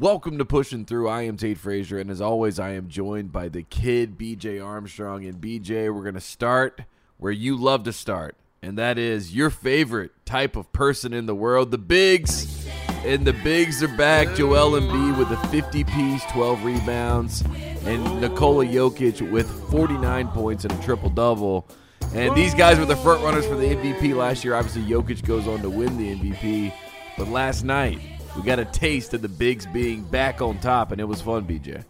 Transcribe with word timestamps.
Welcome 0.00 0.38
to 0.38 0.46
Pushing 0.46 0.86
Through. 0.86 1.10
I 1.10 1.24
am 1.24 1.36
Tate 1.36 1.58
Frazier, 1.58 1.98
and 1.98 2.08
as 2.08 2.22
always, 2.22 2.58
I 2.58 2.70
am 2.70 2.88
joined 2.88 3.32
by 3.32 3.50
the 3.50 3.62
kid 3.64 4.16
BJ 4.16 4.64
Armstrong. 4.64 5.26
And 5.26 5.38
BJ, 5.38 5.94
we're 5.94 6.00
going 6.00 6.14
to 6.14 6.22
start 6.22 6.80
where 7.18 7.30
you 7.30 7.54
love 7.54 7.84
to 7.84 7.92
start, 7.92 8.34
and 8.62 8.78
that 8.78 8.96
is 8.96 9.36
your 9.36 9.50
favorite 9.50 10.12
type 10.24 10.56
of 10.56 10.72
person 10.72 11.12
in 11.12 11.26
the 11.26 11.34
world, 11.34 11.70
the 11.70 11.76
Bigs. 11.76 12.66
And 13.04 13.26
the 13.26 13.34
Bigs 13.34 13.82
are 13.82 13.94
back. 13.94 14.34
Joel 14.36 14.80
Embiid 14.80 15.18
with 15.18 15.30
a 15.32 15.48
50 15.48 15.84
piece, 15.84 16.24
12 16.32 16.64
rebounds, 16.64 17.42
and 17.84 18.22
Nikola 18.22 18.64
Jokic 18.64 19.30
with 19.30 19.50
49 19.70 20.28
points 20.28 20.64
and 20.64 20.72
a 20.72 20.82
triple 20.82 21.10
double. 21.10 21.68
And 22.14 22.34
these 22.34 22.54
guys 22.54 22.78
were 22.78 22.86
the 22.86 22.96
front 22.96 23.22
runners 23.22 23.44
for 23.44 23.54
the 23.54 23.66
MVP 23.66 24.16
last 24.16 24.46
year. 24.46 24.54
Obviously, 24.54 24.80
Jokic 24.80 25.26
goes 25.26 25.46
on 25.46 25.60
to 25.60 25.68
win 25.68 25.98
the 25.98 26.16
MVP. 26.16 26.72
But 27.18 27.28
last 27.28 27.64
night, 27.64 27.98
we 28.36 28.42
got 28.42 28.58
a 28.58 28.64
taste 28.64 29.14
of 29.14 29.22
the 29.22 29.28
Bigs 29.28 29.66
being 29.66 30.02
back 30.02 30.40
on 30.40 30.58
top, 30.58 30.92
and 30.92 31.00
it 31.00 31.04
was 31.04 31.20
fun, 31.20 31.44
BJ. 31.44 31.84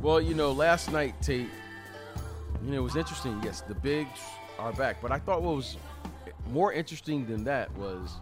Well, 0.00 0.20
you 0.20 0.34
know, 0.34 0.52
last 0.52 0.90
night, 0.92 1.14
Tate, 1.22 1.48
you 2.64 2.70
know, 2.70 2.78
it 2.78 2.82
was 2.82 2.96
interesting. 2.96 3.40
Yes, 3.44 3.60
the 3.62 3.74
bigs 3.74 4.20
are 4.58 4.72
back. 4.72 5.00
But 5.00 5.12
I 5.12 5.18
thought 5.18 5.42
what 5.42 5.56
was 5.56 5.76
more 6.50 6.72
interesting 6.72 7.26
than 7.26 7.44
that 7.44 7.76
was 7.76 8.14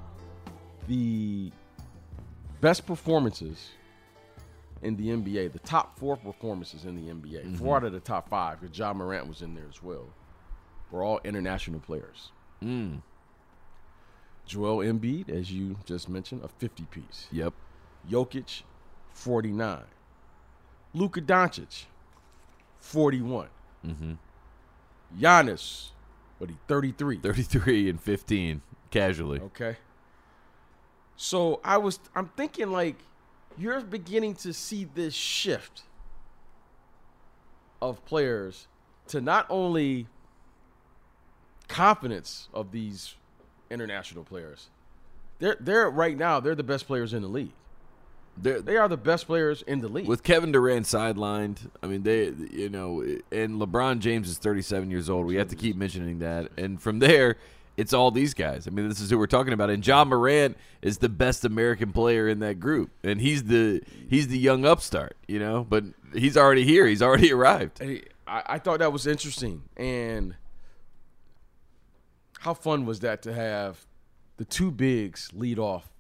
the 0.89 1.53
best 2.61 2.87
performances 2.87 3.71
in 4.83 4.97
the 4.97 5.09
NBA, 5.09 5.53
the 5.53 5.59
top 5.61 5.99
four 5.99 6.17
performances 6.17 6.85
in 6.85 6.97
the 6.97 7.13
NBA, 7.13 7.59
four 7.59 7.77
out 7.77 7.85
of 7.85 7.93
the 7.93 8.01
top 8.01 8.29
five, 8.29 8.61
because 8.61 8.77
Ja 8.77 8.93
Morant 8.93 9.29
was 9.29 9.43
in 9.43 9.55
there 9.55 9.67
as 9.69 9.83
well, 9.83 10.07
were 10.91 11.03
all 11.03 11.21
international 11.25 11.81
players. 11.81 12.33
Mm. 12.63 13.03
Joel 14.51 14.79
Embiid, 14.79 15.31
as 15.31 15.53
you 15.53 15.77
just 15.85 16.09
mentioned, 16.09 16.43
a 16.43 16.49
50 16.49 16.83
piece. 16.87 17.29
Yep. 17.31 17.55
Jokic, 18.11 18.63
49. 19.13 19.83
Luka 20.93 21.21
Doncic, 21.21 21.85
41. 22.81 23.47
Mm-hmm. 23.87 24.13
Giannis, 25.21 25.91
what 26.39 26.51
he 26.51 26.57
33. 26.67 27.19
33 27.19 27.91
and 27.91 28.01
15, 28.01 28.63
casually. 28.91 29.39
Okay. 29.39 29.77
So 31.15 31.61
I 31.63 31.77
was 31.77 32.01
I'm 32.17 32.27
thinking 32.37 32.73
like 32.73 32.97
you're 33.57 33.81
beginning 33.83 34.35
to 34.37 34.53
see 34.53 34.85
this 34.97 35.15
shift 35.15 35.83
of 37.81 38.05
players 38.05 38.67
to 39.09 39.21
not 39.21 39.47
only 39.49 40.09
confidence 41.69 42.49
of 42.53 42.73
these 42.73 43.15
international 43.71 44.25
players. 44.25 44.69
They're 45.39 45.57
they're 45.61 45.89
right 45.91 46.17
now 46.17 46.41
they're 46.41 46.55
the 46.55 46.63
best 46.63 46.87
players 46.87 47.13
in 47.15 47.23
the 47.23 47.29
league. 47.29 47.53
They're, 48.37 48.61
They 48.63 48.77
are 48.77 48.89
the 48.89 48.97
best 48.97 49.27
players 49.27 49.63
in 49.63 49.81
the 49.81 49.89
league. 49.89 50.07
with 50.07 50.23
Kevin 50.23 50.53
Durant 50.53 50.87
sidelined, 50.87 51.69
I 51.83 51.87
mean, 51.89 52.05
they, 52.05 52.33
you 52.53 52.69
know, 52.71 53.01
and 53.33 53.61
LeBron 53.61 53.99
James 53.99 54.29
is 54.29 54.39
37 54.39 54.91
years 54.91 55.11
old. 55.11 55.27
We 55.27 55.35
have 55.37 55.49
to 55.49 55.57
keep 55.57 55.77
mentioning 55.77 56.21
that. 56.21 56.49
And 56.57 56.81
from 56.81 57.01
there, 57.01 57.37
it's 57.77 57.93
all 57.93 58.11
these 58.11 58.33
guys. 58.33 58.67
I 58.67 58.71
mean, 58.71 58.89
this 58.89 59.01
is 59.01 59.11
who 59.11 59.19
we're 59.19 59.27
talking 59.27 59.53
about. 59.53 59.69
And 59.69 59.85
Ja 59.87 60.05
Morant 60.05 60.57
is 60.81 60.99
the 60.99 61.09
best 61.09 61.45
American 61.45 61.93
player 61.93 62.29
in 62.29 62.39
that 62.39 62.61
group, 62.61 62.91
and 63.03 63.21
he's 63.21 63.45
the 63.45 63.83
he's 64.09 64.29
the 64.29 64.39
young 64.39 64.65
upstart, 64.65 65.17
you 65.27 65.39
know. 65.39 65.67
But 65.69 65.85
he's 66.15 66.37
already 66.37 66.65
here. 66.65 66.87
He's 66.87 67.03
already 67.03 67.33
arrived. 67.35 67.79
Hey, 67.79 68.05
I, 68.27 68.43
I 68.47 68.59
thought 68.59 68.79
that 68.79 68.93
was 68.93 69.07
interesting. 69.07 69.63
And 69.77 70.35
how 72.41 72.55
fun 72.55 72.85
was 72.87 73.01
that 73.01 73.23
to 73.23 73.33
have 73.33 73.85
the 74.37 74.45
two 74.45 74.71
bigs 74.71 75.31
lead 75.35 75.59
off? 75.59 75.91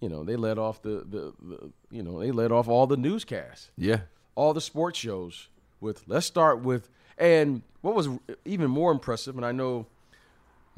You 0.00 0.08
know, 0.08 0.24
they 0.24 0.36
led 0.36 0.58
off 0.58 0.80
the, 0.82 1.04
the, 1.08 1.32
the 1.42 1.72
you 1.90 2.02
know, 2.02 2.20
they 2.20 2.30
led 2.30 2.52
off 2.52 2.68
all 2.68 2.86
the 2.86 2.96
newscasts, 2.96 3.70
Yeah. 3.76 4.00
all 4.34 4.54
the 4.54 4.60
sports 4.60 4.98
shows 4.98 5.48
with 5.80 6.04
let's 6.06 6.26
start 6.26 6.60
with 6.62 6.88
and 7.18 7.62
what 7.82 7.94
was 7.94 8.08
even 8.44 8.70
more 8.70 8.92
impressive, 8.92 9.36
and 9.36 9.44
I 9.44 9.52
know 9.52 9.86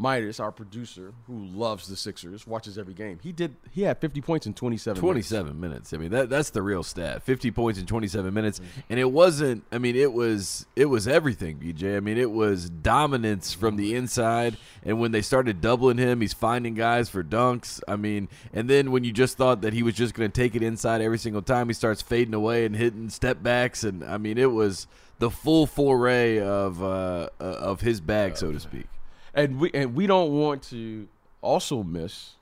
Midas, 0.02 0.40
our 0.40 0.50
producer, 0.50 1.14
who 1.28 1.44
loves 1.44 1.86
the 1.86 1.94
Sixers, 1.94 2.44
watches 2.44 2.76
every 2.76 2.92
game. 2.92 3.20
He 3.22 3.30
did 3.30 3.54
he 3.70 3.82
had 3.82 3.98
50 4.00 4.20
points 4.20 4.46
in 4.46 4.52
27 4.52 5.00
minutes. 5.00 5.28
27 5.28 5.60
minutes. 5.60 5.94
I 5.94 5.96
mean, 5.96 6.10
that 6.10 6.28
that's 6.28 6.50
the 6.50 6.60
real 6.60 6.82
stat. 6.82 7.22
50 7.22 7.52
points 7.52 7.78
in 7.78 7.86
27 7.86 8.34
minutes. 8.34 8.60
And 8.90 8.98
it 8.98 9.10
wasn't 9.10 9.62
I 9.70 9.78
mean, 9.78 9.94
it 9.94 10.12
was 10.12 10.66
it 10.74 10.86
was 10.86 11.06
everything, 11.06 11.58
BJ. 11.58 11.96
I 11.96 12.00
mean, 12.00 12.18
it 12.18 12.32
was 12.32 12.68
dominance 12.68 13.54
from 13.54 13.76
the 13.76 13.94
inside 13.94 14.56
and 14.82 14.98
when 14.98 15.12
they 15.12 15.22
started 15.22 15.60
doubling 15.60 15.98
him, 15.98 16.20
he's 16.20 16.32
finding 16.32 16.74
guys 16.74 17.08
for 17.08 17.22
dunks. 17.22 17.80
I 17.86 17.94
mean, 17.94 18.28
and 18.52 18.68
then 18.68 18.90
when 18.90 19.04
you 19.04 19.12
just 19.12 19.36
thought 19.36 19.60
that 19.60 19.72
he 19.72 19.84
was 19.84 19.94
just 19.94 20.14
going 20.14 20.28
to 20.30 20.40
take 20.40 20.56
it 20.56 20.62
inside 20.64 21.00
every 21.00 21.18
single 21.18 21.42
time, 21.42 21.68
he 21.68 21.74
starts 21.74 22.02
fading 22.02 22.34
away 22.34 22.64
and 22.64 22.74
hitting 22.74 23.08
step 23.08 23.40
backs 23.40 23.84
and 23.84 24.02
I 24.02 24.18
mean, 24.18 24.36
it 24.36 24.50
was 24.50 24.88
the 25.20 25.30
full 25.30 25.66
foray 25.66 26.40
of 26.40 26.82
uh 26.82 27.28
of 27.38 27.80
his 27.82 28.00
bag, 28.00 28.36
so 28.36 28.50
to 28.50 28.58
speak. 28.58 28.86
And 29.34 29.58
we 29.58 29.70
and 29.72 29.94
we 29.94 30.06
don't 30.06 30.32
want 30.32 30.62
to 30.64 31.08
also 31.40 31.82
miss 31.82 32.32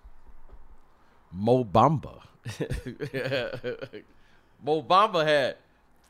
Mo 1.33 1.65
Bamba. 1.65 2.21
Mo 4.65 4.83
Bamba 4.83 5.25
had 5.25 5.57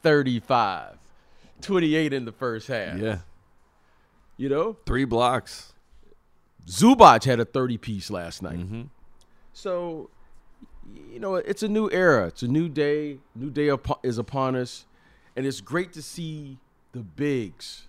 35, 0.03 0.97
28 1.61 2.13
in 2.13 2.25
the 2.25 2.33
first 2.33 2.67
half. 2.69 2.99
Yeah. 2.99 3.19
You 4.37 4.49
know, 4.49 4.77
Three 4.87 5.05
blocks. 5.05 5.75
Zubac 6.67 7.25
had 7.25 7.41
a 7.41 7.45
30 7.45 7.77
piece 7.79 8.11
last 8.11 8.43
night. 8.43 8.59
Mhm. 8.59 8.89
So, 9.53 10.09
you 11.11 11.19
know, 11.21 11.35
it's 11.37 11.63
a 11.63 11.69
new 11.69 11.91
era. 11.91 12.27
It's 12.29 12.43
a 12.43 12.49
new 12.49 12.69
day. 12.69 13.19
New 13.35 13.51
day 13.51 13.71
is 14.03 14.19
upon 14.19 14.57
us. 14.57 14.87
And 15.37 15.47
it's 15.47 15.61
great 15.61 15.93
to 15.93 16.03
see 16.03 16.59
the 16.93 17.01
bigs. 17.01 17.87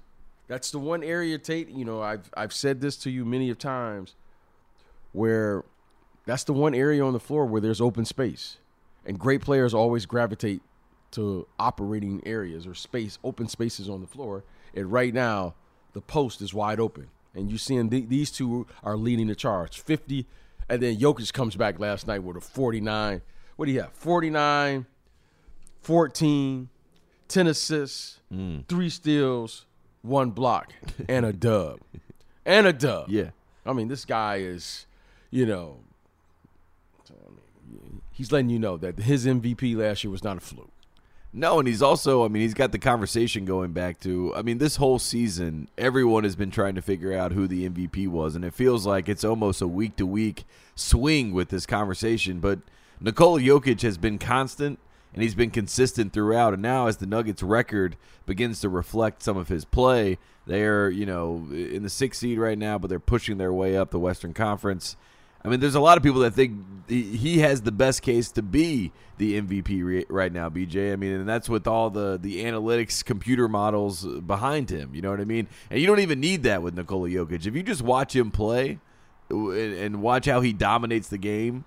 That's 0.51 0.69
the 0.69 0.79
one 0.79 1.01
area, 1.01 1.37
Tate, 1.37 1.69
you 1.69 1.85
know, 1.85 2.01
I've, 2.01 2.29
I've 2.35 2.51
said 2.51 2.81
this 2.81 2.97
to 2.97 3.09
you 3.09 3.23
many 3.23 3.49
of 3.51 3.57
times, 3.57 4.15
where 5.13 5.63
that's 6.25 6.43
the 6.43 6.51
one 6.51 6.75
area 6.75 7.05
on 7.05 7.13
the 7.13 7.21
floor 7.21 7.45
where 7.45 7.61
there's 7.61 7.79
open 7.79 8.03
space. 8.03 8.57
And 9.05 9.17
great 9.17 9.39
players 9.39 9.73
always 9.73 10.05
gravitate 10.05 10.61
to 11.11 11.47
operating 11.57 12.21
areas 12.25 12.67
or 12.67 12.73
space, 12.73 13.17
open 13.23 13.47
spaces 13.47 13.89
on 13.89 14.01
the 14.01 14.07
floor. 14.07 14.43
And 14.75 14.91
right 14.91 15.13
now, 15.13 15.53
the 15.93 16.01
post 16.01 16.41
is 16.41 16.53
wide 16.53 16.81
open. 16.81 17.07
And 17.33 17.49
you're 17.49 17.57
seeing 17.57 17.87
the, 17.87 18.01
these 18.01 18.29
two 18.29 18.67
are 18.83 18.97
leading 18.97 19.27
the 19.27 19.35
charge. 19.35 19.79
50, 19.79 20.27
and 20.67 20.81
then 20.81 20.97
Jokic 20.97 21.31
comes 21.31 21.55
back 21.55 21.79
last 21.79 22.07
night 22.07 22.23
with 22.23 22.35
a 22.35 22.41
49. 22.41 23.21
What 23.55 23.67
do 23.67 23.71
you 23.71 23.79
have? 23.83 23.93
49, 23.93 24.85
14, 25.81 26.69
10 27.29 27.47
assists, 27.47 28.19
hmm. 28.29 28.59
three 28.67 28.89
steals, 28.89 29.65
one 30.01 30.31
block, 30.31 30.73
and 31.07 31.25
a 31.25 31.33
dub. 31.33 31.79
and 32.45 32.67
a 32.67 32.73
dub. 32.73 33.09
Yeah. 33.09 33.31
I 33.65 33.73
mean, 33.73 33.87
this 33.87 34.05
guy 34.05 34.37
is, 34.37 34.85
you 35.29 35.45
know, 35.45 35.77
he's 38.11 38.31
letting 38.31 38.49
you 38.49 38.59
know 38.59 38.77
that 38.77 38.99
his 38.99 39.25
MVP 39.25 39.75
last 39.75 40.03
year 40.03 40.11
was 40.11 40.23
not 40.23 40.37
a 40.37 40.39
fluke. 40.39 40.69
No, 41.33 41.59
and 41.59 41.67
he's 41.67 41.81
also, 41.81 42.25
I 42.25 42.27
mean, 42.27 42.41
he's 42.41 42.53
got 42.53 42.73
the 42.73 42.79
conversation 42.79 43.45
going 43.45 43.71
back 43.71 44.01
to, 44.01 44.33
I 44.35 44.41
mean, 44.41 44.57
this 44.57 44.75
whole 44.75 44.99
season, 44.99 45.69
everyone 45.77 46.25
has 46.25 46.35
been 46.35 46.51
trying 46.51 46.75
to 46.75 46.81
figure 46.81 47.13
out 47.13 47.31
who 47.31 47.47
the 47.47 47.69
MVP 47.69 48.09
was, 48.09 48.35
and 48.35 48.43
it 48.43 48.53
feels 48.53 48.85
like 48.85 49.07
it's 49.07 49.23
almost 49.23 49.61
a 49.61 49.67
week 49.67 49.95
to 49.95 50.05
week 50.05 50.43
swing 50.75 51.31
with 51.31 51.47
this 51.47 51.65
conversation. 51.65 52.41
But 52.41 52.59
Nikola 52.99 53.39
Jokic 53.39 53.81
has 53.83 53.97
been 53.97 54.19
constant, 54.19 54.77
and 55.13 55.23
he's 55.23 55.35
been 55.35 55.51
consistent 55.51 56.13
throughout. 56.13 56.53
And 56.53 56.61
now, 56.61 56.87
as 56.87 56.97
the 56.97 57.05
Nuggets' 57.05 57.43
record 57.43 57.97
begins 58.25 58.61
to 58.61 58.69
reflect 58.69 59.23
some 59.23 59.37
of 59.37 59.49
his 59.49 59.65
play, 59.65 60.17
they're, 60.45 60.89
you 60.89 61.05
know, 61.05 61.47
in 61.51 61.83
the 61.83 61.89
sixth 61.89 62.21
seed 62.21 62.39
right 62.39 62.57
now, 62.57 62.77
but 62.77 62.89
they're 62.89 62.99
pushing 62.99 63.37
their 63.37 63.53
way 63.53 63.77
up 63.77 63.91
the 63.91 63.99
Western 63.99 64.33
Conference. 64.33 64.95
I 65.43 65.47
mean, 65.47 65.59
there's 65.59 65.75
a 65.75 65.79
lot 65.79 65.97
of 65.97 66.03
people 66.03 66.21
that 66.21 66.35
think 66.35 66.63
he 66.87 67.01
he 67.17 67.39
has 67.39 67.61
the 67.63 67.71
best 67.71 68.03
case 68.03 68.31
to 68.33 68.43
be 68.43 68.91
the 69.17 69.41
MVP 69.41 69.83
re- 69.83 70.05
right 70.07 70.31
now, 70.31 70.49
BJ. 70.49 70.93
I 70.93 70.95
mean, 70.95 71.13
and 71.13 71.27
that's 71.27 71.49
with 71.49 71.65
all 71.65 71.89
the 71.89 72.19
the 72.21 72.43
analytics 72.43 73.03
computer 73.03 73.47
models 73.47 74.05
behind 74.05 74.69
him. 74.69 74.93
You 74.93 75.01
know 75.01 75.09
what 75.09 75.19
I 75.19 75.25
mean? 75.25 75.47
And 75.71 75.79
you 75.79 75.87
don't 75.87 75.99
even 75.99 76.19
need 76.19 76.43
that 76.43 76.61
with 76.61 76.75
Nikola 76.75 77.09
Jokic. 77.09 77.47
If 77.47 77.55
you 77.55 77.63
just 77.63 77.81
watch 77.81 78.15
him 78.15 78.29
play 78.29 78.79
and, 79.31 79.73
and 79.73 80.01
watch 80.03 80.27
how 80.27 80.41
he 80.41 80.53
dominates 80.53 81.07
the 81.07 81.17
game, 81.17 81.65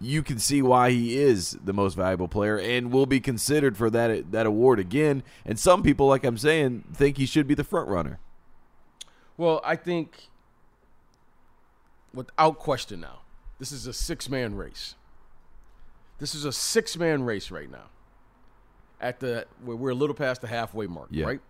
you 0.00 0.22
can 0.22 0.38
see 0.38 0.60
why 0.62 0.90
he 0.90 1.16
is 1.18 1.58
the 1.64 1.72
most 1.72 1.94
valuable 1.94 2.28
player 2.28 2.58
and 2.58 2.92
will 2.92 3.06
be 3.06 3.18
considered 3.20 3.76
for 3.76 3.88
that 3.90 4.30
that 4.32 4.46
award 4.46 4.78
again. 4.78 5.22
And 5.44 5.58
some 5.58 5.82
people, 5.82 6.06
like 6.06 6.24
I'm 6.24 6.36
saying, 6.38 6.84
think 6.92 7.16
he 7.16 7.26
should 7.26 7.46
be 7.46 7.54
the 7.54 7.64
front 7.64 7.88
runner. 7.88 8.18
Well, 9.38 9.60
I 9.64 9.76
think 9.76 10.28
without 12.14 12.58
question 12.58 13.00
now, 13.00 13.20
this 13.58 13.72
is 13.72 13.86
a 13.86 13.92
six 13.92 14.28
man 14.28 14.54
race. 14.54 14.94
This 16.18 16.34
is 16.34 16.44
a 16.44 16.52
six 16.52 16.96
man 16.96 17.22
race 17.24 17.50
right 17.50 17.70
now. 17.70 17.90
At 19.00 19.20
the 19.20 19.46
we're, 19.62 19.90
a 19.90 19.94
little 19.94 20.14
past 20.16 20.40
the 20.40 20.46
halfway 20.46 20.86
mark, 20.86 21.08
Yeah. 21.10 21.26
right? 21.26 21.40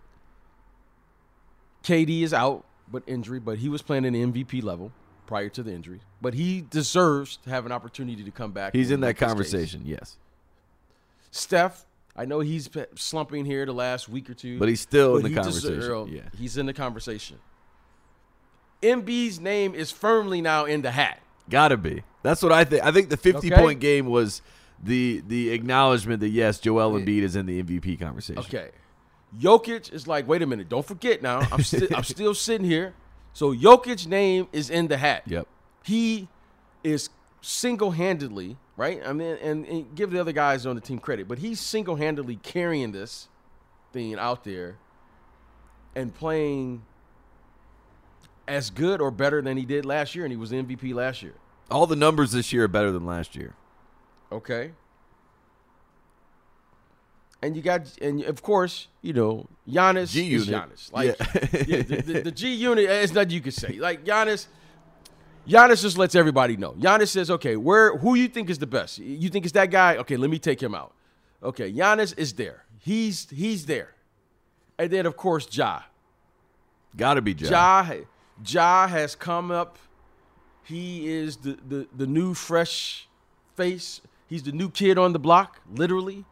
KD 1.84 2.22
is 2.22 2.34
out, 2.34 2.64
but 2.90 3.04
injury, 3.06 3.38
but 3.38 3.58
he 3.58 3.68
was 3.68 3.82
playing 3.82 4.04
in 4.04 4.12
the 4.12 4.22
MVP 4.24 4.62
level. 4.62 4.90
Prior 5.26 5.48
to 5.50 5.62
the 5.62 5.72
injury, 5.72 6.00
but 6.20 6.34
he 6.34 6.60
deserves 6.60 7.36
to 7.38 7.50
have 7.50 7.66
an 7.66 7.72
opportunity 7.72 8.22
to 8.24 8.30
come 8.30 8.52
back. 8.52 8.72
He's 8.74 8.90
in 8.90 9.00
that 9.00 9.16
conversation, 9.16 9.82
yes. 9.84 10.16
Steph, 11.30 11.84
I 12.14 12.24
know 12.24 12.40
he's 12.40 12.68
slumping 12.94 13.44
here 13.44 13.66
the 13.66 13.72
last 13.74 14.08
week 14.08 14.30
or 14.30 14.34
two, 14.34 14.58
But 14.58 14.68
he's 14.68 14.80
still 14.80 15.16
in 15.16 15.22
the 15.22 15.28
he 15.28 15.34
conversation. 15.34 15.82
Earl, 15.82 16.08
yeah. 16.08 16.22
he's 16.38 16.56
in 16.56 16.66
the 16.66 16.72
conversation. 16.72 17.38
Embiid's 18.82 19.40
name 19.40 19.74
is 19.74 19.90
firmly 19.90 20.40
now 20.40 20.64
in 20.64 20.82
the 20.82 20.90
hat. 20.90 21.20
Gotta 21.48 21.76
be. 21.76 22.02
That's 22.22 22.42
what 22.42 22.52
I 22.52 22.64
think. 22.64 22.84
I 22.84 22.92
think 22.92 23.08
the 23.08 23.16
50 23.16 23.52
Okay. 23.52 23.60
point 23.62 23.80
game 23.80 24.06
was 24.06 24.42
the 24.82 25.22
the 25.26 25.50
acknowledgement 25.50 26.20
that 26.20 26.28
yes, 26.28 26.58
Joel 26.58 26.92
Embiid 26.92 27.22
is 27.22 27.36
in 27.36 27.46
the 27.46 27.62
MVP 27.62 27.98
conversation. 27.98 28.38
Okay. 28.40 28.70
Jokic 29.38 29.92
is 29.92 30.06
like, 30.06 30.26
wait 30.28 30.42
a 30.42 30.46
minute, 30.46 30.68
don't 30.68 30.86
forget 30.86 31.22
now. 31.22 31.40
I'm 31.52 31.62
still 31.62 31.88
I'm 31.94 32.04
still 32.04 32.34
sitting 32.34 32.66
here. 32.66 32.94
So 33.36 33.54
Jokic's 33.54 34.06
name 34.06 34.48
is 34.50 34.70
in 34.70 34.88
the 34.88 34.96
hat. 34.96 35.24
Yep. 35.26 35.46
He 35.84 36.26
is 36.82 37.10
single 37.42 37.90
handedly, 37.90 38.56
right? 38.78 39.02
I 39.04 39.12
mean, 39.12 39.36
and, 39.42 39.66
and 39.66 39.94
give 39.94 40.10
the 40.10 40.18
other 40.18 40.32
guys 40.32 40.64
on 40.64 40.74
the 40.74 40.80
team 40.80 40.98
credit, 40.98 41.28
but 41.28 41.36
he's 41.36 41.60
single 41.60 41.96
handedly 41.96 42.36
carrying 42.36 42.92
this 42.92 43.28
thing 43.92 44.18
out 44.18 44.44
there 44.44 44.78
and 45.94 46.14
playing 46.14 46.80
as 48.48 48.70
good 48.70 49.02
or 49.02 49.10
better 49.10 49.42
than 49.42 49.58
he 49.58 49.66
did 49.66 49.84
last 49.84 50.14
year, 50.14 50.24
and 50.24 50.32
he 50.32 50.38
was 50.38 50.50
MVP 50.50 50.94
last 50.94 51.22
year. 51.22 51.34
All 51.70 51.86
the 51.86 51.94
numbers 51.94 52.32
this 52.32 52.54
year 52.54 52.64
are 52.64 52.68
better 52.68 52.90
than 52.90 53.04
last 53.04 53.36
year. 53.36 53.52
Okay. 54.32 54.72
And 57.46 57.56
you 57.56 57.62
got, 57.62 57.82
and 58.02 58.24
of 58.24 58.42
course, 58.42 58.88
you 59.02 59.12
know, 59.12 59.46
Giannis 59.68 60.10
G 60.10 60.34
is. 60.34 60.48
Giannis. 60.48 60.92
Like, 60.92 61.06
Yeah. 61.06 61.26
yeah, 61.66 61.82
the, 61.82 62.02
the, 62.02 62.20
the 62.22 62.32
G 62.32 62.52
unit, 62.54 62.84
eh, 62.86 62.88
there's 62.88 63.12
nothing 63.12 63.30
you 63.30 63.40
can 63.40 63.52
say. 63.52 63.74
Like 63.78 64.04
Giannis, 64.04 64.48
Giannis 65.46 65.80
just 65.82 65.96
lets 65.96 66.16
everybody 66.16 66.56
know. 66.56 66.72
Giannis 66.72 67.08
says, 67.08 67.30
okay, 67.30 67.54
where, 67.54 67.96
who 67.98 68.16
you 68.16 68.26
think 68.26 68.50
is 68.50 68.58
the 68.58 68.66
best? 68.66 68.98
You 68.98 69.28
think 69.28 69.44
it's 69.44 69.52
that 69.52 69.70
guy? 69.70 69.96
Okay, 69.98 70.16
let 70.16 70.28
me 70.28 70.40
take 70.40 70.60
him 70.60 70.74
out. 70.74 70.92
Okay, 71.40 71.72
Giannis 71.72 72.18
is 72.18 72.32
there. 72.32 72.64
He's 72.80 73.30
he's 73.30 73.66
there. 73.66 73.94
And 74.76 74.90
then 74.90 75.06
of 75.06 75.16
course, 75.16 75.46
Ja. 75.56 75.82
Gotta 76.96 77.22
be 77.22 77.32
Joe. 77.34 77.48
Ja, 77.48 77.86
Ja 78.44 78.88
has 78.88 79.14
come 79.14 79.52
up. 79.52 79.78
He 80.64 81.08
is 81.08 81.36
the, 81.36 81.56
the, 81.68 81.86
the 81.96 82.06
new 82.08 82.34
fresh 82.34 83.06
face. 83.54 84.00
He's 84.26 84.42
the 84.42 84.52
new 84.52 84.68
kid 84.68 84.98
on 84.98 85.12
the 85.12 85.20
block, 85.20 85.60
literally. 85.72 86.24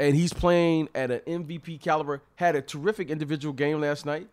And 0.00 0.16
he's 0.16 0.32
playing 0.32 0.88
at 0.94 1.10
an 1.10 1.20
MVP 1.44 1.80
caliber. 1.82 2.22
Had 2.36 2.56
a 2.56 2.62
terrific 2.62 3.10
individual 3.10 3.52
game 3.52 3.80
last 3.80 4.06
night. 4.06 4.28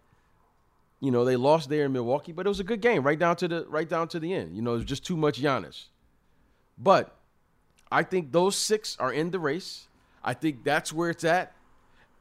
You 1.02 1.12
know, 1.12 1.26
they 1.26 1.36
lost 1.36 1.70
there 1.70 1.86
in 1.86 1.92
Milwaukee, 1.92 2.32
but 2.32 2.46
it 2.46 2.50
was 2.50 2.62
a 2.62 2.64
good 2.64 2.82
game 2.82 3.04
right 3.04 3.20
down 3.20 3.36
to 3.36 3.48
the 3.48 3.66
right 3.68 3.88
down 3.88 4.08
to 4.08 4.20
the 4.20 4.34
end. 4.34 4.56
You 4.56 4.62
know, 4.62 4.72
it 4.72 4.78
was 4.78 4.86
just 4.86 5.06
too 5.06 5.18
much 5.18 5.42
Giannis. 5.42 5.88
But 6.78 7.16
I 7.92 8.04
think 8.04 8.32
those 8.32 8.56
six 8.56 8.96
are 8.98 9.12
in 9.12 9.30
the 9.30 9.40
race. 9.40 9.90
I 10.24 10.34
think 10.34 10.64
that's 10.64 10.94
where 10.94 11.10
it's 11.10 11.26
at. 11.26 11.54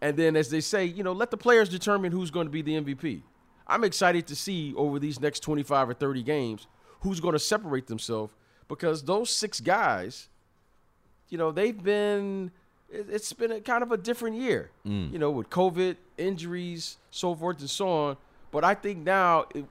And 0.01 0.17
then, 0.17 0.35
as 0.37 0.51
they 0.51 0.61
say, 0.61 0.85
you 0.85 1.05
know, 1.05 1.13
let 1.13 1.31
the 1.31 1.37
players 1.37 1.69
determine 1.69 2.11
who's 2.11 2.33
going 2.33 2.47
to 2.47 2.51
be 2.51 2.63
the 2.63 2.81
MVP. 2.81 3.23
I'm 3.67 3.85
excited 3.85 4.27
to 4.27 4.37
see 4.37 4.75
over 4.77 4.99
these 4.99 5.21
next 5.21 5.41
25 5.41 5.91
or 5.91 5.95
30 5.95 6.23
games 6.23 6.67
who's 7.01 7.21
going 7.21 7.33
to 7.33 7.39
separate 7.39 7.87
themselves 7.87 8.33
because 8.69 9.05
those 9.05 9.31
six 9.31 9.61
guys, 9.61 10.29
you 11.29 11.39
know, 11.39 11.51
they've 11.51 11.81
been, 11.81 12.51
it's 12.91 13.33
been 13.33 13.53
a 13.53 13.61
kind 13.61 13.83
of 13.83 13.93
a 13.93 13.97
different 13.97 14.37
year, 14.37 14.71
you 14.85 15.19
know, 15.19 15.31
with 15.31 15.51
COVID, 15.51 15.97
injuries, 16.19 16.99
so 17.11 17.35
forth 17.35 17.61
and 17.61 17.71
so 17.71 17.89
on. 17.89 18.17
But 18.51 18.65
I 18.65 18.75
think 18.75 18.99
now 18.99 19.47
it, 19.55 19.65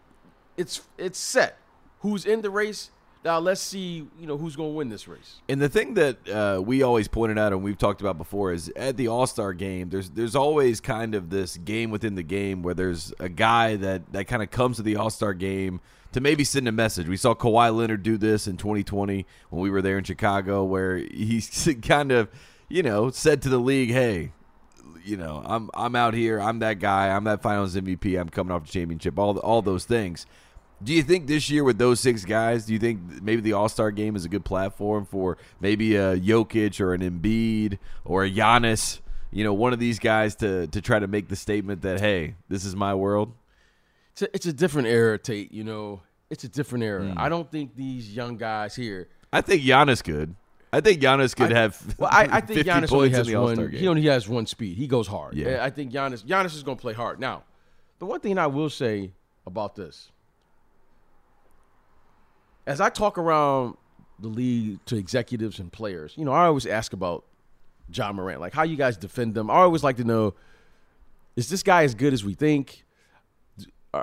it's 0.58 0.82
it's 0.98 1.20
set. 1.20 1.58
Who's 2.00 2.26
in 2.26 2.42
the 2.42 2.50
race? 2.50 2.92
Now 3.24 3.40
let's 3.40 3.62
see, 3.62 4.08
you 4.20 4.28
know, 4.28 4.38
who's 4.38 4.56
going 4.56 4.70
to 4.70 4.76
win 4.76 4.90
this 4.90 5.08
race. 5.08 5.38
And 5.50 5.60
the 5.60 5.68
thing 5.68 5.96
that 5.96 6.30
uh, 6.30 6.62
we 6.62 6.84
always 6.84 7.08
pointed 7.08 7.40
out 7.40 7.54
and 7.54 7.64
we've 7.64 7.78
talked 7.78 8.00
about 8.00 8.20
before 8.20 8.54
is 8.54 8.72
at 8.76 8.98
the 8.98 9.08
All 9.08 9.26
Star 9.26 9.54
game, 9.54 9.90
there's 9.90 10.12
there's 10.12 10.36
always 10.36 10.80
kind 10.80 11.16
of 11.16 11.32
this 11.32 11.58
game 11.58 11.90
within 11.90 12.14
the 12.14 12.24
game 12.24 12.62
where 12.62 12.76
there's 12.76 13.14
a 13.20 13.30
guy 13.30 13.78
that, 13.78 14.14
that 14.14 14.26
kind 14.26 14.44
of 14.44 14.52
comes 14.52 14.78
to 14.78 14.84
the 14.84 14.98
All 14.98 15.10
Star 15.10 15.34
game 15.34 15.82
to 16.12 16.22
maybe 16.22 16.44
send 16.44 16.66
a 16.68 16.72
message. 16.72 17.10
We 17.10 17.18
saw 17.18 17.34
Kawhi 17.34 17.76
Leonard 17.76 18.02
do 18.04 18.16
this 18.18 18.48
in 18.48 18.56
2020 18.56 19.26
when 19.50 19.62
we 19.62 19.70
were 19.70 19.82
there 19.82 19.98
in 19.98 20.04
Chicago, 20.06 20.64
where 20.64 20.96
he's 20.96 21.68
kind 21.82 22.12
of, 22.14 22.30
you 22.70 22.84
know, 22.84 23.10
said 23.10 23.42
to 23.44 23.50
the 23.50 23.58
league, 23.58 23.92
"Hey, 23.92 24.32
you 25.04 25.18
know, 25.18 25.42
I'm 25.46 25.70
I'm 25.74 25.96
out 25.96 26.14
here. 26.14 26.40
I'm 26.40 26.60
that 26.60 26.80
guy. 26.80 27.10
I'm 27.10 27.24
that 27.26 27.42
Finals 27.42 27.76
MVP. 27.76 28.20
I'm 28.20 28.30
coming 28.30 28.52
off 28.52 28.66
the 28.66 28.72
championship. 28.72 29.18
All 29.20 29.38
all 29.40 29.62
those 29.62 29.86
things." 29.86 30.26
Do 30.84 30.94
you 30.94 31.04
think 31.04 31.28
this 31.28 31.50
year 31.50 31.64
with 31.64 31.78
those 31.78 32.02
six 32.02 32.26
guys, 32.26 32.66
do 32.66 32.74
you 32.74 32.80
think 32.80 33.22
maybe 33.22 33.42
the 33.42 33.54
All 33.54 33.70
Star 33.70 33.92
game 33.92 34.16
is 34.16 34.26
a 34.26 34.30
good 34.30 34.44
platform 34.44 35.06
for 35.06 35.38
maybe 35.62 35.96
a 35.96 36.18
Jokic 36.18 36.82
or 36.82 36.94
an 36.94 37.02
Embiid 37.02 37.80
or 38.04 38.26
a 38.26 38.32
Giannis? 38.32 39.00
You 39.32 39.44
know, 39.44 39.54
one 39.54 39.74
of 39.74 39.80
these 39.80 40.00
guys 40.00 40.36
to 40.38 40.68
to 40.68 40.82
try 40.82 41.00
to 41.00 41.08
make 41.08 41.30
the 41.30 41.36
statement 41.36 41.82
that 41.84 42.00
hey, 42.00 42.36
this 42.50 42.66
is 42.66 42.76
my 42.76 42.94
world. 42.94 43.34
it's 44.12 44.22
a, 44.22 44.36
it's 44.36 44.46
a 44.46 44.54
different 44.54 44.88
era, 44.90 45.18
Tate. 45.18 45.52
You 45.52 45.64
know, 45.64 46.02
it's 46.30 46.44
a 46.44 46.50
different 46.50 46.84
era. 46.84 47.06
Hmm. 47.06 47.18
I 47.18 47.30
don't 47.30 47.50
think 47.50 47.76
these 47.76 48.14
young 48.14 48.38
guys 48.38 48.76
here. 48.76 49.08
I 49.32 49.42
think 49.42 49.64
Giannis 49.64 50.04
could. 50.04 50.36
I 50.74 50.82
think 50.82 51.02
Giannis 51.02 51.36
could 51.36 51.54
I- 51.54 51.60
have. 51.62 51.96
Well, 51.98 52.10
I, 52.12 52.28
I 52.30 52.42
think 52.42 52.60
50 52.66 52.70
Giannis 52.70 52.92
only 52.92 53.10
has 53.12 53.28
in 53.28 53.34
the 53.34 53.40
All-Star 53.40 53.64
one. 53.66 53.72
game. 53.72 53.80
He 53.80 53.88
only 53.88 54.02
has 54.08 54.28
one 54.28 54.46
speed. 54.46 54.78
He 54.78 54.88
goes 54.88 55.08
hard. 55.08 55.36
Yeah. 55.36 55.64
I 55.64 55.70
think 55.70 55.92
Giannis 55.92 56.24
Giannis 56.26 56.56
is 56.56 56.64
going 56.64 56.78
to 56.78 56.82
play 56.82 56.94
hard. 56.94 57.20
Now, 57.20 57.44
the 58.00 58.06
one 58.06 58.20
thing 58.20 58.38
I 58.38 58.48
will 58.48 58.70
say 58.70 59.12
about 59.46 59.76
this, 59.76 60.12
as 62.68 62.82
I 62.82 62.90
talk 62.90 63.18
around 63.18 63.78
the 64.20 64.28
league 64.28 64.84
to 64.86 64.96
executives 64.96 65.60
and 65.60 65.72
players, 65.72 66.14
you 66.18 66.26
know, 66.26 66.32
I 66.32 66.46
always 66.46 66.66
ask 66.66 66.94
about 66.94 67.26
Ja 67.94 68.12
Morant, 68.12 68.42
like 68.42 68.54
how 68.54 68.64
you 68.64 68.76
guys 68.76 68.98
defend 68.98 69.36
them. 69.36 69.50
I 69.52 69.56
always 69.56 69.84
like 69.84 69.98
to 69.98 70.04
know, 70.04 70.34
is 71.36 71.50
this 71.50 71.64
guy 71.64 71.84
as 71.84 71.94
good 71.94 72.14
as 72.14 72.24
we 72.24 72.34
think? 72.34 72.85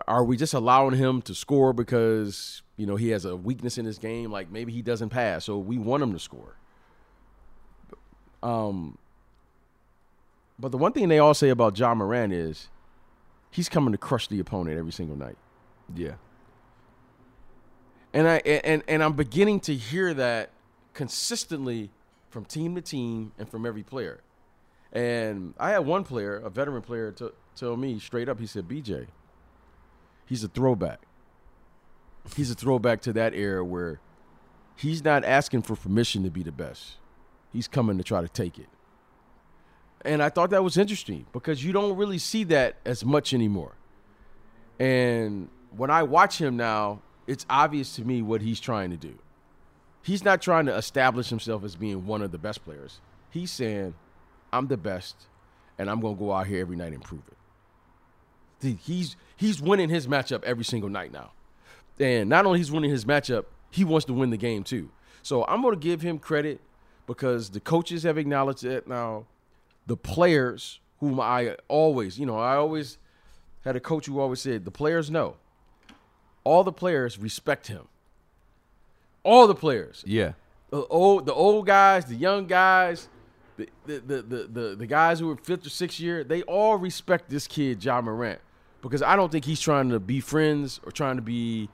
Are- 0.09 0.25
we 0.25 0.37
just 0.37 0.55
allowing 0.55 0.95
him 0.97 1.21
to 1.23 1.35
score 1.35 1.73
because 1.73 2.63
you 2.77 2.87
know 2.87 2.97
he 2.97 3.11
has 3.11 3.25
a 3.25 3.37
weakness 3.37 3.79
in 3.79 3.85
his 3.85 3.99
game? 3.99 4.31
Like 4.31 4.51
maybe 4.51 4.73
he 4.73 4.83
doesn't 4.83 5.11
pass, 5.11 5.45
so 5.45 5.59
we 5.59 5.79
want 5.79 6.03
him 6.03 6.13
to 6.13 6.19
score. 6.19 6.57
Um, 8.43 8.99
but 10.59 10.73
the 10.73 10.79
one 10.79 10.93
thing 10.93 11.09
they 11.09 11.19
all 11.19 11.35
say 11.35 11.49
about 11.51 11.79
Ja 11.79 11.95
Morant 11.95 12.33
is 12.33 12.69
he's 13.51 13.69
coming 13.69 13.93
to 13.93 13.99
crush 13.99 14.29
the 14.29 14.41
opponent 14.41 14.79
every 14.79 14.93
single 14.93 15.17
night. 15.17 15.37
yeah, 15.95 16.15
And 18.13 18.29
I 18.29 18.37
and 18.39 18.83
and 18.89 19.03
I'm 19.03 19.13
beginning 19.15 19.61
to 19.61 19.75
hear 19.75 20.13
that 20.15 20.51
consistently 20.95 21.91
from 22.31 22.45
team 22.45 22.75
to 22.75 22.81
team 22.81 23.33
and 23.39 23.49
from 23.49 23.65
every 23.67 23.83
player. 23.83 24.21
And 24.93 25.55
I 25.59 25.71
had 25.71 25.81
one 25.87 26.05
player, 26.05 26.37
a 26.37 26.51
veteran 26.51 26.83
player, 26.83 27.13
to 27.13 27.33
tell 27.57 27.77
me 27.77 27.99
straight 27.99 28.29
up. 28.29 28.39
He 28.41 28.47
said, 28.47 28.69
"BJ, 28.69 29.07
he's 30.27 30.45
a 30.45 30.49
throwback. 30.49 31.01
He's 32.37 32.51
a 32.51 32.55
throwback 32.55 33.01
to 33.03 33.13
that 33.15 33.35
era 33.35 33.65
where 33.65 34.01
he's 34.77 35.05
not 35.05 35.25
asking 35.25 35.63
for 35.63 35.77
permission 35.77 36.23
to 36.25 36.31
be 36.31 36.43
the 36.43 36.53
best. 36.53 36.97
He's 37.53 37.69
coming 37.69 37.99
to 37.99 38.05
try 38.05 38.21
to 38.21 38.29
take 38.29 38.59
it." 38.59 38.69
And 40.05 40.23
I 40.23 40.29
thought 40.29 40.51
that 40.51 40.65
was 40.65 40.77
interesting 40.77 41.27
because 41.33 41.65
you 41.65 41.73
don't 41.73 41.97
really 41.97 42.19
see 42.19 42.45
that 42.45 42.77
as 42.85 43.05
much 43.05 43.33
anymore. 43.33 43.77
And 44.79 45.49
when 45.77 45.91
I 45.91 46.03
watch 46.03 46.41
him 46.41 46.57
now, 46.57 47.03
it's 47.27 47.47
obvious 47.49 47.95
to 47.97 48.05
me 48.05 48.21
what 48.21 48.43
he's 48.43 48.59
trying 48.59 48.91
to 48.91 48.97
do. 48.97 49.17
He's 50.03 50.25
not 50.25 50.43
trying 50.43 50.67
to 50.67 50.75
establish 50.77 51.29
himself 51.29 51.63
as 51.63 51.77
being 51.77 52.05
one 52.07 52.23
of 52.23 52.33
the 52.33 52.39
best 52.39 52.65
players. 52.65 53.01
He's 53.31 53.53
saying, 53.53 53.95
I'm 54.53 54.67
the 54.67 54.77
best, 54.77 55.29
and 55.79 55.89
I'm 55.89 56.01
going 56.01 56.17
to 56.17 56.19
go 56.19 56.33
out 56.33 56.49
here 56.49 56.61
every 56.61 56.77
night 56.77 56.93
and 56.93 57.03
prove 57.03 57.23
it. 57.29 57.37
He's, 58.63 59.17
he's 59.37 59.61
winning 59.61 59.89
his 59.89 60.07
matchup 60.07 60.45
every 60.45 60.65
single 60.65 60.89
night 60.89 61.13
now. 61.13 61.33
And 61.99 62.29
not 62.29 62.47
only 62.47 62.59
he's 62.59 62.71
winning 62.73 62.91
his 62.91 63.05
matchup, 63.05 63.45
he 63.71 63.85
wants 63.85 64.07
to 64.07 64.13
win 64.13 64.31
the 64.31 64.37
game 64.37 64.65
too. 64.65 64.91
So 65.23 65.45
I'm 65.47 65.63
going 65.63 65.75
to 65.75 65.81
give 65.81 66.03
him 66.03 66.19
credit 66.19 66.61
because 67.07 67.51
the 67.51 67.61
coaches 67.61 68.03
have 68.05 68.19
acknowledged 68.19 68.65
it 68.65 68.87
now. 68.87 69.27
The 69.87 69.97
players, 69.97 70.81
whom 71.01 71.21
I 71.21 71.57
always, 71.69 72.19
you 72.19 72.27
know, 72.27 72.39
I 72.39 72.57
always 72.57 72.99
had 73.65 73.77
a 73.77 73.81
coach 73.81 74.07
who 74.07 74.21
always 74.21 74.41
said, 74.41 74.65
the 74.65 74.71
players 74.71 75.11
know. 75.11 75.37
All 76.45 76.65
the 76.65 76.73
players 76.73 77.19
respect 77.19 77.69
him. 77.69 77.89
All 79.25 79.47
the 79.47 79.55
players. 79.55 80.03
yeah. 80.07 80.33
The 80.71 80.87
old, 80.87 81.27
the 81.27 81.35
old 81.35 81.67
guys, 81.67 82.07
the 82.07 82.15
young 82.15 82.47
guys, 82.47 83.09
the 83.59 83.69
the, 83.85 83.99
the, 84.01 84.23
the, 84.23 84.37
the, 84.45 84.77
the 84.77 84.87
guys 84.87 85.21
who 85.21 85.31
are 85.31 85.37
fifth 85.37 85.67
or 85.67 85.71
sixth 85.71 86.01
year, 86.01 86.25
they 86.25 86.43
all 86.43 86.77
respect 86.77 87.29
this 87.29 87.47
kid, 87.47 87.85
Ja 87.85 88.01
Morant. 88.01 88.41
Because 88.83 89.01
I 89.03 89.17
don't 89.17 89.31
think 89.33 89.45
he's 89.45 89.61
trying 89.61 89.89
to 89.91 90.01
be 90.01 90.21
friends 90.21 90.81
or 90.85 90.91
trying 90.93 91.17
to 91.17 91.23
be, 91.23 91.69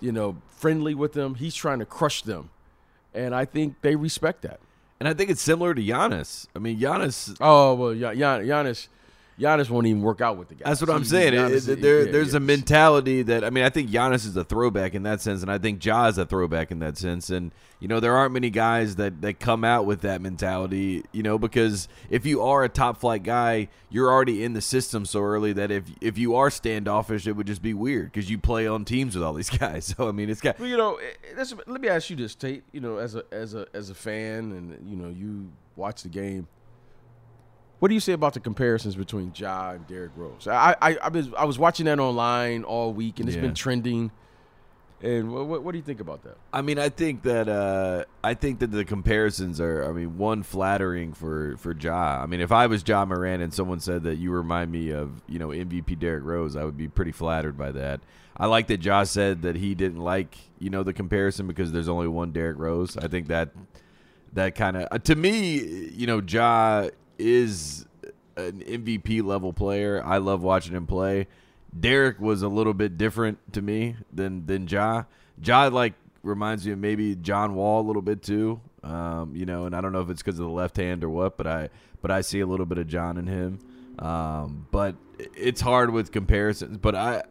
you 0.00 0.12
know, 0.12 0.36
friendly 0.48 0.94
with 0.94 1.12
them. 1.12 1.36
He's 1.36 1.54
trying 1.54 1.78
to 1.78 1.86
crush 1.86 2.22
them. 2.22 2.50
And 3.14 3.34
I 3.34 3.44
think 3.44 3.76
they 3.82 3.96
respect 3.96 4.42
that. 4.42 4.60
And 4.98 5.08
I 5.08 5.14
think 5.14 5.30
it's 5.30 5.40
similar 5.40 5.72
to 5.72 5.80
Giannis. 5.80 6.46
I 6.54 6.58
mean, 6.58 6.78
Giannis. 6.78 7.36
Oh 7.40 7.74
well, 7.74 7.94
Gian- 7.94 8.18
Gian- 8.18 8.44
Giannis, 8.44 8.88
Giannis 9.40 9.70
won't 9.70 9.86
even 9.86 10.02
work 10.02 10.20
out 10.20 10.36
with 10.36 10.48
the 10.48 10.54
guys. 10.54 10.66
That's 10.66 10.80
what 10.82 10.90
I'm 10.90 11.04
saying. 11.04 11.32
It- 11.32 11.38
Giannis- 11.38 11.68
it- 11.68 11.80
there, 11.80 12.04
yeah, 12.06 12.12
there's 12.12 12.32
yeah. 12.32 12.36
a 12.36 12.40
mentality 12.40 13.22
that 13.22 13.42
I 13.44 13.50
mean, 13.50 13.64
I 13.64 13.70
think 13.70 13.90
Giannis 13.90 14.26
is 14.26 14.36
a 14.36 14.44
throwback 14.44 14.94
in 14.94 15.02
that 15.04 15.20
sense, 15.20 15.42
and 15.42 15.50
I 15.50 15.58
think 15.58 15.84
Ja 15.84 16.06
is 16.08 16.18
a 16.18 16.26
throwback 16.26 16.70
in 16.70 16.78
that 16.80 16.98
sense. 16.98 17.30
And 17.30 17.50
you 17.80 17.88
know, 17.88 17.98
there 18.00 18.14
aren't 18.14 18.34
many 18.34 18.50
guys 18.50 18.96
that 18.96 19.22
that 19.22 19.40
come 19.40 19.64
out 19.64 19.86
with 19.86 20.02
that 20.02 20.20
mentality. 20.20 21.04
You 21.12 21.22
know, 21.22 21.38
because 21.38 21.88
if 22.10 22.26
you 22.26 22.42
are 22.42 22.62
a 22.64 22.68
top 22.68 22.98
flight 22.98 23.22
guy, 23.22 23.68
you're 23.88 24.10
already 24.12 24.44
in 24.44 24.52
the 24.52 24.60
system 24.60 25.04
so 25.06 25.20
early 25.22 25.52
that 25.54 25.70
if 25.70 25.84
if 26.00 26.18
you 26.18 26.34
are 26.34 26.50
standoffish, 26.50 27.26
it 27.26 27.32
would 27.32 27.46
just 27.46 27.62
be 27.62 27.72
weird 27.72 28.12
because 28.12 28.28
you 28.30 28.36
play 28.38 28.66
on 28.66 28.84
teams 28.84 29.14
with 29.14 29.24
all 29.24 29.32
these 29.32 29.50
guys. 29.58 29.94
So 29.96 30.08
I 30.08 30.12
mean, 30.12 30.28
it's 30.28 30.40
got 30.42 30.58
Well, 30.60 30.68
you 30.68 30.76
know, 30.76 30.98
it- 30.98 31.18
it- 31.22 31.36
that's- 31.36 31.54
let 31.66 31.80
me 31.80 31.88
ask 31.88 32.10
you 32.10 32.16
this, 32.16 32.34
Tate. 32.34 32.62
You 32.72 32.80
know, 32.80 32.98
as 32.98 33.14
a 33.14 33.24
as 33.32 33.54
a 33.54 33.66
as 33.72 33.88
a 33.88 33.94
fan, 33.94 34.52
and 34.52 34.88
you 34.90 34.96
know, 34.96 35.08
you 35.08 35.48
watch 35.76 36.02
the 36.02 36.08
game. 36.10 36.46
What 37.80 37.88
do 37.88 37.94
you 37.94 38.00
say 38.00 38.12
about 38.12 38.34
the 38.34 38.40
comparisons 38.40 38.94
between 38.94 39.32
Ja 39.34 39.70
and 39.72 39.86
Derrick 39.86 40.12
Rose? 40.16 40.46
I 40.46 40.76
I 40.80 40.96
I 41.02 41.08
was, 41.08 41.28
I 41.36 41.44
was 41.44 41.58
watching 41.58 41.86
that 41.86 41.98
online 41.98 42.62
all 42.64 42.92
week, 42.92 43.18
and 43.20 43.28
it's 43.28 43.36
Yeah. 43.36 43.42
been 43.42 43.54
trending. 43.54 44.10
And 45.02 45.32
what, 45.32 45.46
what, 45.46 45.62
what 45.62 45.72
do 45.72 45.78
you 45.78 45.82
think 45.84 46.00
about 46.00 46.24
that? 46.24 46.36
I 46.52 46.60
mean, 46.60 46.78
I 46.78 46.90
think 46.90 47.22
that 47.22 47.48
uh, 47.48 48.04
I 48.22 48.34
think 48.34 48.58
that 48.58 48.70
the 48.70 48.84
comparisons 48.84 49.58
are. 49.58 49.82
I 49.88 49.92
mean, 49.92 50.18
one 50.18 50.42
flattering 50.42 51.14
for 51.14 51.56
for 51.56 51.74
Ja. 51.74 52.20
I 52.22 52.26
mean, 52.26 52.42
if 52.42 52.52
I 52.52 52.66
was 52.66 52.84
Ja 52.86 53.06
Moran 53.06 53.40
and 53.40 53.52
someone 53.54 53.80
said 53.80 54.02
that 54.02 54.16
you 54.16 54.30
remind 54.30 54.70
me 54.70 54.90
of 54.90 55.22
you 55.26 55.38
know 55.38 55.48
MVP 55.48 55.98
Derrick 55.98 56.22
Rose, 56.24 56.54
I 56.54 56.64
would 56.64 56.76
be 56.76 56.86
pretty 56.86 57.12
flattered 57.12 57.56
by 57.56 57.72
that. 57.72 58.00
I 58.36 58.44
like 58.44 58.66
that 58.66 58.84
Ja 58.84 59.04
said 59.04 59.40
that 59.40 59.56
he 59.56 59.74
didn't 59.74 60.00
like 60.00 60.36
you 60.58 60.68
know 60.68 60.82
the 60.82 60.92
comparison 60.92 61.46
because 61.46 61.72
there's 61.72 61.88
only 61.88 62.06
one 62.08 62.30
Derrick 62.32 62.58
Rose. 62.58 62.98
I 62.98 63.08
think 63.08 63.28
that 63.28 63.48
that 64.34 64.54
kind 64.54 64.76
of 64.76 64.86
uh, 64.90 64.98
to 64.98 65.14
me, 65.16 65.60
you 65.92 66.06
know, 66.06 66.20
Ja 66.20 66.88
is 67.20 67.86
an 68.36 68.60
MVP 68.60 69.22
level 69.22 69.52
player. 69.52 70.02
I 70.04 70.18
love 70.18 70.42
watching 70.42 70.74
him 70.74 70.86
play. 70.86 71.28
Derrick 71.78 72.18
was 72.18 72.42
a 72.42 72.48
little 72.48 72.74
bit 72.74 72.98
different 72.98 73.52
to 73.52 73.62
me 73.62 73.96
than 74.12 74.46
than 74.46 74.66
Ja. 74.66 75.04
Ja 75.42 75.68
like 75.68 75.94
reminds 76.22 76.66
me 76.66 76.72
of 76.72 76.78
maybe 76.78 77.14
John 77.14 77.54
Wall 77.54 77.80
a 77.80 77.86
little 77.86 78.02
bit 78.02 78.22
too. 78.22 78.60
Um, 78.82 79.34
you 79.36 79.46
know, 79.46 79.66
and 79.66 79.76
I 79.76 79.80
don't 79.80 79.92
know 79.92 80.00
if 80.00 80.10
it's 80.10 80.22
because 80.22 80.38
of 80.38 80.46
the 80.46 80.52
left 80.52 80.76
hand 80.76 81.04
or 81.04 81.10
what, 81.10 81.36
but 81.36 81.46
I 81.46 81.68
but 82.00 82.10
I 82.10 82.22
see 82.22 82.40
a 82.40 82.46
little 82.46 82.66
bit 82.66 82.78
of 82.78 82.86
John 82.86 83.18
in 83.18 83.26
him. 83.26 83.58
Um, 83.98 84.66
but 84.70 84.96
it's 85.36 85.60
hard 85.60 85.90
with 85.90 86.10
comparisons. 86.10 86.78
But 86.78 86.94
I 86.94 87.22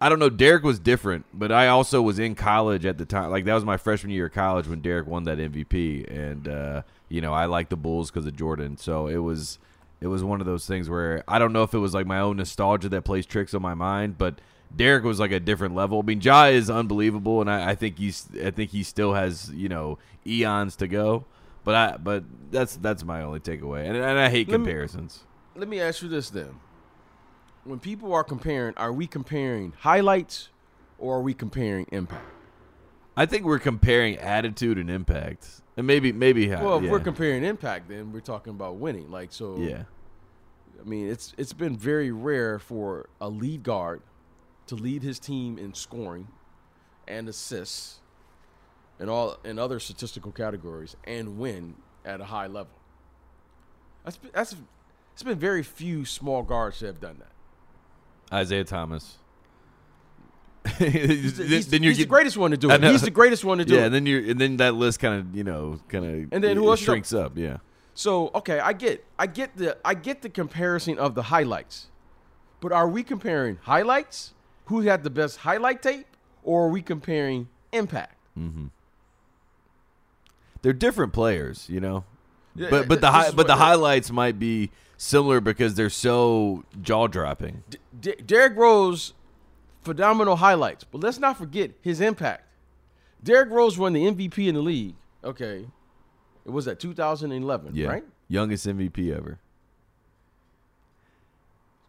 I 0.00 0.08
don't 0.08 0.20
know. 0.20 0.30
Derrick 0.30 0.62
was 0.62 0.78
different, 0.78 1.26
but 1.34 1.50
I 1.50 1.68
also 1.68 2.00
was 2.00 2.18
in 2.18 2.34
college 2.36 2.86
at 2.86 2.98
the 2.98 3.04
time. 3.04 3.30
Like 3.30 3.44
that 3.46 3.54
was 3.54 3.64
my 3.64 3.76
freshman 3.76 4.12
year 4.12 4.26
of 4.26 4.32
college 4.32 4.68
when 4.68 4.80
Derrick 4.80 5.06
won 5.06 5.24
that 5.24 5.38
MVP, 5.38 6.08
and 6.10 6.46
uh, 6.48 6.82
you 7.08 7.20
know 7.20 7.32
I 7.32 7.46
like 7.46 7.68
the 7.68 7.76
Bulls 7.76 8.10
because 8.10 8.26
of 8.26 8.36
Jordan. 8.36 8.76
So 8.76 9.06
it 9.06 9.18
was 9.18 9.58
it 10.00 10.06
was 10.06 10.22
one 10.22 10.40
of 10.40 10.46
those 10.46 10.66
things 10.66 10.88
where 10.88 11.24
I 11.26 11.38
don't 11.38 11.52
know 11.52 11.62
if 11.62 11.74
it 11.74 11.78
was 11.78 11.94
like 11.94 12.06
my 12.06 12.20
own 12.20 12.36
nostalgia 12.36 12.88
that 12.90 13.02
plays 13.02 13.26
tricks 13.26 13.54
on 13.54 13.62
my 13.62 13.74
mind, 13.74 14.16
but 14.18 14.40
Derrick 14.74 15.02
was 15.04 15.18
like 15.18 15.32
a 15.32 15.40
different 15.40 15.74
level. 15.74 15.98
I 16.00 16.02
mean, 16.02 16.20
Ja 16.20 16.44
is 16.46 16.68
unbelievable, 16.70 17.40
and 17.40 17.50
I, 17.50 17.70
I 17.70 17.74
think 17.74 17.98
he's 17.98 18.28
I 18.44 18.50
think 18.50 18.70
he 18.70 18.82
still 18.82 19.14
has 19.14 19.50
you 19.50 19.68
know 19.68 19.98
eons 20.26 20.76
to 20.76 20.86
go. 20.88 21.24
But 21.64 21.74
I 21.74 21.96
but 21.96 22.24
that's 22.50 22.76
that's 22.76 23.04
my 23.04 23.22
only 23.22 23.40
takeaway, 23.40 23.86
and, 23.86 23.96
and 23.96 24.18
I 24.18 24.28
hate 24.28 24.48
Let 24.48 24.60
me- 24.60 24.66
comparisons. 24.66 25.24
Let 25.56 25.68
me 25.68 25.80
ask 25.80 26.02
you 26.02 26.08
this 26.08 26.30
then: 26.30 26.54
When 27.64 27.78
people 27.80 28.14
are 28.14 28.22
comparing, 28.24 28.74
are 28.76 28.92
we 28.92 29.06
comparing 29.06 29.72
highlights 29.80 30.50
or 30.98 31.16
are 31.16 31.22
we 31.22 31.34
comparing 31.34 31.86
impact? 31.90 32.24
I 33.18 33.26
think 33.26 33.44
we're 33.44 33.58
comparing 33.58 34.16
attitude 34.18 34.78
and 34.78 34.88
impact, 34.88 35.60
and 35.76 35.84
maybe 35.88 36.12
maybe 36.12 36.48
how. 36.48 36.64
Well, 36.64 36.78
if 36.78 36.84
yeah. 36.84 36.90
we're 36.92 37.00
comparing 37.00 37.42
impact, 37.42 37.88
then 37.88 38.12
we're 38.12 38.20
talking 38.20 38.52
about 38.52 38.76
winning. 38.76 39.10
Like 39.10 39.32
so, 39.32 39.56
yeah. 39.58 39.82
I 40.80 40.88
mean, 40.88 41.08
it's 41.08 41.34
it's 41.36 41.52
been 41.52 41.76
very 41.76 42.12
rare 42.12 42.60
for 42.60 43.08
a 43.20 43.28
lead 43.28 43.64
guard 43.64 44.02
to 44.68 44.76
lead 44.76 45.02
his 45.02 45.18
team 45.18 45.58
in 45.58 45.74
scoring 45.74 46.28
and 47.08 47.28
assists 47.28 47.98
and 49.00 49.10
all 49.10 49.36
and 49.44 49.58
other 49.58 49.80
statistical 49.80 50.30
categories 50.30 50.94
and 51.02 51.38
win 51.38 51.74
at 52.04 52.20
a 52.20 52.26
high 52.26 52.46
level. 52.46 52.72
That's 54.04 54.20
that's 54.32 54.54
it's 55.14 55.24
been 55.24 55.40
very 55.40 55.64
few 55.64 56.04
small 56.04 56.44
guards 56.44 56.78
that 56.78 56.86
have 56.86 57.00
done 57.00 57.18
that. 57.18 57.32
Isaiah 58.32 58.62
Thomas. 58.62 59.18
He's, 60.78 61.36
the- 61.36 61.44
then 61.70 61.82
you 61.82 61.90
he's 61.90 61.98
the 61.98 62.04
greatest 62.06 62.36
one 62.36 62.50
to 62.52 62.56
do 62.56 62.70
it. 62.70 62.82
He's 62.84 63.02
the 63.02 63.10
greatest 63.10 63.44
one 63.44 63.58
to 63.58 63.64
do 63.64 63.74
yeah, 63.74 63.80
it. 63.82 63.86
and 63.86 63.94
then 63.94 64.06
you 64.06 64.30
and 64.30 64.40
then 64.40 64.56
that 64.58 64.74
list 64.74 65.00
kind 65.00 65.18
of 65.20 65.34
you 65.36 65.44
know 65.44 65.80
kind 65.88 66.04
of 66.04 66.32
And 66.32 66.42
then 66.44 66.56
who 66.56 66.68
else 66.68 66.80
shrinks 66.80 67.12
up. 67.12 67.32
Yeah, 67.36 67.58
So 67.94 68.30
okay, 68.34 68.60
I 68.60 68.72
get, 68.72 69.04
I 69.18 69.26
get 69.26 69.56
the, 69.56 69.76
I 69.84 69.94
get 69.94 70.22
the 70.22 70.28
comparison 70.28 70.98
of 70.98 71.14
the 71.14 71.22
highlights, 71.24 71.86
but 72.60 72.72
are 72.72 72.88
we 72.88 73.02
comparing 73.02 73.58
highlights? 73.62 74.34
Who 74.66 74.80
had 74.82 75.02
the 75.02 75.10
best 75.10 75.38
highlight 75.38 75.80
tape, 75.82 76.06
or 76.42 76.66
are 76.66 76.70
we 76.70 76.82
comparing 76.82 77.48
impact? 77.72 78.14
Mm-hmm. 78.38 78.66
they're 80.62 80.72
different 80.72 81.12
players, 81.12 81.66
you 81.68 81.80
know. 81.80 82.04
Yeah, 82.54 82.68
but 82.70 82.88
but 82.88 83.00
the 83.00 83.10
hi- 83.10 83.30
but 83.30 83.46
the 83.46 83.56
highlights 83.56 84.10
might 84.10 84.38
be 84.38 84.70
similar 84.96 85.40
because 85.40 85.74
they're 85.76 85.90
so 85.90 86.64
jaw 86.82 87.06
dropping. 87.06 87.62
D- 87.70 87.78
D- 88.00 88.14
Derrick 88.26 88.56
Rose, 88.56 89.14
phenomenal 89.88 90.36
highlights, 90.36 90.84
but 90.84 91.02
let's 91.02 91.18
not 91.18 91.38
forget 91.38 91.70
his 91.80 92.00
impact. 92.02 92.42
Derrick 93.22 93.50
Rose 93.50 93.78
won 93.78 93.94
the 93.94 94.04
MVP 94.04 94.46
in 94.46 94.54
the 94.54 94.60
league. 94.60 94.94
Okay, 95.24 95.66
it 96.44 96.50
was 96.50 96.68
at 96.68 96.78
2011, 96.78 97.74
Yeah, 97.74 97.88
right? 97.88 98.04
youngest 98.28 98.66
MVP 98.66 99.16
ever. 99.16 99.38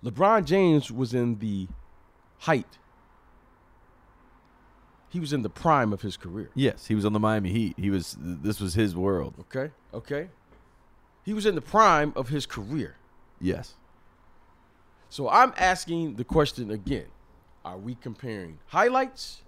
LeBron 0.03 0.45
James 0.45 0.89
was 0.91 1.13
in 1.13 1.39
the 1.39 1.67
height. 2.39 2.77
He 5.09 5.19
was 5.19 5.33
in 5.33 5.41
the 5.41 5.49
prime 5.49 5.91
of 5.91 6.01
his 6.01 6.15
career. 6.15 6.49
Yes, 6.55 6.87
he 6.87 6.95
was 6.95 7.03
on 7.03 7.11
the 7.13 7.19
Miami 7.19 7.49
Heat. 7.51 7.73
He 7.77 7.89
was 7.89 8.15
this 8.19 8.61
was 8.61 8.75
his 8.75 8.95
world. 8.95 9.33
Okay, 9.41 9.71
okay. 9.93 10.29
He 11.25 11.33
was 11.33 11.45
in 11.45 11.55
the 11.55 11.61
prime 11.61 12.13
of 12.15 12.29
his 12.29 12.45
career. 12.45 12.95
Yes. 13.41 13.73
So 15.09 15.27
I'm 15.29 15.53
asking 15.57 16.15
the 16.15 16.23
question 16.23 16.71
again. 16.71 17.07
Are 17.65 17.77
we 17.77 17.95
comparing 17.95 18.59
highlights 18.67 19.41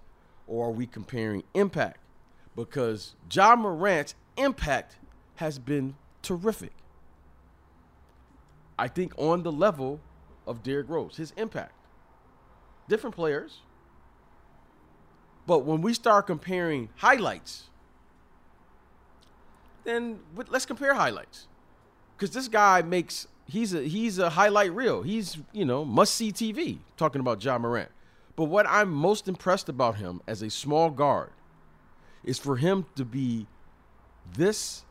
or 0.46 0.68
are 0.68 0.72
we 0.72 0.86
comparing 0.86 1.42
impact? 1.54 1.98
Because 2.54 3.14
Ja 3.30 3.56
Morant's 3.56 4.14
impact 4.36 4.96
has 5.36 5.58
been 5.58 5.94
terrific. 6.20 6.72
I 8.78 8.88
think 8.88 9.12
on 9.16 9.42
the 9.42 9.52
level 9.52 10.00
of 10.46 10.62
Derrick 10.62 10.88
Rose, 10.88 11.16
his 11.16 11.32
impact. 11.36 11.72
Different 12.88 13.14
players. 13.14 13.60
But 15.46 15.60
when 15.64 15.82
we 15.82 15.94
start 15.94 16.26
comparing 16.26 16.88
highlights, 16.96 17.64
then 19.84 20.20
let's 20.48 20.66
compare 20.66 20.94
highlights. 20.94 21.46
Because 22.16 22.34
this 22.34 22.48
guy 22.48 22.82
makes 22.82 23.26
he's 23.46 23.74
a 23.74 23.82
he's 23.82 24.18
a 24.18 24.30
highlight 24.30 24.72
reel. 24.72 25.02
He's 25.02 25.38
you 25.52 25.64
know 25.64 25.84
must 25.84 26.14
see 26.14 26.32
TV. 26.32 26.78
Talking 26.96 27.20
about 27.20 27.42
Ja 27.42 27.58
Morant. 27.58 27.90
But 28.36 28.44
what 28.44 28.66
I'm 28.68 28.90
most 28.90 29.28
impressed 29.28 29.68
about 29.68 29.96
him 29.96 30.20
as 30.26 30.42
a 30.42 30.50
small 30.50 30.90
guard 30.90 31.30
is 32.24 32.38
for 32.38 32.56
him 32.56 32.86
to 32.96 33.04
be 33.04 33.46
this 34.34 34.84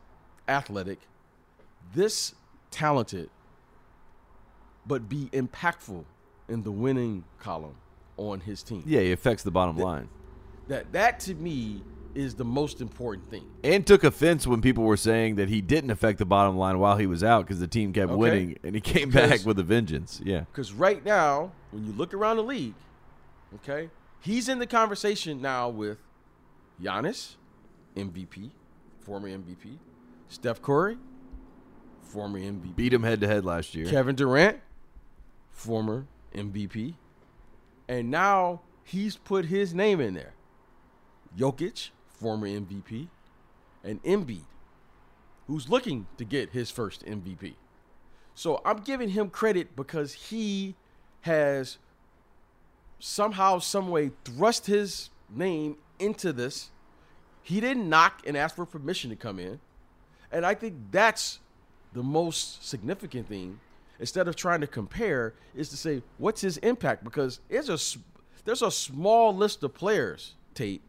athletic, 0.48 1.00
this 1.94 2.34
talented, 2.70 3.30
but 4.86 5.08
be 5.08 5.28
impactful 5.32 6.04
in 6.48 6.62
the 6.62 6.72
winning 6.72 7.24
column 7.38 7.74
on 8.16 8.40
his 8.40 8.62
team. 8.62 8.82
Yeah, 8.86 9.00
he 9.00 9.12
affects 9.12 9.42
the 9.42 9.50
bottom 9.50 9.76
line. 9.76 10.08
That 10.68 10.92
that 10.92 11.20
to 11.20 11.34
me 11.34 11.82
is 12.14 12.34
the 12.34 12.44
most 12.44 12.80
important 12.80 13.28
thing. 13.30 13.44
And 13.64 13.86
took 13.86 14.04
offense 14.04 14.46
when 14.46 14.60
people 14.60 14.84
were 14.84 14.98
saying 14.98 15.36
that 15.36 15.48
he 15.48 15.60
didn't 15.62 15.90
affect 15.90 16.18
the 16.18 16.26
bottom 16.26 16.56
line 16.58 16.78
while 16.78 16.98
he 16.98 17.06
was 17.06 17.24
out 17.24 17.46
because 17.46 17.58
the 17.58 17.66
team 17.66 17.92
kept 17.92 18.10
Okay. 18.10 18.18
winning 18.18 18.58
and 18.62 18.74
he 18.74 18.80
came 18.82 19.08
back 19.10 19.46
with 19.46 19.58
a 19.58 19.62
vengeance. 19.62 20.20
Yeah. 20.22 20.40
Because 20.40 20.72
right 20.72 21.02
now, 21.04 21.52
when 21.70 21.86
you 21.86 21.92
look 21.92 22.12
around 22.12 22.36
the 22.36 22.42
league, 22.42 22.74
okay, 23.56 23.90
he's 24.20 24.48
in 24.48 24.58
the 24.58 24.66
conversation 24.66 25.40
now 25.40 25.68
with 25.68 25.98
Giannis, 26.80 27.36
MVP, 27.96 28.50
former 29.00 29.28
MVP, 29.28 29.78
Steph 30.28 30.62
Curry, 30.62 30.96
former 32.02 32.38
MVP, 32.38 32.76
Beat 32.76 32.92
him 32.92 33.02
head 33.02 33.20
to 33.20 33.26
head 33.26 33.44
last 33.44 33.74
year. 33.74 33.86
Kevin 33.86 34.14
Durant, 34.16 34.58
former 35.50 36.06
MVP, 36.34 36.94
and 37.88 38.10
now 38.10 38.62
he's 38.84 39.16
put 39.16 39.46
his 39.46 39.74
name 39.74 40.00
in 40.00 40.14
there. 40.14 40.34
Jokic, 41.36 41.90
former 42.08 42.46
MVP, 42.46 43.08
and 43.82 44.02
Embiid, 44.02 44.44
who's 45.46 45.68
looking 45.68 46.06
to 46.18 46.24
get 46.24 46.50
his 46.50 46.70
first 46.70 47.04
MVP. 47.04 47.54
So 48.34 48.60
I'm 48.64 48.78
giving 48.78 49.10
him 49.10 49.30
credit 49.30 49.76
because 49.76 50.12
he 50.12 50.74
has 51.22 51.78
somehow, 53.02 53.58
some 53.58 53.88
way 53.88 54.12
thrust 54.24 54.66
his 54.66 55.10
name 55.28 55.76
into 55.98 56.32
this. 56.32 56.70
He 57.42 57.60
didn't 57.60 57.88
knock 57.88 58.22
and 58.24 58.36
ask 58.36 58.54
for 58.54 58.64
permission 58.64 59.10
to 59.10 59.16
come 59.16 59.40
in. 59.40 59.58
And 60.30 60.46
I 60.46 60.54
think 60.54 60.76
that's 60.92 61.40
the 61.92 62.02
most 62.02 62.66
significant 62.66 63.28
thing 63.28 63.58
instead 63.98 64.28
of 64.28 64.36
trying 64.36 64.60
to 64.60 64.66
compare, 64.66 65.34
is 65.54 65.68
to 65.70 65.76
say 65.76 66.02
what's 66.18 66.40
his 66.40 66.56
impact 66.58 67.02
because 67.04 67.40
there's 67.48 67.68
a 67.68 67.98
there's 68.44 68.62
a 68.62 68.70
small 68.70 69.34
list 69.34 69.62
of 69.64 69.74
players. 69.74 70.34
Tate, 70.54 70.82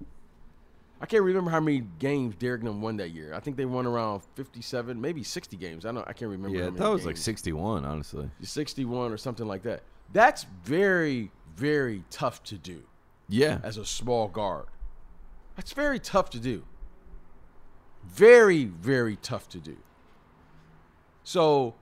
I 1.02 1.06
can't 1.06 1.24
remember 1.24 1.50
how 1.50 1.60
many 1.60 1.84
games 2.00 2.36
Derrick 2.36 2.62
won 2.64 2.98
that 2.98 3.10
year. 3.10 3.34
I 3.34 3.40
think 3.40 3.58
they 3.58 3.66
won 3.66 3.86
around 3.86 4.22
57, 4.36 5.00
maybe 5.00 5.24
60 5.24 5.58
games. 5.58 5.86
I 5.86 5.92
don't. 5.92 6.08
I 6.08 6.14
can't 6.14 6.32
remember. 6.32 6.56
Yeah, 6.56 6.64
how 6.64 6.68
I 6.68 6.72
many 6.72 6.80
thought 6.80 6.92
it 6.92 6.94
was 6.94 7.06
like 7.06 7.18
61, 7.18 7.86
honestly. 7.86 8.30
61 8.42 9.12
or 9.12 9.18
something 9.18 9.48
like 9.48 9.64
that. 9.64 9.82
That's 10.12 10.46
very 10.64 11.32
very 11.56 12.04
tough 12.10 12.44
to 12.44 12.58
do 12.58 12.84
Yeah. 13.30 13.60
as 13.64 13.78
a 13.78 13.86
small 13.86 14.28
guard. 14.28 14.66
That's 15.56 15.74
very 15.74 16.00
tough 16.00 16.30
to 16.32 16.40
do. 16.40 16.64
Very, 18.04 18.66
very 18.66 19.16
tough 19.16 19.48
to 19.50 19.60
do. 19.60 19.78
So 21.24 21.76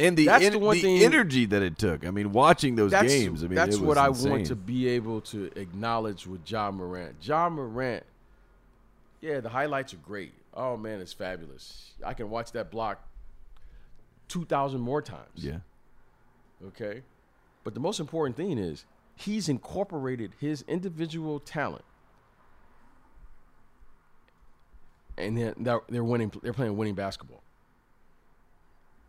And 0.00 0.16
the, 0.16 0.26
That's 0.26 0.44
en- 0.44 0.52
the 0.52 0.58
one 0.60 0.76
the 0.76 0.82
thing- 0.82 1.02
energy 1.02 1.44
that 1.46 1.60
it 1.60 1.76
took. 1.76 2.06
I 2.06 2.12
mean, 2.12 2.30
watching 2.32 2.76
those 2.76 2.92
games, 2.92 3.42
I 3.42 3.48
mean, 3.48 3.56
that's 3.56 3.78
what 3.78 3.98
I 3.98 4.08
want 4.10 4.46
to 4.46 4.54
be 4.54 4.86
able 4.90 5.20
to 5.22 5.50
acknowledge 5.56 6.24
with 6.24 6.48
Ja 6.48 6.70
Morant. 6.70 7.16
Ja 7.20 7.48
Morant, 7.50 8.04
yeah, 9.20 9.40
the 9.40 9.48
highlights 9.48 9.92
are 9.94 9.96
great. 9.98 10.32
Oh 10.54 10.76
man, 10.76 11.00
it's 11.00 11.12
fabulous. 11.12 11.94
I 12.06 12.14
can 12.14 12.30
watch 12.30 12.52
that 12.52 12.70
block 12.70 13.02
two 14.28 14.44
thousand 14.44 14.80
more 14.82 15.02
times. 15.02 15.26
Yeah. 15.34 15.58
Okay. 16.68 17.02
But 17.68 17.74
the 17.74 17.80
most 17.80 18.00
important 18.00 18.34
thing 18.34 18.56
is 18.56 18.86
he's 19.14 19.46
incorporated 19.46 20.32
his 20.40 20.64
individual 20.66 21.38
talent. 21.38 21.84
And 25.18 25.36
they're, 25.36 25.82
they're- 25.86 26.02
winning 26.02 26.32
they're 26.42 26.54
playing 26.54 26.78
winning 26.78 26.94
basketball. 26.94 27.42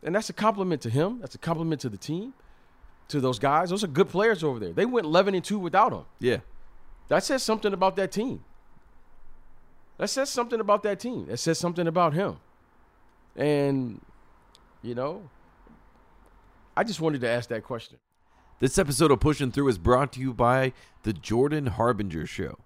And 0.04 0.14
that's 0.14 0.30
a 0.30 0.34
compliment 0.34 0.82
to 0.82 0.90
him. 0.90 1.20
That's 1.22 1.36
a 1.36 1.38
compliment 1.38 1.80
to 1.80 1.90
the 1.90 1.96
team, 1.96 2.34
to 3.08 3.22
those 3.22 3.40
guys. 3.40 3.70
Those 3.70 3.86
are 3.86 3.88
good 3.88 4.10
players 4.10 4.44
over 4.44 4.60
there. 4.60 4.74
They 4.74 4.86
went 4.86 5.06
11 5.06 5.36
and 5.36 5.44
2 5.46 5.58
without 5.58 5.94
him. 5.94 6.04
Yeah. 6.20 6.40
That 7.08 7.24
says 7.24 7.42
something 7.42 7.72
about 7.72 7.96
that 7.96 8.12
team. 8.12 8.44
That 10.00 10.10
says 10.10 10.30
something 10.30 10.60
about 10.60 10.84
that 10.84 11.00
team. 11.00 11.28
That 11.28 11.38
says 11.38 11.58
something 11.58 11.88
about 11.88 12.12
him. 12.12 12.36
And, 13.38 14.02
you 14.82 14.96
know, 14.96 15.30
I 16.76 16.84
just 16.84 17.00
wanted 17.00 17.22
to 17.22 17.30
ask 17.30 17.48
that 17.52 17.64
question. 17.64 18.00
This 18.60 18.78
episode 18.78 19.10
of 19.10 19.22
Pushing 19.22 19.54
Through 19.54 19.70
is 19.70 19.78
brought 19.78 20.12
to 20.12 20.20
you 20.20 20.34
by 20.34 20.74
The 21.04 21.14
Jordan 21.14 21.68
Harbinger 21.68 22.26
Show. 22.26 22.58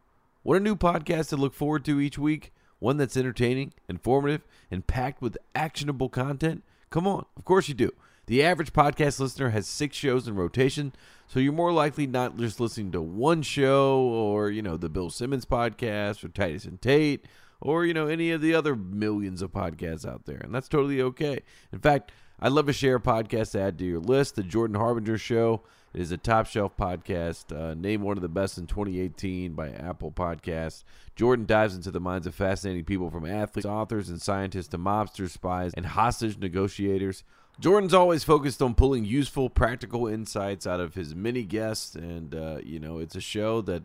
What 0.41 0.57
a 0.57 0.59
new 0.59 0.75
podcast 0.75 1.29
to 1.29 1.37
look 1.37 1.53
forward 1.53 1.85
to 1.85 1.99
each 1.99 2.17
week. 2.17 2.51
One 2.79 2.97
that's 2.97 3.15
entertaining, 3.15 3.73
informative, 3.87 4.41
and 4.71 4.87
packed 4.87 5.21
with 5.21 5.37
actionable 5.53 6.09
content. 6.09 6.63
Come 6.89 7.05
on, 7.05 7.27
of 7.37 7.45
course 7.45 7.67
you 7.67 7.75
do. 7.75 7.91
The 8.25 8.41
average 8.43 8.73
podcast 8.73 9.19
listener 9.19 9.51
has 9.51 9.67
six 9.67 9.95
shows 9.95 10.27
in 10.27 10.33
rotation, 10.33 10.93
so 11.27 11.39
you're 11.39 11.53
more 11.53 11.71
likely 11.71 12.07
not 12.07 12.37
just 12.37 12.59
listening 12.59 12.91
to 12.93 13.01
one 13.01 13.43
show 13.43 13.99
or, 13.99 14.49
you 14.49 14.63
know, 14.63 14.77
the 14.77 14.89
Bill 14.89 15.11
Simmons 15.11 15.45
podcast 15.45 16.23
or 16.23 16.29
Titus 16.29 16.65
and 16.65 16.81
Tate 16.81 17.23
or, 17.61 17.85
you 17.85 17.93
know, 17.93 18.07
any 18.07 18.31
of 18.31 18.41
the 18.41 18.55
other 18.55 18.75
millions 18.75 19.43
of 19.43 19.51
podcasts 19.51 20.07
out 20.07 20.25
there. 20.25 20.37
And 20.37 20.55
that's 20.55 20.67
totally 20.67 21.03
okay. 21.03 21.41
In 21.71 21.77
fact, 21.77 22.11
I'd 22.39 22.51
love 22.51 22.65
to 22.65 22.73
share 22.73 22.95
a 22.95 22.99
podcast 22.99 23.51
to 23.51 23.61
add 23.61 23.77
to 23.77 23.85
your 23.85 23.99
list. 23.99 24.35
The 24.35 24.41
Jordan 24.41 24.75
Harbinger 24.75 25.19
Show 25.19 25.61
is 25.93 26.11
a 26.11 26.17
top 26.17 26.47
shelf 26.47 26.75
podcast, 26.75 27.55
uh, 27.55 27.75
named 27.75 28.03
one 28.03 28.17
of 28.17 28.21
the 28.21 28.29
best 28.29 28.57
in 28.57 28.65
2018 28.65 29.53
by 29.53 29.69
Apple 29.69 30.11
Podcasts. 30.11 30.83
Jordan 31.15 31.45
dives 31.45 31.75
into 31.75 31.91
the 31.91 31.99
minds 31.99 32.25
of 32.25 32.33
fascinating 32.33 32.83
people 32.83 33.09
from 33.11 33.25
athletes, 33.25 33.65
authors, 33.65 34.09
and 34.09 34.21
scientists 34.21 34.69
to 34.69 34.77
mobsters, 34.77 35.29
spies, 35.29 35.71
and 35.75 35.85
hostage 35.85 36.37
negotiators. 36.37 37.23
Jordan's 37.59 37.93
always 37.93 38.23
focused 38.23 38.61
on 38.61 38.73
pulling 38.73 39.05
useful, 39.05 39.49
practical 39.49 40.07
insights 40.07 40.65
out 40.65 40.79
of 40.79 40.95
his 40.95 41.13
many 41.13 41.43
guests, 41.43 41.93
and 41.93 42.33
uh, 42.33 42.57
you 42.63 42.79
know 42.79 42.97
it's 42.97 43.15
a 43.15 43.21
show 43.21 43.61
that 43.61 43.83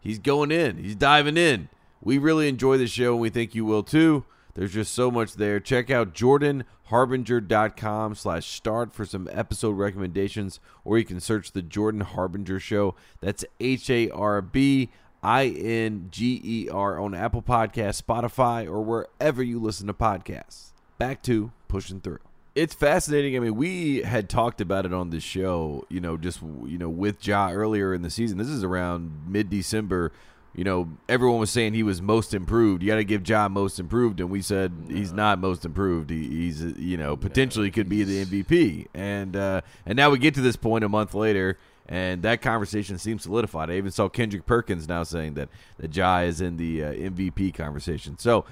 he's 0.00 0.18
going 0.18 0.50
in, 0.50 0.76
he's 0.76 0.96
diving 0.96 1.38
in. 1.38 1.68
We 2.02 2.18
really 2.18 2.48
enjoy 2.48 2.76
the 2.76 2.86
show, 2.86 3.12
and 3.12 3.20
we 3.20 3.30
think 3.30 3.54
you 3.54 3.64
will 3.64 3.82
too. 3.82 4.24
There's 4.54 4.72
just 4.72 4.92
so 4.92 5.10
much 5.10 5.34
there. 5.34 5.60
Check 5.60 5.90
out 5.90 6.14
jordanharbinger.com 6.14 8.14
slash 8.14 8.46
start 8.46 8.92
for 8.92 9.04
some 9.04 9.28
episode 9.32 9.76
recommendations, 9.76 10.60
or 10.84 10.98
you 10.98 11.04
can 11.04 11.20
search 11.20 11.52
the 11.52 11.62
Jordan 11.62 12.02
Harbinger 12.02 12.60
Show. 12.60 12.94
That's 13.20 13.44
H 13.60 13.90
A 13.90 14.10
R 14.10 14.42
B 14.42 14.90
I 15.22 15.46
N 15.46 16.08
G 16.10 16.40
E 16.42 16.68
R 16.68 16.98
on 16.98 17.14
Apple 17.14 17.42
Podcasts, 17.42 18.02
Spotify, 18.02 18.66
or 18.66 18.82
wherever 18.82 19.42
you 19.42 19.60
listen 19.60 19.86
to 19.86 19.94
podcasts. 19.94 20.72
Back 20.98 21.22
to 21.24 21.52
pushing 21.68 22.00
through. 22.00 22.18
It's 22.54 22.74
fascinating. 22.74 23.36
I 23.36 23.38
mean, 23.38 23.54
we 23.54 24.02
had 24.02 24.28
talked 24.28 24.60
about 24.60 24.84
it 24.84 24.92
on 24.92 25.10
the 25.10 25.20
show, 25.20 25.84
you 25.88 26.00
know, 26.00 26.16
just 26.16 26.42
you 26.42 26.78
know, 26.78 26.88
with 26.88 27.26
Ja 27.26 27.52
earlier 27.52 27.94
in 27.94 28.02
the 28.02 28.10
season. 28.10 28.38
This 28.38 28.48
is 28.48 28.64
around 28.64 29.28
mid-December. 29.28 30.12
You 30.54 30.64
know, 30.64 30.88
everyone 31.08 31.38
was 31.38 31.50
saying 31.50 31.74
he 31.74 31.84
was 31.84 32.02
most 32.02 32.34
improved. 32.34 32.82
You 32.82 32.88
got 32.88 32.96
to 32.96 33.04
give 33.04 33.26
Ja 33.28 33.48
most 33.48 33.78
improved, 33.78 34.18
and 34.18 34.30
we 34.30 34.42
said 34.42 34.72
he's 34.88 35.12
not 35.12 35.38
most 35.38 35.64
improved. 35.64 36.10
He, 36.10 36.26
he's 36.26 36.62
you 36.62 36.96
know 36.96 37.16
potentially 37.16 37.70
could 37.70 37.88
be 37.88 38.02
the 38.02 38.24
MVP, 38.24 38.86
and 38.92 39.36
uh, 39.36 39.60
and 39.86 39.96
now 39.96 40.10
we 40.10 40.18
get 40.18 40.34
to 40.34 40.40
this 40.40 40.56
point 40.56 40.82
a 40.82 40.88
month 40.88 41.14
later, 41.14 41.56
and 41.88 42.22
that 42.22 42.42
conversation 42.42 42.98
seems 42.98 43.22
solidified. 43.22 43.70
I 43.70 43.74
even 43.74 43.92
saw 43.92 44.08
Kendrick 44.08 44.44
Perkins 44.44 44.88
now 44.88 45.04
saying 45.04 45.34
that 45.34 45.50
that 45.78 45.94
Ja 45.94 46.18
is 46.20 46.40
in 46.40 46.56
the 46.56 46.84
uh, 46.84 46.92
MVP 46.94 47.54
conversation. 47.54 48.18
So 48.18 48.44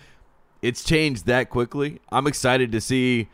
it's 0.63 0.85
changed 0.85 1.27
that 1.27 1.51
quickly. 1.51 2.01
I'm 2.11 2.27
excited 2.29 2.73
to 2.73 2.81
see, 2.81 3.29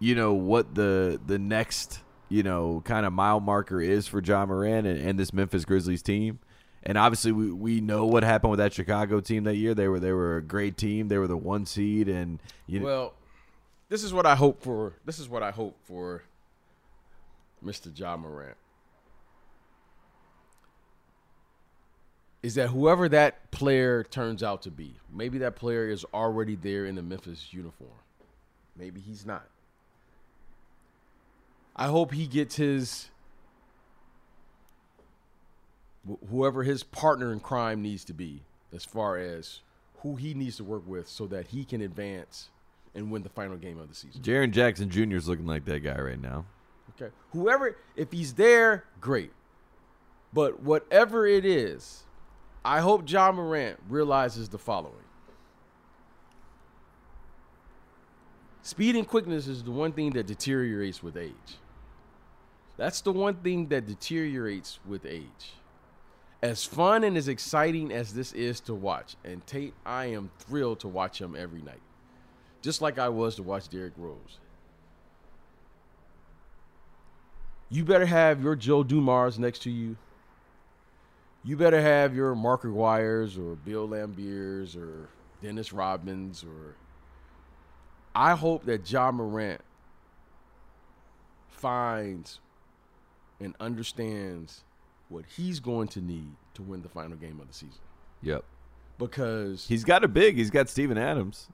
you 0.00 0.16
know, 0.16 0.32
what 0.32 0.74
the 0.74 1.20
the 1.24 1.38
next 1.38 2.00
you 2.28 2.42
know 2.42 2.82
kind 2.84 3.06
of 3.06 3.12
mile 3.12 3.40
marker 3.40 3.80
is 3.80 4.06
for 4.06 4.20
Ja 4.20 4.44
Morant 4.44 4.86
and, 4.86 5.00
and 5.00 5.18
this 5.18 5.32
Memphis 5.32 5.64
Grizzlies 5.64 6.02
team. 6.02 6.40
And 6.88 6.96
obviously, 6.96 7.32
we, 7.32 7.52
we 7.52 7.80
know 7.82 8.06
what 8.06 8.22
happened 8.22 8.50
with 8.50 8.58
that 8.60 8.72
Chicago 8.72 9.20
team 9.20 9.44
that 9.44 9.56
year. 9.56 9.74
They 9.74 9.88
were 9.88 10.00
they 10.00 10.12
were 10.12 10.38
a 10.38 10.42
great 10.42 10.78
team. 10.78 11.08
They 11.08 11.18
were 11.18 11.26
the 11.26 11.36
one 11.36 11.66
seed, 11.66 12.08
and 12.08 12.40
you 12.66 12.80
Well, 12.80 13.12
this 13.90 14.02
is 14.02 14.14
what 14.14 14.24
I 14.24 14.34
hope 14.34 14.62
for. 14.62 14.94
This 15.04 15.18
is 15.18 15.28
what 15.28 15.42
I 15.42 15.50
hope 15.50 15.76
for 15.84 16.22
Mr. 17.62 17.96
Ja 17.96 18.16
Morant. 18.16 18.56
Is 22.42 22.54
that 22.54 22.68
whoever 22.68 23.06
that 23.10 23.50
player 23.50 24.02
turns 24.02 24.42
out 24.42 24.62
to 24.62 24.70
be, 24.70 24.94
maybe 25.12 25.36
that 25.38 25.56
player 25.56 25.86
is 25.90 26.06
already 26.14 26.56
there 26.56 26.86
in 26.86 26.94
the 26.94 27.02
Memphis 27.02 27.48
uniform. 27.50 27.90
Maybe 28.74 29.00
he's 29.00 29.26
not. 29.26 29.46
I 31.76 31.88
hope 31.88 32.14
he 32.14 32.26
gets 32.26 32.56
his 32.56 33.10
wh- 36.06 36.28
whoever 36.30 36.62
his 36.62 36.82
partner 36.82 37.32
in 37.32 37.40
crime 37.40 37.82
needs 37.82 38.04
to 38.04 38.12
be 38.12 38.42
as 38.74 38.84
far 38.84 39.16
as 39.16 39.60
who 40.02 40.16
he 40.16 40.34
needs 40.34 40.56
to 40.56 40.64
work 40.64 40.86
with 40.86 41.08
so 41.08 41.26
that 41.26 41.48
he 41.48 41.64
can 41.64 41.80
advance 41.80 42.50
and 42.94 43.10
win 43.10 43.22
the 43.22 43.28
final 43.28 43.56
game 43.56 43.78
of 43.78 43.88
the 43.88 43.94
season. 43.94 44.20
Jaren 44.22 44.50
Jackson 44.50 44.90
Jr. 44.90 45.16
is 45.16 45.28
looking 45.28 45.46
like 45.46 45.64
that 45.64 45.80
guy 45.80 45.98
right 46.00 46.20
now. 46.20 46.44
Okay. 47.00 47.12
Whoever 47.32 47.76
if 47.96 48.12
he's 48.12 48.34
there, 48.34 48.84
great. 49.00 49.32
But 50.32 50.62
whatever 50.62 51.26
it 51.26 51.44
is, 51.44 52.04
I 52.64 52.80
hope 52.80 53.10
Ja 53.10 53.32
Morant 53.32 53.78
realizes 53.88 54.48
the 54.48 54.58
following. 54.58 54.94
Speed 58.62 58.96
and 58.96 59.06
quickness 59.08 59.46
is 59.46 59.62
the 59.62 59.70
one 59.70 59.92
thing 59.92 60.10
that 60.10 60.26
deteriorates 60.26 61.02
with 61.02 61.16
age. 61.16 61.32
That's 62.76 63.00
the 63.00 63.12
one 63.12 63.36
thing 63.36 63.68
that 63.68 63.86
deteriorates 63.86 64.78
with 64.86 65.06
age. 65.06 65.54
As 66.40 66.64
fun 66.64 67.02
and 67.02 67.16
as 67.16 67.26
exciting 67.26 67.90
as 67.92 68.14
this 68.14 68.32
is 68.32 68.60
to 68.60 68.74
watch, 68.74 69.16
and 69.24 69.44
Tate, 69.46 69.74
I 69.84 70.06
am 70.06 70.30
thrilled 70.38 70.80
to 70.80 70.88
watch 70.88 71.20
him 71.20 71.34
every 71.36 71.62
night. 71.62 71.80
Just 72.62 72.80
like 72.80 72.98
I 72.98 73.08
was 73.08 73.36
to 73.36 73.42
watch 73.42 73.68
Derrick 73.68 73.94
Rose. 73.96 74.38
You 77.70 77.84
better 77.84 78.06
have 78.06 78.42
your 78.42 78.56
Joe 78.56 78.82
Dumars 78.82 79.38
next 79.38 79.62
to 79.62 79.70
you. 79.70 79.96
You 81.44 81.56
better 81.56 81.80
have 81.80 82.14
your 82.14 82.34
Mark 82.34 82.62
Aguirre's 82.62 83.36
or 83.36 83.56
Bill 83.56 83.88
Laimbeers 83.88 84.76
or 84.76 85.08
Dennis 85.42 85.70
Rodmans 85.70 86.44
or 86.44 86.76
I 88.14 88.34
hope 88.34 88.64
that 88.64 88.90
Ja 88.90 89.12
Morant 89.12 89.60
finds 91.48 92.40
and 93.38 93.54
understands 93.60 94.64
what 95.08 95.24
he's 95.36 95.60
going 95.60 95.88
to 95.88 96.00
need 96.00 96.32
to 96.54 96.62
win 96.62 96.82
the 96.82 96.88
final 96.88 97.16
game 97.16 97.40
of 97.40 97.48
the 97.48 97.54
season. 97.54 97.80
Yep. 98.22 98.44
Because 98.98 99.66
He's 99.66 99.84
got 99.84 100.04
a 100.04 100.08
big. 100.08 100.36
He's 100.36 100.50
got 100.50 100.68
Steven 100.68 100.98
Adams. 100.98 101.48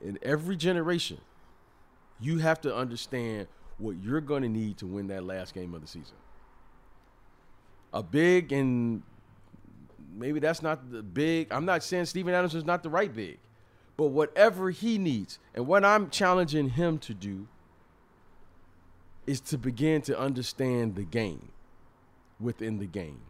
in 0.00 0.18
every 0.22 0.56
generation, 0.56 1.18
you 2.20 2.38
have 2.38 2.60
to 2.62 2.74
understand 2.74 3.48
what 3.78 3.96
you're 4.02 4.20
going 4.20 4.42
to 4.42 4.48
need 4.48 4.78
to 4.78 4.86
win 4.86 5.08
that 5.08 5.24
last 5.24 5.52
game 5.52 5.74
of 5.74 5.80
the 5.80 5.86
season. 5.86 6.16
A 7.92 8.02
big 8.02 8.52
and 8.52 9.02
maybe 10.14 10.40
that's 10.40 10.62
not 10.62 10.90
the 10.90 11.02
big. 11.02 11.48
I'm 11.50 11.64
not 11.64 11.82
saying 11.82 12.06
Steven 12.06 12.34
Adams 12.34 12.54
is 12.54 12.64
not 12.64 12.82
the 12.82 12.90
right 12.90 13.12
big, 13.12 13.38
but 13.96 14.08
whatever 14.08 14.70
he 14.70 14.98
needs 14.98 15.38
and 15.54 15.66
what 15.66 15.84
I'm 15.84 16.10
challenging 16.10 16.70
him 16.70 16.98
to 16.98 17.14
do 17.14 17.48
is 19.26 19.40
to 19.40 19.58
begin 19.58 20.02
to 20.02 20.18
understand 20.18 20.94
the 20.96 21.04
game 21.04 21.50
within 22.40 22.78
the 22.78 22.86
game 22.86 23.20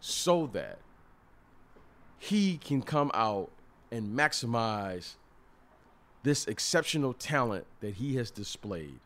so 0.00 0.46
that 0.52 0.78
he 2.18 2.58
can 2.58 2.82
come 2.82 3.10
out 3.14 3.50
and 3.90 4.16
maximize 4.16 5.14
this 6.22 6.46
exceptional 6.46 7.12
talent 7.12 7.66
that 7.80 7.94
he 7.94 8.16
has 8.16 8.30
displayed 8.30 8.98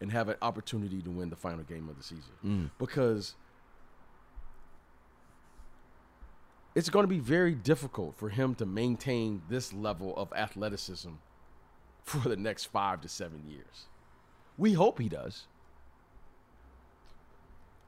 and 0.00 0.12
have 0.12 0.28
an 0.28 0.36
opportunity 0.42 1.00
to 1.00 1.10
win 1.10 1.30
the 1.30 1.36
final 1.36 1.64
game 1.64 1.88
of 1.88 1.96
the 1.96 2.02
season. 2.02 2.32
Mm. 2.44 2.70
Because 2.78 3.34
it's 6.74 6.90
going 6.90 7.04
to 7.04 7.08
be 7.08 7.18
very 7.18 7.54
difficult 7.54 8.14
for 8.14 8.28
him 8.28 8.54
to 8.56 8.66
maintain 8.66 9.40
this 9.48 9.72
level 9.72 10.14
of 10.16 10.30
athleticism 10.34 11.12
for 12.02 12.28
the 12.28 12.36
next 12.36 12.66
five 12.66 13.00
to 13.00 13.08
seven 13.08 13.42
years. 13.48 13.86
We 14.58 14.74
hope 14.74 15.00
he 15.00 15.08
does. 15.08 15.46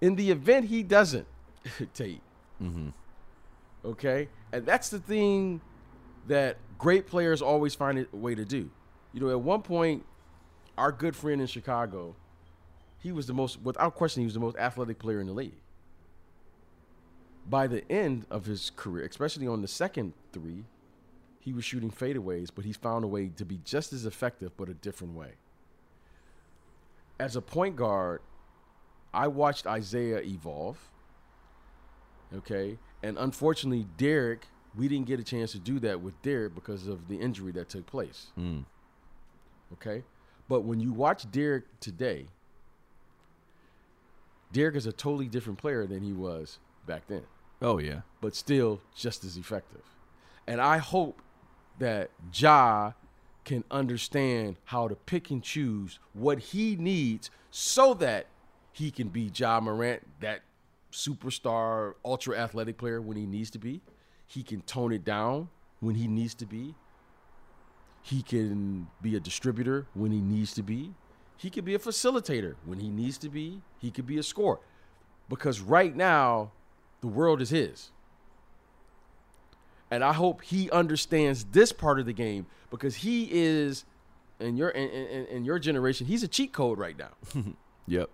In 0.01 0.15
the 0.15 0.31
event 0.31 0.67
he 0.67 0.83
doesn't, 0.83 1.27
Tate. 1.95 2.21
Mm-hmm. 2.63 2.91
Okay? 3.85 4.29
And 4.53 4.65
that's 4.65 4.89
the 4.91 4.99
thing 4.99 5.61
that 6.29 6.57
great 6.79 7.07
players 7.07 7.43
always 7.43 7.75
find 7.75 7.99
a 7.99 8.17
way 8.17 8.35
to 8.35 8.45
do. 8.45 8.71
You 9.13 9.21
know, 9.21 9.31
at 9.31 9.41
one 9.41 9.63
point, 9.63 10.05
our 10.77 10.93
good 10.93 11.17
friend 11.17 11.41
in 11.41 11.47
Chicago, 11.47 12.15
he 12.99 13.13
was 13.13 13.27
the 13.27 13.35
most, 13.35 13.61
without 13.63 13.95
question, 13.95 14.23
he 14.23 14.27
was 14.27 14.35
the 14.35 14.41
most 14.41 14.57
athletic 14.57 14.99
player 14.99 15.21
in 15.21 15.27
the 15.27 15.33
league. 15.33 15.61
By 17.49 17.67
the 17.67 17.91
end 17.91 18.27
of 18.31 18.45
his 18.45 18.71
career, 18.77 19.07
especially 19.07 19.47
on 19.47 19.63
the 19.63 19.69
second 19.69 20.13
three, 20.33 20.65
he 21.41 21.53
was 21.53 21.65
shooting 21.65 21.91
fadeaways, 21.91 22.51
but 22.55 22.65
he 22.65 22.73
found 22.73 23.05
a 23.05 23.09
way 23.09 23.31
to 23.37 23.45
be 23.45 23.59
just 23.65 23.93
as 23.93 24.05
effective, 24.05 24.53
but 24.57 24.69
a 24.69 24.75
different 24.75 25.15
way. 25.15 25.33
As 27.19 27.37
a 27.37 27.41
point 27.41 27.75
guard, 27.75 28.21
I 29.19 29.27
watched 29.29 29.67
Isaiah 29.67 30.21
evolve. 30.23 30.79
Okay. 32.35 32.79
And 33.03 33.19
unfortunately, 33.19 33.87
Derrick, 33.97 34.47
we 34.77 34.87
didn't 34.89 35.07
get 35.07 35.19
a 35.19 35.25
chance 35.25 35.53
to 35.53 35.59
do 35.59 35.79
that 35.81 36.01
with 36.01 36.21
Derrick 36.23 36.55
because 36.55 36.87
of 36.87 37.09
the 37.09 37.17
injury 37.17 37.51
that 37.53 37.69
took 37.69 37.87
place. 37.87 38.29
Mm. 38.39 38.65
Okay. 39.73 40.05
But 40.49 40.61
when 40.61 40.79
you 40.81 40.93
watch 40.93 41.31
Derrick 41.31 41.65
today, 41.81 42.27
Derrick 44.53 44.77
is 44.77 44.87
a 44.87 44.93
totally 44.93 45.27
different 45.29 45.59
player 45.59 45.87
than 45.87 46.03
he 46.03 46.13
was 46.13 46.59
back 46.87 47.07
then, 47.07 47.23
Oh 47.61 47.79
yeah. 47.79 48.01
but 48.21 48.35
still 48.35 48.81
just 48.97 49.25
as 49.25 49.37
effective. 49.37 49.83
And 50.47 50.61
I 50.61 50.79
hope 50.79 51.21
that 51.79 52.11
Ja 52.33 52.93
can 53.45 53.65
understand 53.71 54.57
how 54.65 54.89
to 54.89 54.95
pick 54.95 55.31
and 55.31 55.43
choose 55.43 55.99
what 56.15 56.39
he 56.39 56.77
needs 56.77 57.31
so 57.51 57.93
that 57.95 58.27
he 58.73 58.91
can 58.91 59.09
be 59.09 59.31
Ja 59.35 59.61
Morant, 59.61 60.03
that 60.21 60.43
superstar, 60.93 61.95
ultra 62.05 62.37
athletic 62.39 62.79
player 62.79 63.01
when 63.01 63.17
he 63.17 63.27
needs 63.27 63.51
to 63.51 63.59
be. 63.59 63.81
He 64.27 64.43
can 64.43 64.61
tone 64.63 64.93
it 64.93 65.05
down 65.05 65.49
when 65.81 65.95
he 65.95 66.07
needs 66.07 66.35
to 66.35 66.47
be. 66.47 66.75
He 68.03 68.23
can 68.23 68.87
be 69.03 69.17
a 69.17 69.21
distributor 69.21 69.87
when 69.95 70.13
he 70.13 70.21
needs 70.21 70.55
to 70.55 70.63
be. 70.63 70.95
He 71.37 71.51
could 71.51 71.65
be 71.65 71.75
a 71.75 71.79
facilitator 71.79 72.57
when 72.65 72.81
he 72.81 72.89
needs 72.89 73.19
to 73.19 73.29
be. 73.29 73.63
He 73.79 73.91
could 73.91 74.07
be 74.07 74.19
a 74.19 74.23
scorer. 74.23 74.61
Because 75.29 75.61
right 75.61 75.95
now, 75.95 76.53
the 77.01 77.07
world 77.07 77.41
is 77.41 77.51
his. 77.51 77.91
And 79.91 80.03
I 80.05 80.13
hope 80.13 80.43
he 80.43 80.71
understands 80.71 81.45
this 81.45 81.73
part 81.73 81.99
of 81.99 82.07
the 82.07 82.13
game 82.13 82.47
because 82.71 82.97
he 82.97 83.29
is 83.31 83.85
in 84.41 84.57
your 84.57 84.71
in, 84.71 84.89
in, 84.89 85.27
in 85.27 85.45
your 85.45 85.59
generation, 85.59 86.07
he's 86.07 86.23
a 86.23 86.29
cheat 86.29 86.53
code 86.53 86.79
right 86.79 86.97
now. 86.99 87.11
Yep. 87.91 88.11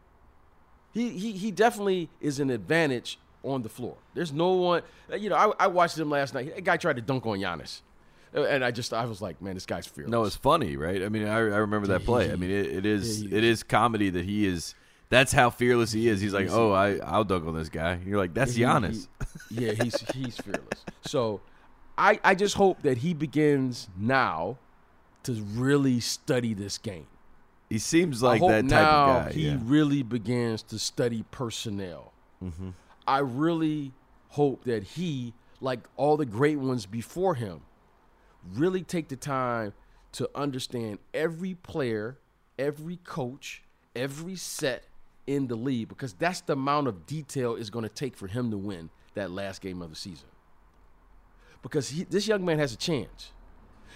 He, 0.95 1.11
he 1.11 1.33
he 1.33 1.51
definitely 1.51 2.09
is 2.21 2.39
an 2.41 2.49
advantage 2.51 3.19
on 3.43 3.61
the 3.63 3.69
floor. 3.69 3.97
There's 4.15 4.33
no 4.33 4.53
one, 4.53 4.83
you 5.19 5.29
know. 5.29 5.37
I, 5.37 5.65
I 5.65 5.67
watched 5.67 5.99
him 5.99 6.09
last 6.09 6.33
night. 6.33 6.53
A 6.57 6.61
guy 6.63 6.77
tried 6.79 6.97
to 6.97 7.03
dunk 7.03 7.27
on 7.27 7.39
Giannis, 7.39 7.81
Uh, 8.35 8.45
and 8.45 8.65
I 8.65 8.71
just 8.71 8.95
I 8.95 9.05
was 9.05 9.21
like, 9.21 9.43
man, 9.43 9.55
this 9.55 9.67
guy's 9.67 9.87
fearless. 9.87 10.11
No, 10.13 10.25
it's 10.25 10.37
funny, 10.37 10.77
right? 10.77 11.03
I 11.03 11.09
mean, 11.11 11.27
I, 11.27 11.35
I 11.37 11.59
remember 11.67 11.89
that 11.89 12.05
play. 12.05 12.33
I 12.33 12.37
mean, 12.37 12.51
it, 12.51 12.67
it 12.67 12.87
is 12.87 13.23
Yeah, 13.23 13.29
he 13.31 13.37
it 13.37 13.45
is 13.45 13.63
comedy 13.63 14.09
that 14.11 14.25
he 14.25 14.47
is. 14.47 14.75
That's 15.11 15.33
how 15.33 15.51
fearless 15.51 15.93
he 15.93 16.09
is. 16.09 16.21
He's 16.21 16.33
like, 16.33 16.49
oh, 16.51 16.73
I 16.73 16.97
I'll 16.99 17.25
dunk 17.25 17.47
on 17.47 17.55
this 17.55 17.69
guy. 17.69 17.99
You're 18.07 18.19
like, 18.19 18.33
that's 18.35 18.55
He- 18.55 18.63
Giannis. 18.63 19.09
he- 19.51 19.67
yeah, 19.67 19.73
he's 19.73 20.01
he's 20.15 20.37
fearless. 20.39 20.85
So, 21.03 21.41
I 21.99 22.19
I 22.25 22.35
just 22.35 22.55
hope 22.55 22.83
that 22.83 22.99
he 22.99 23.15
begins 23.15 23.89
now 23.99 24.59
to 25.25 25.33
really 25.55 26.01
study 26.01 26.55
this 26.55 26.79
game. 26.79 27.07
He 27.69 27.79
seems 27.79 28.23
like 28.23 28.41
that 28.41 28.69
type 28.69 28.87
of 28.87 29.27
guy. 29.27 29.33
he 29.33 29.49
yeah. 29.49 29.59
really 29.63 30.03
begins 30.03 30.63
to 30.65 30.79
study 30.79 31.25
personnel. 31.31 32.13
Mm-hmm. 32.43 32.71
I 33.07 33.19
really 33.19 33.93
hope 34.29 34.65
that 34.65 34.83
he, 34.83 35.35
like 35.61 35.81
all 35.97 36.17
the 36.17 36.27
great 36.27 36.59
ones 36.59 36.87
before 36.87 37.35
him, 37.35 37.63
really 38.55 38.83
take 38.83 39.09
the 39.09 39.17
time 39.17 39.73
to 40.13 40.31
understand 40.35 40.99
every 41.13 41.55
player, 41.55 42.19
every 42.59 42.97
coach, 42.99 43.63
every 43.97 44.37
set 44.37 44.85
in 45.27 45.47
the 45.47 45.55
league 45.55 45.89
because 45.89 46.13
that's 46.13 46.41
the 46.43 46.53
amount 46.53 46.87
of 46.87 47.07
detail 47.07 47.57
it's 47.57 47.71
going 47.71 47.85
to 47.85 47.95
take 47.95 48.17
for 48.17 48.27
him 48.27 48.51
to 48.51 48.59
win 48.59 48.91
that 49.15 49.31
last 49.31 49.61
game 49.61 49.81
of 49.83 49.91
the 49.91 49.97
season. 49.97 50.29
Because 51.63 51.89
he, 51.89 52.05
this 52.05 52.29
young 52.29 52.45
man 52.45 52.59
has 52.59 52.73
a 52.73 52.77
chance. 52.77 53.33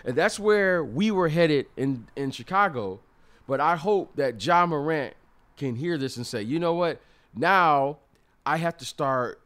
And 0.04 0.16
that's 0.16 0.38
where 0.38 0.82
we 0.82 1.10
were 1.10 1.28
headed 1.28 1.66
in, 1.76 2.06
in 2.16 2.30
Chicago. 2.30 3.00
But 3.48 3.60
I 3.60 3.74
hope 3.74 4.14
that 4.16 4.44
Ja 4.44 4.66
Morant 4.66 5.14
can 5.56 5.74
hear 5.74 5.98
this 5.98 6.16
and 6.18 6.26
say, 6.26 6.42
you 6.42 6.60
know 6.60 6.74
what? 6.74 7.00
Now 7.34 7.98
I 8.46 8.58
have 8.58 8.76
to 8.76 8.84
start 8.84 9.40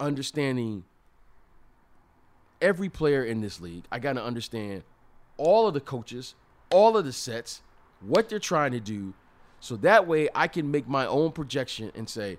understanding 0.00 0.84
every 2.60 2.88
player 2.88 3.22
in 3.22 3.42
this 3.42 3.60
league. 3.60 3.84
I 3.92 3.98
got 3.98 4.14
to 4.14 4.24
understand 4.24 4.82
all 5.36 5.68
of 5.68 5.74
the 5.74 5.80
coaches, 5.80 6.34
all 6.70 6.96
of 6.96 7.04
the 7.04 7.12
sets, 7.12 7.60
what 8.00 8.28
they're 8.28 8.38
trying 8.38 8.72
to 8.72 8.80
do. 8.80 9.12
So 9.60 9.76
that 9.76 10.06
way 10.06 10.30
I 10.34 10.48
can 10.48 10.70
make 10.70 10.88
my 10.88 11.06
own 11.06 11.32
projection 11.32 11.92
and 11.94 12.08
say, 12.08 12.38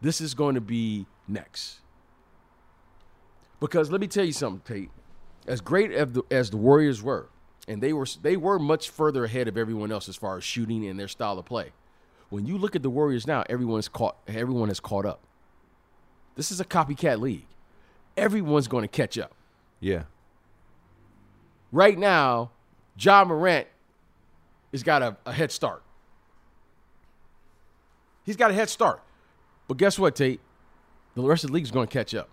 this 0.00 0.20
is 0.20 0.34
going 0.34 0.54
to 0.54 0.60
be 0.60 1.06
next. 1.26 1.80
Because 3.58 3.90
let 3.90 4.00
me 4.00 4.06
tell 4.06 4.24
you 4.24 4.32
something, 4.32 4.62
Tate. 4.64 4.90
As 5.46 5.60
great 5.60 5.90
as 5.90 6.12
the, 6.12 6.22
as 6.30 6.50
the 6.50 6.56
Warriors 6.56 7.02
were, 7.02 7.28
and 7.68 7.82
they 7.82 7.92
were 7.92 8.06
they 8.22 8.36
were 8.36 8.58
much 8.58 8.90
further 8.90 9.24
ahead 9.24 9.48
of 9.48 9.56
everyone 9.56 9.92
else 9.92 10.08
as 10.08 10.16
far 10.16 10.36
as 10.36 10.44
shooting 10.44 10.86
and 10.86 10.98
their 10.98 11.08
style 11.08 11.38
of 11.38 11.44
play. 11.44 11.72
When 12.28 12.46
you 12.46 12.56
look 12.58 12.76
at 12.76 12.82
the 12.82 12.90
Warriors 12.90 13.26
now, 13.26 13.44
everyone's 13.48 13.88
caught 13.88 14.16
everyone 14.26 14.68
has 14.68 14.80
caught 14.80 15.06
up. 15.06 15.20
This 16.36 16.50
is 16.50 16.60
a 16.60 16.64
copycat 16.64 17.20
league. 17.20 17.46
Everyone's 18.16 18.68
going 18.68 18.82
to 18.82 18.88
catch 18.88 19.18
up. 19.18 19.32
yeah. 19.80 20.04
Right 21.72 21.96
now, 21.96 22.50
Ja 22.98 23.24
Morant 23.24 23.68
has 24.72 24.82
got 24.82 25.02
a, 25.02 25.16
a 25.24 25.32
head 25.32 25.52
start. 25.52 25.82
He's 28.24 28.36
got 28.36 28.50
a 28.50 28.54
head 28.54 28.68
start. 28.68 29.02
But 29.68 29.76
guess 29.76 29.98
what, 29.98 30.16
Tate? 30.16 30.40
The 31.14 31.22
rest 31.22 31.44
of 31.44 31.50
the 31.50 31.54
league 31.54 31.64
is 31.64 31.70
going 31.70 31.86
to 31.86 31.92
catch 31.92 32.14
up. 32.14 32.28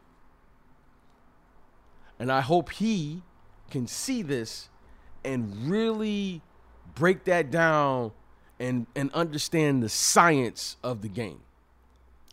And 2.20 2.32
I 2.32 2.42
hope 2.42 2.72
he 2.72 3.22
can 3.70 3.86
see 3.86 4.24
this 4.24 4.70
and 5.28 5.70
really 5.70 6.42
break 6.96 7.26
that 7.26 7.52
down 7.52 8.12
and, 8.60 8.88
and 8.96 9.12
understand 9.14 9.84
the 9.84 9.90
science 9.90 10.78
of 10.84 11.02
the 11.02 11.10
game. 11.10 11.42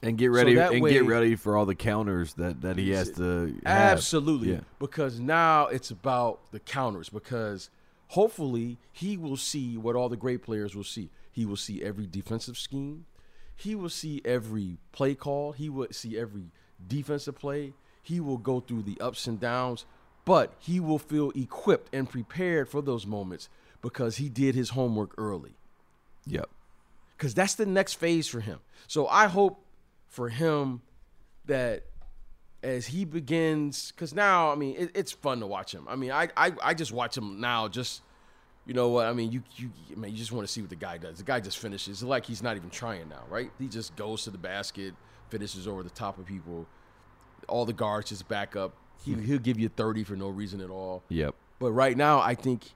And 0.02 0.18
get 0.18 0.30
ready 0.30 0.54
that 0.54 0.72
and 0.72 0.82
way- 0.82 0.92
get 0.92 1.06
ready 1.06 1.34
for 1.34 1.56
all 1.56 1.64
the 1.66 1.74
counters 1.74 2.34
that, 2.34 2.60
that 2.62 2.76
he 2.76 2.90
has 2.90 3.10
to 3.12 3.54
have. 3.64 3.98
Absolutely. 3.98 4.52
Yeah. 4.52 4.60
Because 4.78 5.18
now 5.18 5.66
it's 5.66 5.90
about 5.90 6.40
the 6.52 6.60
counters 6.60 7.08
because 7.08 7.70
hopefully 8.08 8.78
he 8.92 9.16
will 9.16 9.36
see 9.36 9.78
what 9.78 9.96
all 9.96 10.08
the 10.08 10.16
great 10.16 10.42
players 10.42 10.74
will 10.74 10.84
see. 10.84 11.10
He 11.30 11.46
will 11.46 11.56
see 11.56 11.82
every 11.82 12.06
defensive 12.06 12.58
scheme. 12.58 13.06
He 13.56 13.74
will 13.74 13.88
see 13.88 14.20
every 14.24 14.78
play 14.92 15.14
call. 15.14 15.52
He 15.52 15.68
will 15.70 15.88
see 15.90 16.18
every 16.18 16.50
defensive 16.86 17.36
play. 17.36 17.72
He 18.02 18.20
will 18.20 18.36
go 18.36 18.60
through 18.60 18.82
the 18.82 19.00
ups 19.00 19.26
and 19.26 19.40
downs, 19.40 19.86
but 20.24 20.54
he 20.58 20.80
will 20.80 20.98
feel 20.98 21.30
equipped 21.34 21.94
and 21.94 22.08
prepared 22.08 22.68
for 22.68 22.80
those 22.82 23.06
moments 23.06 23.48
because 23.82 24.16
he 24.16 24.28
did 24.28 24.54
his 24.54 24.70
homework 24.70 25.14
early 25.18 25.54
Yep. 26.26 26.48
because 27.16 27.34
that's 27.34 27.54
the 27.54 27.66
next 27.66 27.94
phase 27.94 28.26
for 28.26 28.40
him. 28.40 28.60
So 28.86 29.06
I 29.08 29.26
hope 29.26 29.64
for 30.08 30.28
him 30.30 30.80
that 31.46 31.82
as 32.62 32.86
he 32.86 33.04
begins, 33.04 33.92
because 33.92 34.14
now 34.14 34.50
I 34.50 34.54
mean 34.54 34.76
it, 34.78 34.90
it's 34.94 35.12
fun 35.12 35.40
to 35.40 35.46
watch 35.46 35.72
him. 35.74 35.86
I 35.88 35.96
mean 35.96 36.10
I, 36.10 36.28
I 36.36 36.52
I 36.62 36.74
just 36.74 36.92
watch 36.92 37.16
him 37.16 37.40
now. 37.40 37.68
Just 37.68 38.00
you 38.66 38.72
know 38.72 38.88
what 38.88 39.04
I 39.06 39.12
mean. 39.12 39.30
You 39.32 39.42
you 39.56 39.70
I 39.92 39.96
mean 39.96 40.12
you 40.12 40.16
just 40.16 40.32
want 40.32 40.46
to 40.46 40.52
see 40.52 40.62
what 40.62 40.70
the 40.70 40.76
guy 40.76 40.96
does. 40.96 41.18
The 41.18 41.24
guy 41.24 41.40
just 41.40 41.58
finishes. 41.58 42.00
It's 42.00 42.02
like 42.02 42.24
he's 42.24 42.42
not 42.42 42.56
even 42.56 42.70
trying 42.70 43.08
now, 43.10 43.22
right? 43.28 43.50
He 43.58 43.68
just 43.68 43.94
goes 43.96 44.24
to 44.24 44.30
the 44.30 44.38
basket, 44.38 44.94
finishes 45.28 45.68
over 45.68 45.82
the 45.82 45.90
top 45.90 46.18
of 46.18 46.24
people. 46.24 46.66
All 47.48 47.66
the 47.66 47.74
guards 47.74 48.08
just 48.08 48.26
back 48.28 48.56
up. 48.56 48.72
He, 49.02 49.12
hmm. 49.12 49.22
he'll 49.24 49.38
give 49.38 49.58
you 49.58 49.68
thirty 49.68 50.04
for 50.04 50.16
no 50.16 50.28
reason 50.28 50.60
at 50.60 50.70
all. 50.70 51.02
Yep. 51.08 51.34
But 51.58 51.72
right 51.72 51.96
now, 51.96 52.20
I 52.20 52.34
think 52.34 52.74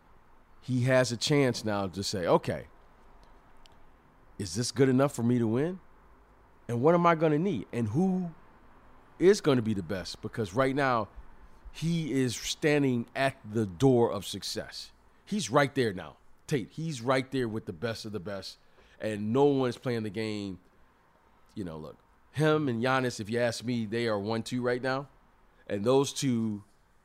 he 0.60 0.82
has 0.82 1.12
a 1.12 1.16
chance 1.16 1.64
now 1.64 1.86
to 1.88 2.02
say, 2.02 2.26
okay, 2.26 2.64
is 4.38 4.54
this 4.54 4.70
good 4.70 4.88
enough 4.88 5.14
for 5.14 5.22
me 5.22 5.38
to 5.38 5.46
win? 5.46 5.80
And 6.68 6.82
what 6.82 6.94
am 6.94 7.06
I 7.06 7.14
going 7.14 7.32
to 7.32 7.38
need? 7.38 7.66
And 7.72 7.88
who 7.88 8.30
is 9.18 9.40
going 9.40 9.56
to 9.56 9.62
be 9.62 9.74
the 9.74 9.82
best? 9.82 10.20
Because 10.22 10.54
right 10.54 10.74
now, 10.74 11.08
he 11.72 12.12
is 12.12 12.36
standing 12.36 13.06
at 13.16 13.36
the 13.50 13.66
door 13.66 14.12
of 14.12 14.26
success. 14.26 14.90
He's 15.24 15.50
right 15.50 15.74
there 15.74 15.92
now. 15.92 16.16
Tate, 16.46 16.68
he's 16.70 17.00
right 17.02 17.30
there 17.30 17.48
with 17.48 17.66
the 17.66 17.72
best 17.72 18.04
of 18.04 18.12
the 18.12 18.20
best. 18.20 18.58
And 19.00 19.32
no 19.32 19.44
one's 19.44 19.78
playing 19.78 20.02
the 20.02 20.10
game. 20.10 20.58
You 21.54 21.64
know, 21.64 21.78
look, 21.78 21.96
him 22.32 22.68
and 22.68 22.82
Giannis, 22.82 23.20
if 23.20 23.30
you 23.30 23.40
ask 23.40 23.64
me, 23.64 23.86
they 23.86 24.06
are 24.06 24.18
one 24.18 24.42
two 24.42 24.62
right 24.62 24.82
now. 24.82 25.08
And 25.68 25.84
those 25.84 26.12
two, 26.12 26.62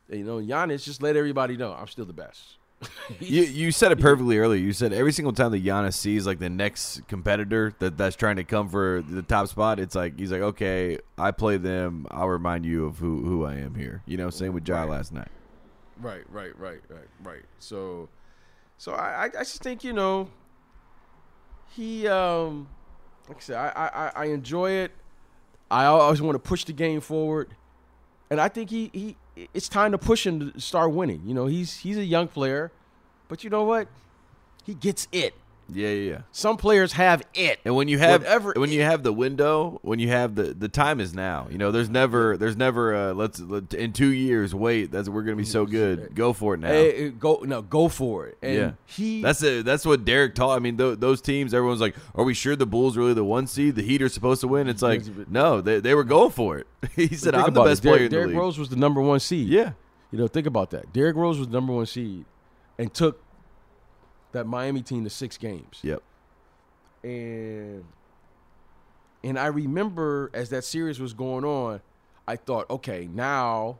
you 0.09 0.23
know, 0.23 0.37
Giannis 0.37 0.83
just 0.83 1.01
let 1.01 1.15
everybody 1.15 1.57
know 1.57 1.73
I'm 1.73 1.87
still 1.87 2.05
the 2.05 2.13
best. 2.13 2.57
you 3.19 3.43
you 3.43 3.71
said 3.71 3.91
it 3.93 3.99
perfectly 3.99 4.37
earlier. 4.37 4.59
You 4.59 4.73
said 4.73 4.91
every 4.91 5.13
single 5.13 5.31
time 5.31 5.51
that 5.51 5.63
Giannis 5.63 5.93
sees 5.93 6.25
like 6.27 6.39
the 6.39 6.49
next 6.49 7.07
competitor 7.07 7.73
that 7.79 7.97
that's 7.97 8.15
trying 8.15 8.35
to 8.35 8.43
come 8.43 8.67
for 8.67 9.01
the 9.07 9.21
top 9.21 9.47
spot, 9.47 9.79
it's 9.79 9.95
like 9.95 10.19
he's 10.19 10.31
like, 10.31 10.41
okay, 10.41 10.99
I 11.17 11.31
play 11.31 11.57
them. 11.57 12.07
I'll 12.11 12.27
remind 12.27 12.65
you 12.65 12.85
of 12.85 12.97
who 12.97 13.23
who 13.23 13.45
I 13.45 13.55
am 13.55 13.75
here. 13.75 14.01
You 14.05 14.17
know, 14.17 14.29
same 14.29 14.53
with 14.53 14.67
Ja 14.67 14.81
Right. 14.81 14.89
last 14.89 15.13
night. 15.13 15.29
Right, 16.01 16.23
right, 16.29 16.57
right, 16.59 16.81
right, 16.89 17.07
right. 17.23 17.43
So, 17.59 18.09
so 18.77 18.93
I, 18.93 19.25
I, 19.25 19.25
I 19.25 19.43
just 19.43 19.61
think 19.61 19.83
you 19.83 19.93
know, 19.93 20.29
he, 21.69 22.07
um, 22.07 22.67
like 23.27 23.37
I 23.37 23.39
said, 23.39 23.55
I, 23.55 24.11
I, 24.15 24.23
I 24.23 24.25
enjoy 24.25 24.71
it. 24.71 24.91
I 25.71 25.85
always 25.85 26.21
want 26.21 26.35
to 26.35 26.39
push 26.39 26.65
the 26.65 26.73
game 26.73 26.99
forward, 26.99 27.55
and 28.33 28.41
I 28.41 28.47
think 28.47 28.71
he, 28.71 28.89
he, 28.93 29.15
it's 29.53 29.69
time 29.69 29.91
to 29.91 29.99
push 29.99 30.25
him 30.25 30.53
to 30.53 30.59
start 30.59 30.91
winning. 30.91 31.21
You 31.23 31.35
know, 31.35 31.45
he's 31.45 31.77
he's 31.77 31.99
a 31.99 32.03
young 32.03 32.27
player, 32.27 32.71
but 33.27 33.43
you 33.43 33.51
know 33.51 33.63
what? 33.63 33.87
He 34.65 34.73
gets 34.73 35.07
it. 35.11 35.35
Yeah, 35.75 35.89
yeah, 35.89 36.11
yeah. 36.11 36.21
Some 36.31 36.57
players 36.57 36.93
have 36.93 37.23
it. 37.33 37.59
And 37.65 37.75
when 37.75 37.87
you 37.87 37.99
have 37.99 38.21
Whatever 38.21 38.53
when 38.55 38.71
you 38.71 38.81
have 38.81 39.03
the 39.03 39.13
window, 39.13 39.79
when 39.81 39.99
you 39.99 40.09
have 40.09 40.35
the 40.35 40.53
the 40.53 40.69
time 40.69 40.99
is 40.99 41.13
now. 41.13 41.47
You 41.49 41.57
know, 41.57 41.71
there's 41.71 41.89
never 41.89 42.37
there's 42.37 42.57
never 42.57 42.95
uh 42.95 43.13
let's 43.13 43.39
let, 43.39 43.73
in 43.73 43.93
2 43.93 44.07
years 44.07 44.53
wait, 44.53 44.91
that's 44.91 45.09
we're 45.09 45.23
going 45.23 45.37
to 45.37 45.41
be 45.41 45.47
so 45.47 45.65
good. 45.65 46.15
Go 46.15 46.33
for 46.33 46.55
it 46.55 46.59
now. 46.59 46.69
Hey, 46.69 47.09
go 47.09 47.43
no, 47.43 47.61
go 47.61 47.87
for 47.89 48.27
it. 48.27 48.37
And 48.41 48.55
yeah. 48.55 48.71
he 48.85 49.21
That's 49.21 49.41
it. 49.43 49.65
That's 49.65 49.85
what 49.85 50.05
Derrick 50.05 50.35
taught. 50.35 50.55
I 50.55 50.59
mean, 50.59 50.77
th- 50.77 50.99
those 50.99 51.21
teams 51.21 51.53
everyone's 51.53 51.81
like, 51.81 51.95
"Are 52.15 52.23
we 52.23 52.33
sure 52.33 52.55
the 52.55 52.65
Bulls 52.65 52.97
really 52.97 53.13
the 53.13 53.23
one 53.23 53.47
seed? 53.47 53.75
The 53.75 53.83
Heat 53.83 54.01
are 54.01 54.09
supposed 54.09 54.41
to 54.41 54.47
win?" 54.47 54.67
It's 54.67 54.81
like, 54.81 55.03
"No, 55.29 55.61
they 55.61 55.79
they 55.79 55.93
were 55.95 56.03
going 56.03 56.31
for 56.31 56.57
it." 56.57 56.67
he 56.95 57.15
said, 57.15 57.35
"I'm 57.35 57.53
the 57.53 57.61
it. 57.61 57.65
best 57.65 57.83
Derrick- 57.83 57.97
player 57.97 58.05
in 58.05 58.11
the 58.11 58.15
Derrick 58.15 58.27
league." 58.29 58.37
Rose 58.37 58.59
was 58.59 58.69
the 58.69 58.75
number 58.75 59.01
one 59.01 59.19
seed. 59.19 59.47
Yeah. 59.47 59.71
You 60.11 60.19
know, 60.19 60.27
think 60.27 60.45
about 60.45 60.69
that. 60.71 60.93
Derrick 60.93 61.15
Rose 61.15 61.39
was 61.39 61.47
the 61.47 61.53
number 61.53 61.73
one 61.73 61.87
seed 61.87 62.25
and 62.77 62.93
took 62.93 63.22
that 64.33 64.45
Miami 64.45 64.81
team 64.81 65.03
to 65.05 65.09
six 65.09 65.37
games. 65.37 65.79
Yep. 65.81 66.03
And 67.03 67.83
and 69.23 69.39
I 69.39 69.47
remember 69.47 70.29
as 70.33 70.49
that 70.49 70.63
series 70.65 70.99
was 70.99 71.13
going 71.13 71.45
on, 71.45 71.81
I 72.27 72.35
thought, 72.35 72.69
okay, 72.69 73.07
now 73.11 73.77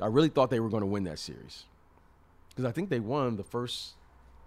I 0.00 0.06
really 0.06 0.28
thought 0.28 0.50
they 0.50 0.60
were 0.60 0.68
going 0.68 0.82
to 0.82 0.86
win 0.86 1.04
that 1.04 1.18
series. 1.18 1.64
Because 2.50 2.64
I 2.64 2.72
think 2.72 2.88
they 2.90 3.00
won 3.00 3.36
the 3.36 3.44
first, 3.44 3.94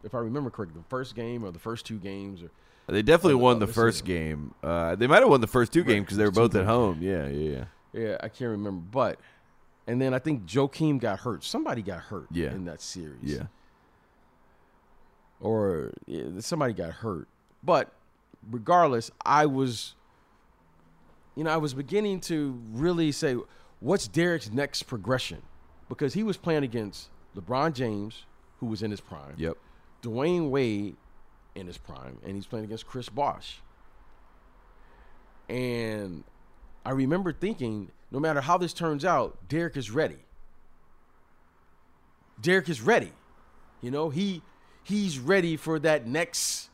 if 0.04 0.16
I 0.16 0.20
remember 0.20 0.50
correctly, 0.50 0.80
the 0.82 0.90
first 0.90 1.16
game 1.16 1.44
or 1.44 1.52
the 1.52 1.60
first 1.60 1.86
two 1.86 2.00
games. 2.00 2.42
Or 2.42 2.50
They 2.88 3.02
definitely 3.02 3.36
won 3.36 3.60
the 3.60 3.68
first 3.68 4.04
game. 4.06 4.54
Uh, 4.64 4.96
they 4.96 5.06
might 5.08 5.20
have 5.20 5.30
won 5.30 5.42
the 5.42 5.48
first 5.48 5.72
two 5.74 5.82
Right, 5.82 5.88
games 5.90 6.06
because 6.06 6.18
they 6.18 6.26
were 6.26 6.32
both 6.32 6.56
at 6.56 6.66
home. 6.66 7.00
Yeah, 7.02 7.28
yeah, 7.28 7.50
yeah. 7.52 7.66
yeah, 7.94 8.18
I 8.22 8.30
can't 8.30 8.52
remember, 8.52 8.82
but 8.92 9.20
and 9.88 10.00
then 10.02 10.14
I 10.14 10.20
think 10.20 10.46
Joakim 10.46 11.00
got 11.00 11.20
hurt. 11.20 11.44
Somebody 11.44 11.82
got 11.82 12.00
hurt 12.00 12.28
Yeah. 12.32 12.52
in 12.52 12.66
that 12.66 12.82
series. 12.82 13.18
Yeah. 13.24 13.44
Or 15.40 15.94
somebody 16.40 16.74
got 16.74 16.92
hurt. 16.92 17.28
But 17.64 17.94
regardless, 18.50 19.12
I 19.26 19.46
was, 19.46 19.96
you 21.36 21.44
know, 21.44 21.52
I 21.52 21.58
was 21.58 21.74
beginning 21.74 22.20
to 22.22 22.60
really 22.72 23.12
say, 23.12 23.38
what's 23.80 24.08
Derrick's 24.08 24.52
next 24.52 24.84
progression? 24.84 25.42
Because 25.88 26.14
he 26.14 26.24
was 26.24 26.38
playing 26.38 26.64
against 26.64 27.10
LeBron 27.36 27.74
James, 27.74 28.26
who 28.60 28.66
was 28.66 28.84
in 28.84 28.92
his 28.92 29.02
prime, 29.02 29.36
Yep. 29.38 29.58
Dwyane 30.02 30.50
Wade 30.50 30.96
in 31.56 31.68
his 31.68 31.78
prime, 31.78 32.18
and 32.24 32.36
he's 32.36 32.46
playing 32.46 32.66
against 32.66 32.86
Chris 32.88 33.10
Bosh. 33.10 33.62
And 35.48 36.24
I 36.86 36.92
remember 36.92 37.34
thinking, 37.34 37.92
no 38.12 38.20
matter 38.20 38.42
how 38.42 38.58
this 38.58 38.74
turns 38.74 39.04
out, 39.04 39.48
Derrick 39.48 39.76
is 39.76 39.90
ready. 39.92 40.20
Derrick 42.40 42.70
is 42.70 42.82
ready. 42.82 43.12
You 43.82 43.92
know, 43.92 44.10
he 44.10 44.42
he's 44.84 45.20
ready 45.20 45.58
for 45.58 45.80
that 45.80 46.08
next 46.08 46.70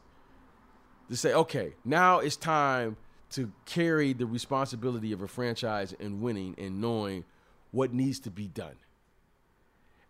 to 1.09 1.17
say, 1.17 1.33
okay, 1.33 1.73
now 1.83 2.19
it's 2.19 2.35
time 2.35 2.97
to 3.31 3.51
carry 3.65 4.13
the 4.13 4.25
responsibility 4.25 5.11
of 5.11 5.21
a 5.21 5.27
franchise 5.27 5.93
and 5.99 6.21
winning 6.21 6.55
and 6.57 6.79
knowing 6.79 7.25
what 7.71 7.93
needs 7.93 8.19
to 8.19 8.31
be 8.31 8.47
done. 8.47 8.75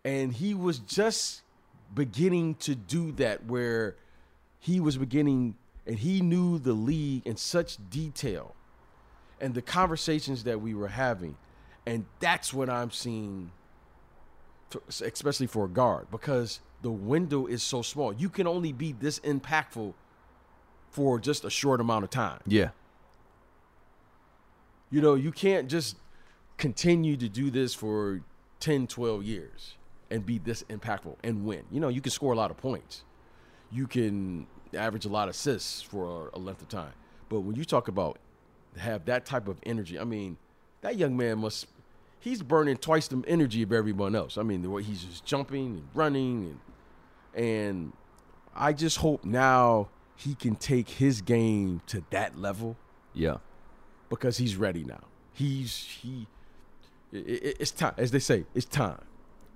And 0.04 0.32
he 0.32 0.54
was 0.54 0.78
just 0.78 1.42
beginning 1.94 2.54
to 2.56 2.74
do 2.74 3.12
that 3.12 3.44
where 3.46 3.96
he 4.60 4.80
was 4.80 4.96
beginning 4.96 5.56
and 5.86 5.98
he 5.98 6.20
knew 6.20 6.58
the 6.58 6.72
league 6.72 7.26
in 7.26 7.36
such 7.36 7.78
detail 7.90 8.54
and 9.40 9.54
the 9.54 9.62
conversations 9.62 10.44
that 10.44 10.60
we 10.60 10.74
were 10.74 10.88
having. 10.88 11.36
And 11.84 12.04
that's 12.20 12.52
what 12.54 12.68
I'm 12.68 12.90
seeing 12.90 13.50
especially 15.00 15.46
for 15.46 15.66
a 15.66 15.68
guard, 15.68 16.08
because 16.10 16.60
the 16.82 16.90
window 16.90 17.46
is 17.46 17.62
so 17.62 17.82
small. 17.82 18.12
You 18.12 18.28
can 18.28 18.46
only 18.46 18.72
be 18.72 18.92
this 18.92 19.18
impactful 19.20 19.94
for 20.90 21.18
just 21.18 21.44
a 21.44 21.50
short 21.50 21.80
amount 21.80 22.04
of 22.04 22.10
time. 22.10 22.40
Yeah. 22.46 22.70
You 24.90 25.00
know, 25.00 25.14
you 25.14 25.32
can't 25.32 25.68
just 25.68 25.96
continue 26.56 27.16
to 27.16 27.28
do 27.28 27.50
this 27.50 27.74
for 27.74 28.20
10, 28.60 28.86
12 28.86 29.22
years 29.24 29.74
and 30.10 30.24
be 30.24 30.38
this 30.38 30.62
impactful 30.64 31.16
and 31.22 31.44
win. 31.44 31.64
You 31.70 31.80
know, 31.80 31.88
you 31.88 32.00
can 32.00 32.12
score 32.12 32.32
a 32.32 32.36
lot 32.36 32.50
of 32.50 32.56
points. 32.56 33.02
You 33.70 33.86
can 33.86 34.46
average 34.74 35.04
a 35.04 35.08
lot 35.08 35.28
of 35.28 35.34
assists 35.34 35.82
for 35.82 36.30
a, 36.32 36.38
a 36.38 36.38
length 36.38 36.62
of 36.62 36.68
time. 36.68 36.92
But 37.28 37.40
when 37.40 37.56
you 37.56 37.64
talk 37.64 37.88
about 37.88 38.18
have 38.76 39.04
that 39.06 39.26
type 39.26 39.48
of 39.48 39.58
energy, 39.64 39.98
I 39.98 40.04
mean, 40.04 40.36
that 40.82 40.96
young 40.96 41.16
man 41.16 41.38
must 41.38 41.66
he's 42.20 42.42
burning 42.42 42.76
twice 42.76 43.08
the 43.08 43.22
energy 43.26 43.62
of 43.62 43.72
everyone 43.72 44.14
else. 44.14 44.36
I 44.38 44.42
mean, 44.42 44.62
the 44.62 44.70
way 44.70 44.82
he's 44.82 45.04
just 45.04 45.24
jumping 45.24 45.66
and 45.76 45.88
running 45.94 46.44
and 47.34 47.44
and 47.44 47.92
I 48.54 48.72
just 48.72 48.98
hope 48.98 49.24
now 49.24 49.88
he 50.16 50.34
can 50.34 50.56
take 50.56 50.88
his 50.88 51.20
game 51.20 51.82
to 51.88 52.02
that 52.10 52.38
level 52.38 52.76
Yeah. 53.12 53.36
because 54.08 54.38
he's 54.38 54.56
ready 54.56 54.82
now. 54.84 55.00
He's 55.34 55.76
he. 56.00 56.26
i- 57.12 57.16
i- 57.18 57.54
it's 57.60 57.70
time, 57.70 57.92
as 57.98 58.10
they 58.10 58.18
say. 58.18 58.46
It's 58.54 58.64
time. 58.66 59.02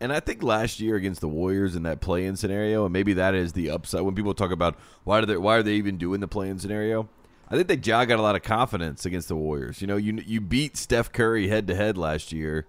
And 0.03 0.13
I 0.13 0.21
think 0.21 0.43
last 0.43 0.81
year 0.81 0.97
against 0.97 1.21
the 1.23 1.29
Warriors 1.29 1.75
in 1.77 1.83
that 1.85 2.01
play-in 2.01 2.37
scenario, 2.37 2.85
and 2.85 2.93
maybe 2.93 3.13
that 3.15 3.35
is 3.35 3.53
the 3.55 3.71
upside 3.71 4.03
when 4.03 4.15
people 4.15 4.33
talk 4.35 4.51
about 4.51 4.77
why 5.05 5.21
do 5.21 5.27
they 5.27 5.37
why 5.39 5.57
are 5.57 5.63
they 5.63 5.75
even 5.75 5.97
doing 5.97 6.21
the 6.21 6.29
play-in 6.29 6.59
scenario. 6.59 7.09
I 7.51 7.57
think 7.57 7.69
that 7.69 7.85
Ja 7.85 8.05
got 8.05 8.19
a 8.19 8.23
lot 8.23 8.37
of 8.37 8.43
confidence 8.43 9.05
against 9.05 9.29
the 9.29 9.37
Warriors. 9.37 9.81
You 9.81 9.87
know, 9.89 9.97
you 9.97 10.23
you 10.25 10.41
beat 10.41 10.77
Steph 10.77 11.11
Curry 11.11 11.49
head 11.49 11.67
to 11.67 11.75
head 11.75 11.99
last 11.99 12.33
year. 12.33 12.67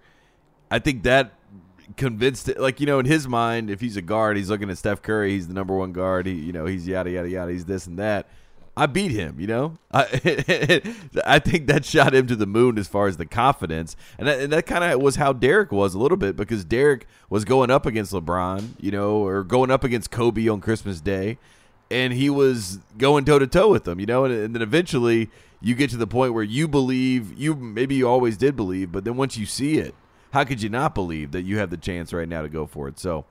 I 0.70 0.78
think 0.80 1.04
that 1.04 1.34
convinced 1.96 2.48
it. 2.48 2.58
Like 2.58 2.80
you 2.80 2.86
know, 2.86 2.98
in 2.98 3.06
his 3.06 3.28
mind, 3.28 3.70
if 3.70 3.80
he's 3.80 3.96
a 3.96 4.02
guard, 4.02 4.36
he's 4.36 4.50
looking 4.50 4.70
at 4.70 4.78
Steph 4.78 5.02
Curry. 5.02 5.30
He's 5.30 5.48
the 5.48 5.54
number 5.54 5.76
one 5.76 5.92
guard. 5.92 6.26
He 6.26 6.32
you 6.32 6.52
know 6.52 6.66
he's 6.66 6.86
yada 6.88 7.10
yada 7.10 7.28
yada. 7.28 7.52
He's 7.52 7.64
this 7.64 7.86
and 7.86 7.98
that. 7.98 8.28
I 8.74 8.86
beat 8.86 9.10
him, 9.10 9.38
you 9.38 9.46
know. 9.46 9.76
I 9.92 10.82
I 11.26 11.38
think 11.38 11.66
that 11.66 11.84
shot 11.84 12.14
him 12.14 12.26
to 12.26 12.36
the 12.36 12.46
moon 12.46 12.78
as 12.78 12.88
far 12.88 13.06
as 13.06 13.18
the 13.18 13.26
confidence, 13.26 13.96
and 14.18 14.26
that, 14.26 14.40
and 14.40 14.52
that 14.52 14.66
kind 14.66 14.82
of 14.82 15.00
was 15.00 15.16
how 15.16 15.32
Derrick 15.32 15.70
was 15.72 15.94
a 15.94 15.98
little 15.98 16.16
bit 16.16 16.36
because 16.36 16.64
Derrick 16.64 17.06
was 17.28 17.44
going 17.44 17.70
up 17.70 17.84
against 17.84 18.12
LeBron, 18.12 18.70
you 18.80 18.90
know, 18.90 19.24
or 19.24 19.44
going 19.44 19.70
up 19.70 19.84
against 19.84 20.10
Kobe 20.10 20.48
on 20.48 20.60
Christmas 20.60 21.00
Day, 21.02 21.38
and 21.92 22.12
he 22.12 22.30
was 22.30 22.78
going 22.98 23.24
toe 23.24 23.38
to 23.38 23.46
toe 23.46 23.70
with 23.70 23.84
them, 23.84 24.00
you 24.00 24.06
know, 24.06 24.24
and, 24.24 24.34
and 24.34 24.54
then 24.54 24.62
eventually 24.62 25.30
you 25.60 25.74
get 25.74 25.90
to 25.90 25.96
the 25.96 26.06
point 26.06 26.34
where 26.34 26.42
you 26.42 26.66
believe 26.66 27.38
you 27.38 27.54
maybe 27.54 27.94
you 27.94 28.08
always 28.08 28.36
did 28.36 28.56
believe, 28.56 28.90
but 28.90 29.04
then 29.04 29.16
once 29.16 29.36
you 29.36 29.46
see 29.46 29.78
it, 29.78 29.94
how 30.32 30.44
could 30.44 30.62
you 30.62 30.68
not 30.68 30.94
believe 30.94 31.32
that 31.32 31.42
you 31.42 31.58
have 31.58 31.70
the 31.70 31.76
chance 31.76 32.12
right 32.12 32.28
now 32.28 32.42
to 32.42 32.48
go 32.48 32.66
for 32.66 32.88
it? 32.88 32.98
So. 32.98 33.24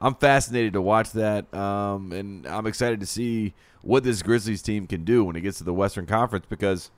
I'm 0.00 0.14
fascinated 0.14 0.74
to 0.74 0.80
watch 0.80 1.10
that, 1.12 1.52
um, 1.52 2.12
and 2.12 2.46
I'm 2.46 2.68
excited 2.68 3.00
to 3.00 3.06
see 3.06 3.52
what 3.82 4.04
this 4.04 4.22
Grizzlies 4.22 4.62
team 4.62 4.86
can 4.86 5.04
do 5.04 5.24
when 5.24 5.34
it 5.34 5.40
gets 5.40 5.58
to 5.58 5.64
the 5.64 5.74
Western 5.74 6.06
Conference 6.06 6.46
because 6.48 6.92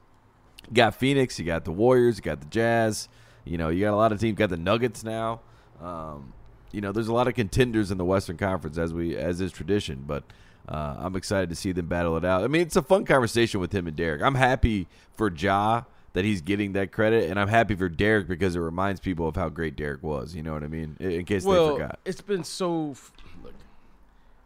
you 0.69 0.75
got 0.75 0.95
Phoenix, 0.95 1.39
you 1.39 1.47
got 1.47 1.65
the 1.65 1.73
Warriors, 1.73 2.19
you 2.19 2.23
got 2.23 2.41
the 2.41 2.47
Jazz, 2.47 3.09
you 3.45 3.57
know, 3.57 3.69
you 3.71 3.81
got 3.81 3.95
a 3.95 3.97
lot 3.97 4.13
of 4.13 4.21
teams, 4.21 4.37
got 4.37 4.51
the 4.51 4.57
Nuggets 4.57 5.03
now. 5.03 5.41
Um, 5.81 6.35
you 6.73 6.81
know, 6.81 6.93
there's 6.93 7.09
a 7.09 7.13
lot 7.13 7.27
of 7.27 7.35
contenders 7.35 7.91
in 7.91 7.99
the 7.99 8.05
Western 8.05 8.37
Conference 8.37 8.79
as 8.79 8.93
we 8.93 9.17
as 9.17 9.41
is 9.41 9.51
tradition, 9.51 10.05
but 10.07 10.23
uh, 10.69 10.97
I'm 10.99 11.17
excited 11.17 11.49
to 11.51 11.57
see 11.57 11.73
them 11.73 11.87
battle 11.87 12.17
it 12.17 12.25
out. 12.25 12.45
I 12.45 12.49
mean, 12.49 12.63
it's 12.63 12.77
a 12.77 12.83
fun 12.83 13.05
conversation 13.05 13.61
with 13.61 13.73
him 13.73 13.87
and 13.87 13.97
Derrick. 13.97 14.23
I'm 14.23 14.35
happy 14.35 14.87
for 15.15 15.31
Ja 15.31 15.85
that 16.13 16.25
he's 16.25 16.41
getting 16.41 16.73
that 16.73 16.93
credit, 16.93 17.31
and 17.31 17.39
I'm 17.39 17.49
happy 17.49 17.75
for 17.75 17.89
Derrick 17.89 18.27
because 18.27 18.57
it 18.57 18.61
reminds 18.61 19.01
people 19.01 19.29
of 19.29 19.37
how 19.37 19.49
great 19.49 19.77
Derrick 19.77 20.03
was. 20.03 20.35
You 20.35 20.43
know 20.43 20.53
what 20.53 20.65
I 20.65 20.69
mean? 20.69 20.97
In 20.99 21.11
in 21.11 21.25
case 21.25 21.45
they 21.45 21.51
forgot. 21.51 21.99
it's 22.05 22.21
been 22.21 22.45
so. 22.45 22.95
Look, 23.43 23.55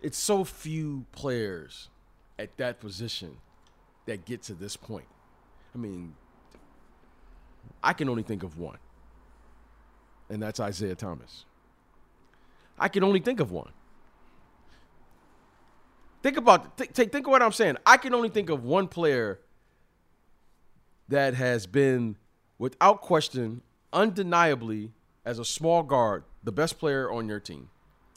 it's 0.03 0.19
so 0.19 0.45
few 0.45 1.07
players 1.13 1.89
at 2.39 2.57
that 2.59 2.81
position 2.81 3.39
that 4.07 4.25
get 4.25 4.43
to 4.43 4.55
this 4.55 4.77
point. 4.77 5.07
I 5.75 5.79
mean, 5.79 6.15
I 7.83 7.93
can 7.93 8.09
only 8.09 8.23
think 8.23 8.43
of 8.43 8.59
one, 8.59 8.79
and 10.29 10.43
that's 10.43 10.61
Isaiah 10.61 10.95
Thomas. 10.95 11.45
I 12.79 12.89
can 12.89 13.05
only 13.05 13.21
think 13.21 13.41
of 13.41 13.51
one. 13.51 13.71
Think 16.25 16.39
about 16.39 16.79
th- 16.79 16.89
think 16.93 17.13
think 17.13 17.27
of 17.27 17.31
what 17.33 17.43
I'm 17.43 17.53
saying. 17.53 17.77
I 17.85 17.99
can 17.99 18.15
only 18.15 18.31
think 18.31 18.49
of 18.49 18.65
one 18.65 18.89
player 18.89 19.41
that 21.09 21.35
has 21.35 21.67
been, 21.67 22.17
without 22.59 23.03
question, 23.03 23.61
undeniably, 23.93 24.93
as 25.27 25.39
a 25.39 25.45
small 25.45 25.83
guard, 25.83 26.25
the 26.43 26.51
best 26.51 26.79
player 26.79 27.13
on 27.13 27.29
your 27.29 27.41
team, 27.41 27.69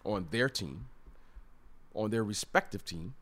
on 0.05 0.29
their 0.31 0.47
team, 0.47 0.85
on 1.93 2.09
their 2.09 2.23
respective 2.23 2.85
team, 2.85 3.13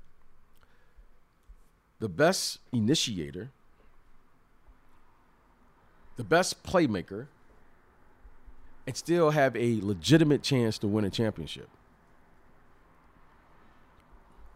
the 1.97 2.07
best 2.07 2.59
initiator, 2.71 3.49
the 6.15 6.23
best 6.23 6.61
playmaker, 6.61 7.25
and 8.85 8.95
still 8.95 9.31
have 9.31 9.55
a 9.55 9.81
legitimate 9.81 10.43
chance 10.43 10.77
to 10.77 10.87
win 10.87 11.05
a 11.05 11.09
championship. 11.09 11.69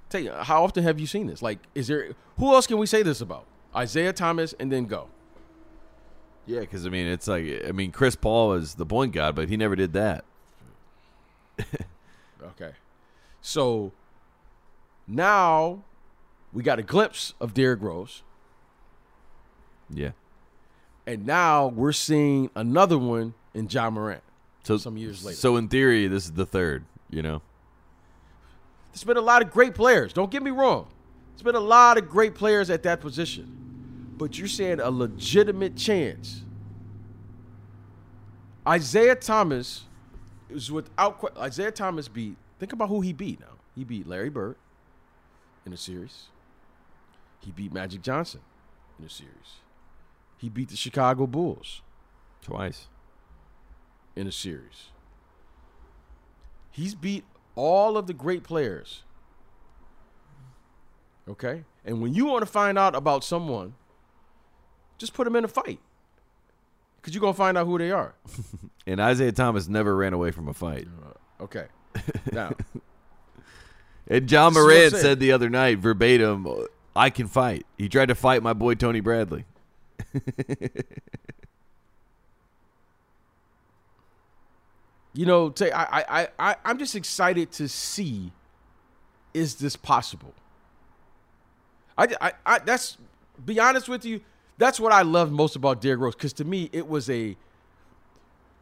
Tell 0.09 0.21
you, 0.21 0.31
how 0.31 0.63
often 0.63 0.83
have 0.83 0.99
you 0.99 1.07
seen 1.07 1.27
this? 1.27 1.41
Like, 1.41 1.59
is 1.75 1.87
there 1.87 2.13
who 2.37 2.53
else 2.53 2.65
can 2.67 2.77
we 2.77 2.85
say 2.87 3.03
this 3.03 3.21
about? 3.21 3.45
Isaiah 3.75 4.13
Thomas, 4.13 4.53
and 4.59 4.71
then 4.71 4.85
go. 4.85 5.07
Yeah, 6.47 6.61
because 6.61 6.85
I 6.85 6.89
mean, 6.89 7.05
it's 7.05 7.27
like 7.27 7.63
I 7.67 7.71
mean, 7.71 7.91
Chris 7.91 8.15
Paul 8.15 8.53
is 8.53 8.75
the 8.75 8.85
point 8.85 9.13
guard, 9.13 9.35
but 9.35 9.49
he 9.49 9.57
never 9.57 9.75
did 9.75 9.93
that. 9.93 10.25
Okay. 12.41 12.71
So 13.41 13.91
now 15.07 15.83
we 16.53 16.63
got 16.63 16.79
a 16.79 16.83
glimpse 16.83 17.33
of 17.39 17.53
Derrick 17.53 17.81
Rose. 17.81 18.23
Yeah. 19.89 20.11
And 21.07 21.25
now 21.25 21.67
we're 21.67 21.91
seeing 21.91 22.49
another 22.55 22.97
one 22.97 23.33
in 23.53 23.67
Ja 23.69 23.89
Morant. 23.89 24.23
So 24.63 24.77
Some 24.77 24.97
years 24.97 25.23
later. 25.23 25.37
So 25.37 25.55
in 25.55 25.67
theory, 25.67 26.07
this 26.07 26.25
is 26.25 26.33
the 26.33 26.45
third. 26.45 26.85
You 27.09 27.21
know. 27.21 27.41
There's 28.91 29.03
been 29.03 29.17
a 29.17 29.21
lot 29.21 29.41
of 29.41 29.51
great 29.51 29.75
players. 29.75 30.13
Don't 30.13 30.31
get 30.31 30.43
me 30.43 30.51
wrong. 30.51 30.87
There's 31.33 31.43
been 31.43 31.55
a 31.55 31.59
lot 31.59 31.97
of 31.97 32.09
great 32.09 32.35
players 32.35 32.69
at 32.69 32.83
that 32.83 33.01
position. 33.01 33.55
But 34.17 34.37
you're 34.37 34.47
saying 34.47 34.79
a 34.79 34.89
legitimate 34.89 35.77
chance. 35.77 36.41
Isaiah 38.67 39.15
Thomas 39.15 39.85
is 40.49 40.71
without 40.71 41.33
Isaiah 41.37 41.71
Thomas 41.71 42.07
beat. 42.07 42.35
Think 42.59 42.73
about 42.73 42.89
who 42.89 43.01
he 43.01 43.13
beat 43.13 43.39
now. 43.39 43.57
He 43.75 43.83
beat 43.83 44.05
Larry 44.05 44.29
Bird 44.29 44.57
in 45.65 45.71
a 45.71 45.77
series. 45.77 46.25
He 47.39 47.51
beat 47.51 47.71
Magic 47.71 48.01
Johnson 48.01 48.41
in 48.99 49.05
a 49.05 49.09
series. 49.09 49.61
He 50.37 50.49
beat 50.49 50.69
the 50.69 50.75
Chicago 50.75 51.25
Bulls 51.27 51.81
Twice. 52.41 52.87
in 54.15 54.27
a 54.27 54.31
series. 54.31 54.89
He's 56.71 56.95
beat 56.95 57.23
all 57.59 57.97
of 57.97 58.07
the 58.07 58.13
great 58.13 58.43
players. 58.43 59.03
Okay? 61.27 61.63
And 61.85 62.01
when 62.01 62.13
you 62.13 62.25
want 62.25 62.41
to 62.45 62.51
find 62.51 62.77
out 62.77 62.95
about 62.95 63.23
someone, 63.23 63.75
just 64.97 65.13
put 65.13 65.25
them 65.25 65.35
in 65.35 65.43
a 65.43 65.47
fight. 65.47 65.79
Because 66.97 67.13
you're 67.13 67.21
going 67.21 67.33
to 67.33 67.37
find 67.37 67.57
out 67.57 67.65
who 67.67 67.77
they 67.77 67.91
are. 67.91 68.15
And 68.87 68.99
Isaiah 68.99 69.31
Thomas 69.31 69.67
never 69.67 69.95
ran 69.95 70.13
away 70.13 70.31
from 70.31 70.47
a 70.47 70.53
fight. 70.53 70.87
Uh, 71.39 71.43
okay. 71.43 71.67
Now, 72.31 72.53
And 74.07 74.31
Ja 74.31 74.49
This 74.49 74.57
is 74.57 74.63
what 74.63 74.63
I'm 74.63 74.67
Morant 74.77 74.91
saying. 74.93 75.03
said 75.03 75.19
the 75.19 75.31
other 75.31 75.47
night, 75.47 75.77
verbatim, 75.77 76.47
"I 76.95 77.11
can 77.11 77.27
fight." 77.27 77.67
He 77.77 77.87
tried 77.87 78.07
to 78.07 78.15
fight 78.15 78.41
my 78.41 78.53
boy 78.53 78.73
Tony 78.73 78.99
Bradley. 79.01 79.45
you 85.13 85.25
know, 85.25 85.49
Tay, 85.49 85.71
I, 85.71 86.01
I, 86.01 86.27
I, 86.37 86.55
I'm 86.63 86.77
just 86.77 86.95
excited 86.95 87.51
to 87.53 87.67
see 87.67 88.31
is 89.33 89.55
this 89.55 89.75
possible? 89.75 90.33
I, 91.97 92.07
I, 92.21 92.31
I, 92.45 92.59
that's, 92.59 92.97
be 93.45 93.59
honest 93.59 93.87
with 93.87 94.05
you, 94.05 94.21
that's 94.57 94.79
what 94.79 94.91
I 94.91 95.01
love 95.01 95.31
most 95.31 95.55
about 95.55 95.81
Derrick 95.81 95.99
Rose. 95.99 96.15
Because 96.15 96.33
to 96.33 96.45
me, 96.45 96.69
it 96.71 96.87
was 96.87 97.09
a, 97.09 97.35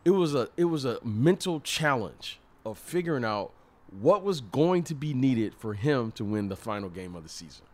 it 0.06 0.12
was 0.12 0.36
a, 0.36 0.50
it 0.58 0.66
was 0.66 0.86
a 0.86 1.00
mental 1.04 1.60
challenge 1.60 2.40
of 2.66 2.78
figuring 2.78 3.24
out 3.24 3.52
what 4.00 4.24
was 4.24 4.42
going 4.42 4.84
to 4.84 4.96
be 4.96 5.14
needed 5.14 5.54
for 5.56 5.74
him 5.74 6.12
to 6.12 6.26
win 6.26 6.50
the 6.50 6.56
final 6.56 6.90
game 6.90 7.16
of 7.16 7.24
the 7.24 7.30
season. 7.30 7.66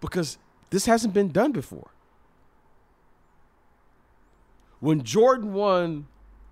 Because 0.00 0.38
this 0.70 0.86
hasn't 0.86 1.14
been 1.14 1.30
done 1.30 1.52
before. 1.52 1.90
When 4.80 5.02
Jordan 5.02 5.54
won, 5.54 6.06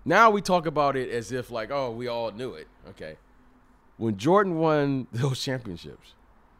now 0.05 0.29
we 0.29 0.41
talk 0.41 0.67
about 0.67 0.95
it 0.95 1.09
as 1.09 1.31
if 1.31 1.49
like, 1.49 1.71
oh, 1.71 1.91
we 1.91 2.07
all 2.07 2.31
knew 2.31 2.53
it. 2.53 2.67
Okay. 2.89 3.17
When 3.97 4.17
Jordan 4.17 4.57
won 4.57 5.07
those 5.11 5.41
championships, 5.41 6.13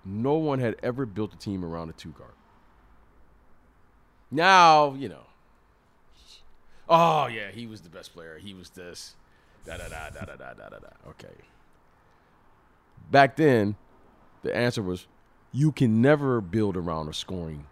no 0.03 0.34
one 0.34 0.60
had 0.60 0.75
ever 0.81 1.05
built 1.05 1.34
a 1.34 1.38
team 1.38 1.63
around 1.63 1.89
a 1.89 1.93
two 1.93 2.12
guard. 2.12 2.31
Now, 4.31 4.95
you 4.95 5.08
know, 5.08 5.25
oh 6.89 7.27
yeah, 7.27 7.51
he 7.51 7.67
was 7.67 7.81
the 7.81 7.89
best 7.89 8.13
player. 8.13 8.39
He 8.39 8.53
was 8.53 8.71
this. 8.71 9.15
Da 9.65 9.77
da 9.77 9.88
da 9.88 10.10
da 10.10 10.25
da 10.25 10.36
da 10.36 10.53
da 10.53 10.69
da. 10.69 10.79
da. 10.79 11.10
Okay. 11.10 11.34
Back 13.12 13.36
then, 13.36 13.75
the 14.41 14.55
answer 14.55 14.81
was 14.81 15.08
you 15.51 15.71
can 15.71 16.01
never 16.01 16.41
build 16.41 16.75
around 16.75 17.08
a 17.08 17.13
scoring 17.13 17.65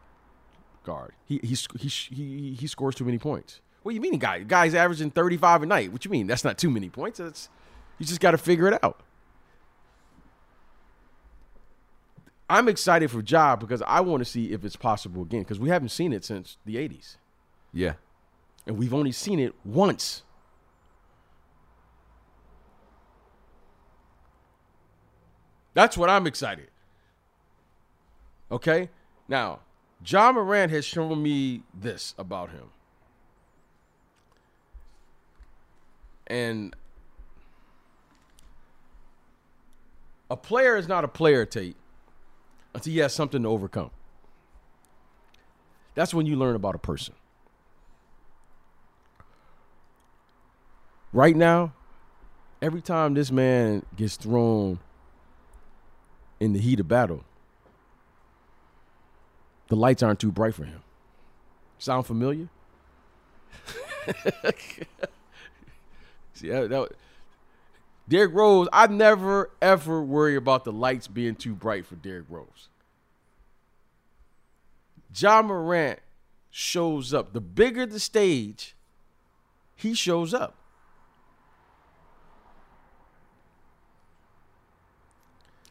guard. 0.83 1.13
He 1.25 1.39
he 1.43 1.55
he 1.79 1.88
he, 1.88 2.53
he 2.59 2.67
scores 2.67 2.95
too 2.95 3.05
many 3.05 3.17
points. 3.17 3.62
What 3.84 3.91
do 3.91 3.96
you 3.96 4.02
mean, 4.02 4.17
guy? 4.17 4.39
Guy's 4.39 4.74
averaging 4.74 5.12
thirty 5.12 5.38
five 5.38 5.62
a 5.62 5.65
night. 5.65 5.91
What 5.91 6.04
you 6.06 6.12
mean? 6.12 6.26
That's 6.28 6.43
not 6.43 6.58
too 6.58 6.69
many 6.69 6.89
points. 6.89 7.19
That's 7.19 7.50
you 8.00 8.06
just 8.06 8.19
got 8.22 8.32
to 8.32 8.38
figure 8.38 8.67
it 8.67 8.84
out. 8.84 9.02
I'm 12.50 12.67
excited 12.67 13.10
for 13.12 13.22
Ja 13.22 13.56
because 13.56 13.82
I 13.86 14.00
want 14.02 14.22
to 14.22 14.26
see 14.30 14.52
if 14.52 14.63
it's 14.63 14.76
possible 14.76 15.22
again 15.24 15.41
because 15.41 15.60
we 15.60 15.69
haven't 15.69 15.89
seen 15.89 16.13
it 16.13 16.24
since 16.24 16.58
the 16.65 16.76
'80s, 16.76 17.17
Yeah. 17.74 17.93
and 18.67 18.78
we've 18.78 18.93
only 18.93 19.12
seen 19.12 19.39
it 19.39 19.54
once. 19.65 20.24
That's 25.74 25.98
what 25.98 26.10
I'm 26.10 26.28
excited. 26.28 26.69
Okay? 28.52 28.89
Now, 29.28 29.60
Ja 30.06 30.32
Morant 30.32 30.72
has 30.72 30.86
shown 30.86 31.24
me 31.24 31.63
this 31.74 32.13
about 32.17 32.52
him. 32.52 32.69
And 36.34 36.76
a 40.32 40.36
player 40.36 40.76
is 40.78 40.88
not 40.88 41.04
a 41.04 41.08
player, 41.08 41.46
Tate, 41.46 41.76
until 42.74 42.91
he 42.91 42.98
has 43.00 43.13
something 43.13 43.43
to 43.43 43.50
overcome. 43.50 43.91
That's 45.93 46.12
when 46.12 46.26
you 46.26 46.36
learn 46.36 46.56
about 46.56 46.74
a 46.74 46.80
person. 46.80 47.13
Right 51.12 51.36
now, 51.36 51.74
every 52.63 52.82
time 52.82 53.13
this 53.13 53.30
man 53.30 53.86
gets 53.96 54.15
thrown 54.15 54.80
in 56.39 56.54
the 56.54 56.60
heat 56.60 56.80
of 56.80 56.88
battle, 56.88 57.24
the 59.67 59.76
lights 59.76 60.02
aren't 60.02 60.19
too 60.19 60.32
bright 60.32 60.56
for 60.56 60.63
him. 60.63 60.82
Sound 61.78 62.08
familiar? 62.08 62.50
See, 66.34 66.50
that, 66.50 66.69
that, 66.69 66.91
Derrick 68.08 68.34
Rose, 68.34 68.67
I 68.74 68.88
never 68.88 69.52
ever 69.62 70.02
worry 70.02 70.36
about 70.36 70.65
the 70.65 70.72
lights 70.72 71.08
being 71.08 71.36
too 71.36 71.54
bright 71.54 71.86
for 71.86 71.96
Derrick 71.96 72.26
Rose. 72.30 72.69
Ja 75.15 75.41
Morant 75.41 76.00
shows 76.50 77.13
up. 77.13 77.34
The 77.34 77.42
bigger 77.42 77.86
the 77.86 78.00
stage, 78.00 78.75
he 79.75 79.94
shows 79.94 80.34
up. 80.34 80.56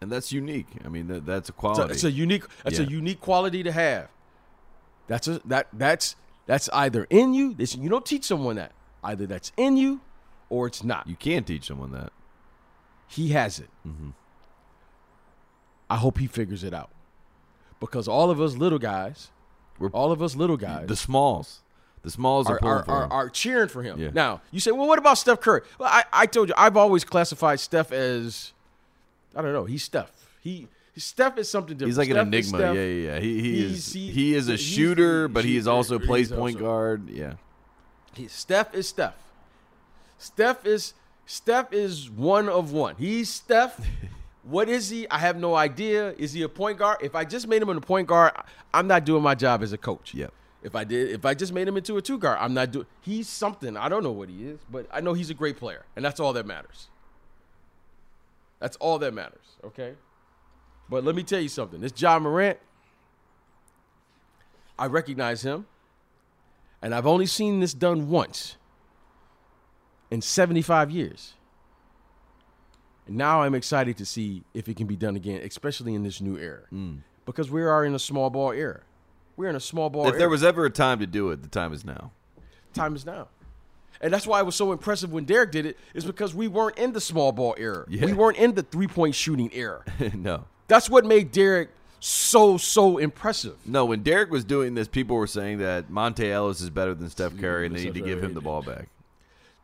And 0.01 0.11
that's 0.11 0.33
unique. 0.33 0.67
I 0.85 0.89
mean, 0.89 1.07
that, 1.09 1.27
that's 1.27 1.49
a 1.49 1.53
It's 1.53 1.59
a, 1.59 1.61
quality. 1.61 1.93
it's 1.93 2.05
a 2.05 2.11
unique. 2.11 2.45
That's 2.65 2.81
a 2.81 2.85
unique 2.85 3.21
quality 3.21 3.63
to 3.63 3.71
have. 3.71 4.09
That's 5.07 5.29
a 5.29 5.41
that 5.45 5.69
that's 5.73 6.17
that's 6.47 6.69
either 6.73 7.07
in 7.09 7.35
you. 7.35 7.55
This 7.55 7.77
you 7.77 7.89
don't 7.89 8.05
teach 8.05 8.25
someone 8.25 8.57
that. 8.57 8.73
Either 9.05 9.27
that's 9.27 9.53
in 9.57 9.77
you, 9.77 10.01
or 10.53 10.67
it's 10.67 10.85
not. 10.85 11.07
you 11.09 11.17
can't 11.17 11.47
teach 11.47 11.65
someone 11.67 11.93
that. 11.93 12.13
He 13.09 13.31
has 13.31 13.59
it. 13.59 13.71
Mm-hmm. 13.87 14.11
I 15.91 15.97
hope 15.97 16.19
he 16.19 16.27
figures 16.27 16.63
it 16.65 16.73
out, 16.75 16.91
because 17.81 18.09
all 18.09 18.31
of 18.31 18.41
us 18.41 18.55
little 18.57 18.79
guys, 18.79 19.31
We're- 19.79 19.93
all 19.95 20.13
of 20.13 20.23
us 20.23 20.37
little 20.37 20.57
guys, 20.57 20.89
The 20.89 20.97
smalls. 20.97 21.61
The 22.03 22.11
smalls 22.11 22.49
are, 22.51 22.59
are, 22.63 22.79
are, 22.79 22.91
are, 23.05 23.13
are 23.13 23.29
cheering 23.29 23.69
for 23.69 23.81
him. 23.83 23.99
Yeah. 24.01 24.11
Now, 24.13 24.41
you 24.51 24.59
say, 24.59 24.73
well, 24.73 24.89
what 24.89 24.99
about 24.99 25.19
Steph 25.19 25.41
Curry? 25.41 25.61
Well, 25.79 25.89
I, 25.89 26.03
I 26.13 26.27
told 26.27 26.49
you, 26.49 26.55
I've 26.59 26.77
always 26.77 27.05
classified 27.05 27.61
Steph 27.61 27.93
as, 27.93 28.53
I 29.37 29.43
don't 29.43 29.53
know, 29.53 29.67
he's 29.67 29.85
Steph. 29.85 30.11
He 30.41 30.67
Steph 30.97 31.39
is 31.39 31.49
something 31.49 31.77
different. 31.77 31.91
He's 31.91 31.99
like 31.99 32.09
an 32.11 32.17
Steph 32.17 32.35
is 32.35 32.53
enigma. 32.53 32.75
Yeah, 32.75 32.83
yeah, 32.83 33.13
yeah. 33.15 33.21
He 33.21 33.41
he 33.41 33.65
is 33.65 33.93
he- 33.93 34.11
he 34.11 34.35
is 34.35 34.49
a 34.49 34.59
shooter, 34.59 35.29
but 35.29 35.45
he 35.45 35.57
is 35.57 35.67
also 35.69 35.99
plays 35.99 36.31
also- 36.33 36.41
point 36.41 36.59
guard. 36.59 37.09
Yeah. 37.09 37.35
He- 38.15 38.29
Steph 38.29 38.75
is 38.75 38.89
Steph. 38.89 39.15
Steph 40.23 40.65
is 40.65 40.95
Steph 41.27 41.73
is 41.73 42.09
one 42.09 42.49
of 42.49 42.73
one. 42.73 42.95
He's 42.97 43.29
Steph. 43.29 43.85
what 44.45 44.69
is 44.69 44.89
he? 44.89 45.09
I 45.11 45.19
have 45.19 45.37
no 45.37 45.57
idea. 45.57 46.13
Is 46.13 46.33
he 46.33 46.43
a 46.43 46.49
point 46.49 46.79
guard? 46.79 46.99
If 47.03 47.17
I 47.17 47.25
just 47.25 47.49
made 47.49 47.61
him 47.61 47.69
a 47.69 47.81
point 47.81 48.07
guard, 48.07 48.33
I'm 48.73 48.87
not 48.87 49.05
doing 49.05 49.23
my 49.23 49.35
job 49.35 49.65
as 49.65 49.73
a 49.73 49.79
coach. 49.79 50.15
Yep. 50.15 50.33
If 50.63 50.77
I 50.77 50.85
did, 50.85 51.11
if 51.11 51.25
I 51.25 51.35
just 51.35 51.53
made 51.53 51.67
him 51.67 51.77
into 51.77 51.97
a 51.97 52.03
two 52.03 52.19
guard, 52.19 52.39
I'm 52.41 52.55
not 52.55 52.71
doing. 52.71 52.87
He's 53.01 53.29
something. 53.29 53.77
I 53.77 53.89
don't 53.89 54.05
know 54.05 54.13
what 54.13 54.29
he 54.29 54.45
is, 54.47 54.61
but 54.71 54.87
I 54.93 55.01
know 55.01 55.13
he's 55.13 55.31
a 55.31 55.35
great 55.35 55.57
player, 55.57 55.85
and 55.97 56.05
that's 56.05 56.21
all 56.21 56.33
that 56.35 56.47
matters. 56.47 56.87
That's 58.61 58.77
all 58.77 59.01
that 59.01 59.13
matters. 59.13 59.57
Okay. 59.65 59.95
But 60.89 61.03
let 61.03 61.17
me 61.17 61.25
tell 61.25 61.41
you 61.41 61.49
something. 61.49 61.81
This 61.81 62.01
Ja 62.01 62.21
Morant, 62.21 62.59
I 64.79 64.87
recognize 64.87 65.43
him, 65.43 65.67
and 66.81 66.95
I've 66.95 67.09
only 67.09 67.27
seen 67.27 67.59
this 67.59 67.75
done 67.75 68.09
once 68.09 68.57
in 70.13 70.21
75 70.21 70.91
years. 70.91 71.33
And 73.07 73.17
now 73.17 73.43
I'm 73.43 73.55
excited 73.55 73.97
to 73.97 74.05
see 74.05 74.45
if 74.53 74.69
it 74.69 74.77
can 74.77 74.87
be 74.87 74.95
done 74.95 75.17
again, 75.17 75.41
especially 75.43 75.95
in 75.95 76.03
this 76.03 76.21
new 76.21 76.37
era, 76.37 76.65
hmm. 76.69 76.97
because 77.25 77.51
we 77.51 77.63
are 77.63 77.83
in 77.85 77.95
a 77.95 77.99
small 77.99 78.29
ball 78.29 78.53
era. 78.53 78.83
We're 79.39 79.49
in 79.49 79.57
a 79.57 79.61
small 79.61 79.89
ball. 79.89 80.09
If 80.09 80.19
there 80.19 80.29
was 80.29 80.45
ever 80.45 80.67
a 80.67 80.71
time 80.71 80.99
to 80.99 81.07
do 81.07 81.31
it, 81.31 81.41
the 81.41 81.49
time 81.49 81.73
is 81.73 81.83
now. 81.83 82.13
time 82.75 82.95
is 82.95 83.07
now. 83.07 83.29
And 84.03 84.13
that's 84.13 84.27
why 84.27 84.41
it 84.41 84.47
was 84.47 84.55
so 84.55 84.73
impressive 84.73 85.13
when 85.13 85.25
Derrick 85.25 85.51
did 85.51 85.65
it, 85.65 85.79
is 85.95 86.05
because 86.05 86.35
we 86.35 86.47
weren't 86.47 86.77
in 86.77 86.93
the 86.93 87.01
small 87.01 87.33
ball 87.33 87.55
era. 87.57 87.87
Yeah. 87.89 88.05
We 88.05 88.13
weren't 88.13 88.37
in 88.37 88.55
the 88.55 88.63
three 88.63 88.89
point 88.89 89.15
shooting 89.15 89.49
era. 89.55 89.83
no. 90.15 90.45
That's 90.69 90.91
what 90.91 91.07
made 91.07 91.33
Derrick 91.33 91.71
so, 92.01 92.59
so 92.59 92.99
impressive. 92.99 93.57
No, 93.65 93.87
when 93.87 94.03
Derrick 94.03 94.31
was 94.31 94.45
doing 94.45 94.75
this, 94.75 94.89
people 94.89 95.17
were 95.17 95.27
saying 95.27 95.59
that 95.59 95.91
Monta 95.91 96.31
Ellis 96.31 96.61
is 96.61 96.69
better 96.69 96.95
than 96.95 97.09
Steph 97.09 97.39
Curry, 97.39 97.67
and 97.67 97.75
they 97.75 97.85
need 97.85 97.95
to 97.95 98.03
give 98.03 98.23
him 98.23 98.35
the 98.35 98.43
ball 98.43 98.61
back. 98.61 98.89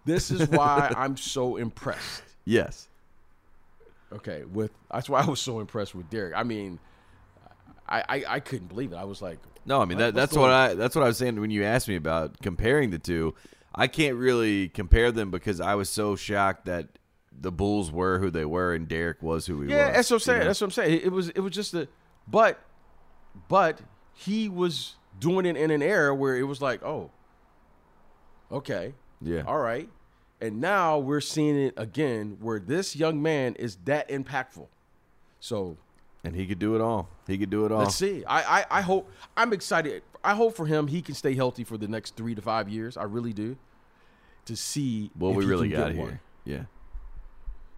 This 0.09 0.30
is 0.30 0.48
why 0.48 0.92
I'm 0.96 1.16
so 1.16 1.56
impressed. 1.56 2.22
Yes. 2.44 2.88
Okay, 4.11 4.42
with 4.44 4.70
that's 4.90 5.06
why 5.11 5.20
I 5.20 5.26
was 5.26 5.38
so 5.38 5.61
impressed 5.61 5.94
with 5.94 6.09
Derrick. 6.09 6.32
I 6.34 6.44
mean, 6.44 6.78
I 7.86 8.00
I, 8.09 8.24
I 8.26 8.40
couldn't 8.40 8.68
believe 8.68 8.92
it. 8.92 8.96
I 8.96 9.04
was 9.04 9.20
like, 9.20 9.38
No, 9.66 9.82
I 9.82 9.84
mean 9.84 9.98
that, 9.98 10.14
that's 10.14 10.34
what 10.34 10.48
on? 10.48 10.70
I 10.70 10.72
that's 10.74 10.96
what 10.96 11.04
I 11.04 11.09
was 11.09 11.18
saying 11.18 11.38
when 11.38 11.50
you 11.50 11.64
asked 11.64 11.88
me 11.88 11.96
about 11.96 12.40
comparing 12.40 12.88
the 12.88 12.98
two. 12.98 13.34
I 13.74 13.86
can't 13.86 14.16
really 14.16 14.70
compare 14.70 15.12
them 15.12 15.30
because 15.30 15.61
I 15.61 15.74
was 15.74 15.90
so 15.90 16.16
shocked 16.16 16.64
that 16.64 16.88
the 17.38 17.52
Bulls 17.52 17.92
were 17.92 18.18
who 18.18 18.30
they 18.30 18.46
were 18.46 18.72
and 18.74 18.88
Derrick 18.88 19.22
was 19.22 19.46
who 19.46 19.61
he 19.61 19.68
yeah, 19.68 19.76
was. 19.76 19.86
Yeah, 19.88 19.92
that's 19.92 20.11
what 20.11 20.14
I'm 20.14 20.16
you 20.16 20.20
saying. 20.20 20.38
know? 20.38 20.44
That's 20.46 20.61
what 20.62 20.66
I'm 20.66 20.70
saying. 20.70 20.94
It, 20.94 21.04
it 21.04 21.12
was 21.12 21.28
it 21.28 21.40
was 21.40 21.52
just 21.52 21.74
a, 21.74 21.86
but, 22.26 22.59
but 23.48 23.80
he 24.14 24.48
was 24.48 24.94
doing 25.20 25.44
it 25.44 25.56
in 25.56 25.70
an 25.70 25.82
era 25.82 26.14
where 26.14 26.34
it 26.34 26.44
was 26.44 26.62
like, 26.62 26.82
oh, 26.82 27.11
okay, 28.50 28.94
Yeah. 29.20 29.42
all 29.46 29.59
right, 29.59 29.88
and 30.41 30.61
now 30.61 30.99
we're 30.99 31.20
seeing 31.20 31.57
it 31.59 31.74
again 31.76 32.36
where 32.41 32.59
this 32.59 32.95
young 32.97 33.20
man 33.22 33.55
is 33.57 33.76
that 33.84 34.09
impactful. 34.09 34.66
So 35.41 35.76
And 36.24 36.34
he 36.36 36.47
could 36.47 36.59
do 36.59 36.74
it 36.74 36.80
all. 36.80 37.09
He 37.26 37.39
could 37.39 37.51
do 37.51 37.64
it 37.66 37.72
all. 37.72 37.80
let's 37.80 37.95
see. 37.97 38.24
I, 38.24 38.61
I 38.61 38.64
I 38.78 38.80
hope 38.82 39.11
I'm 39.36 39.53
excited. 39.53 40.03
I 40.24 40.34
hope 40.34 40.55
for 40.57 40.66
him 40.66 40.89
he 40.89 41.01
can 41.03 41.14
stay 41.14 41.34
healthy 41.34 41.64
for 41.64 41.76
the 41.78 41.89
next 41.89 42.16
three 42.16 42.34
to 42.34 42.43
five 42.43 42.68
years. 42.68 42.97
I 42.97 43.05
really 43.05 43.32
do. 43.32 43.57
To 44.47 44.57
see 44.57 45.11
what 45.14 45.30
if 45.30 45.36
we 45.36 45.45
he 45.45 45.51
really 45.51 45.68
can 45.68 45.78
got 45.78 45.86
get 45.89 45.95
here. 45.95 46.05
one. 46.05 46.20
Yeah. 46.45 46.62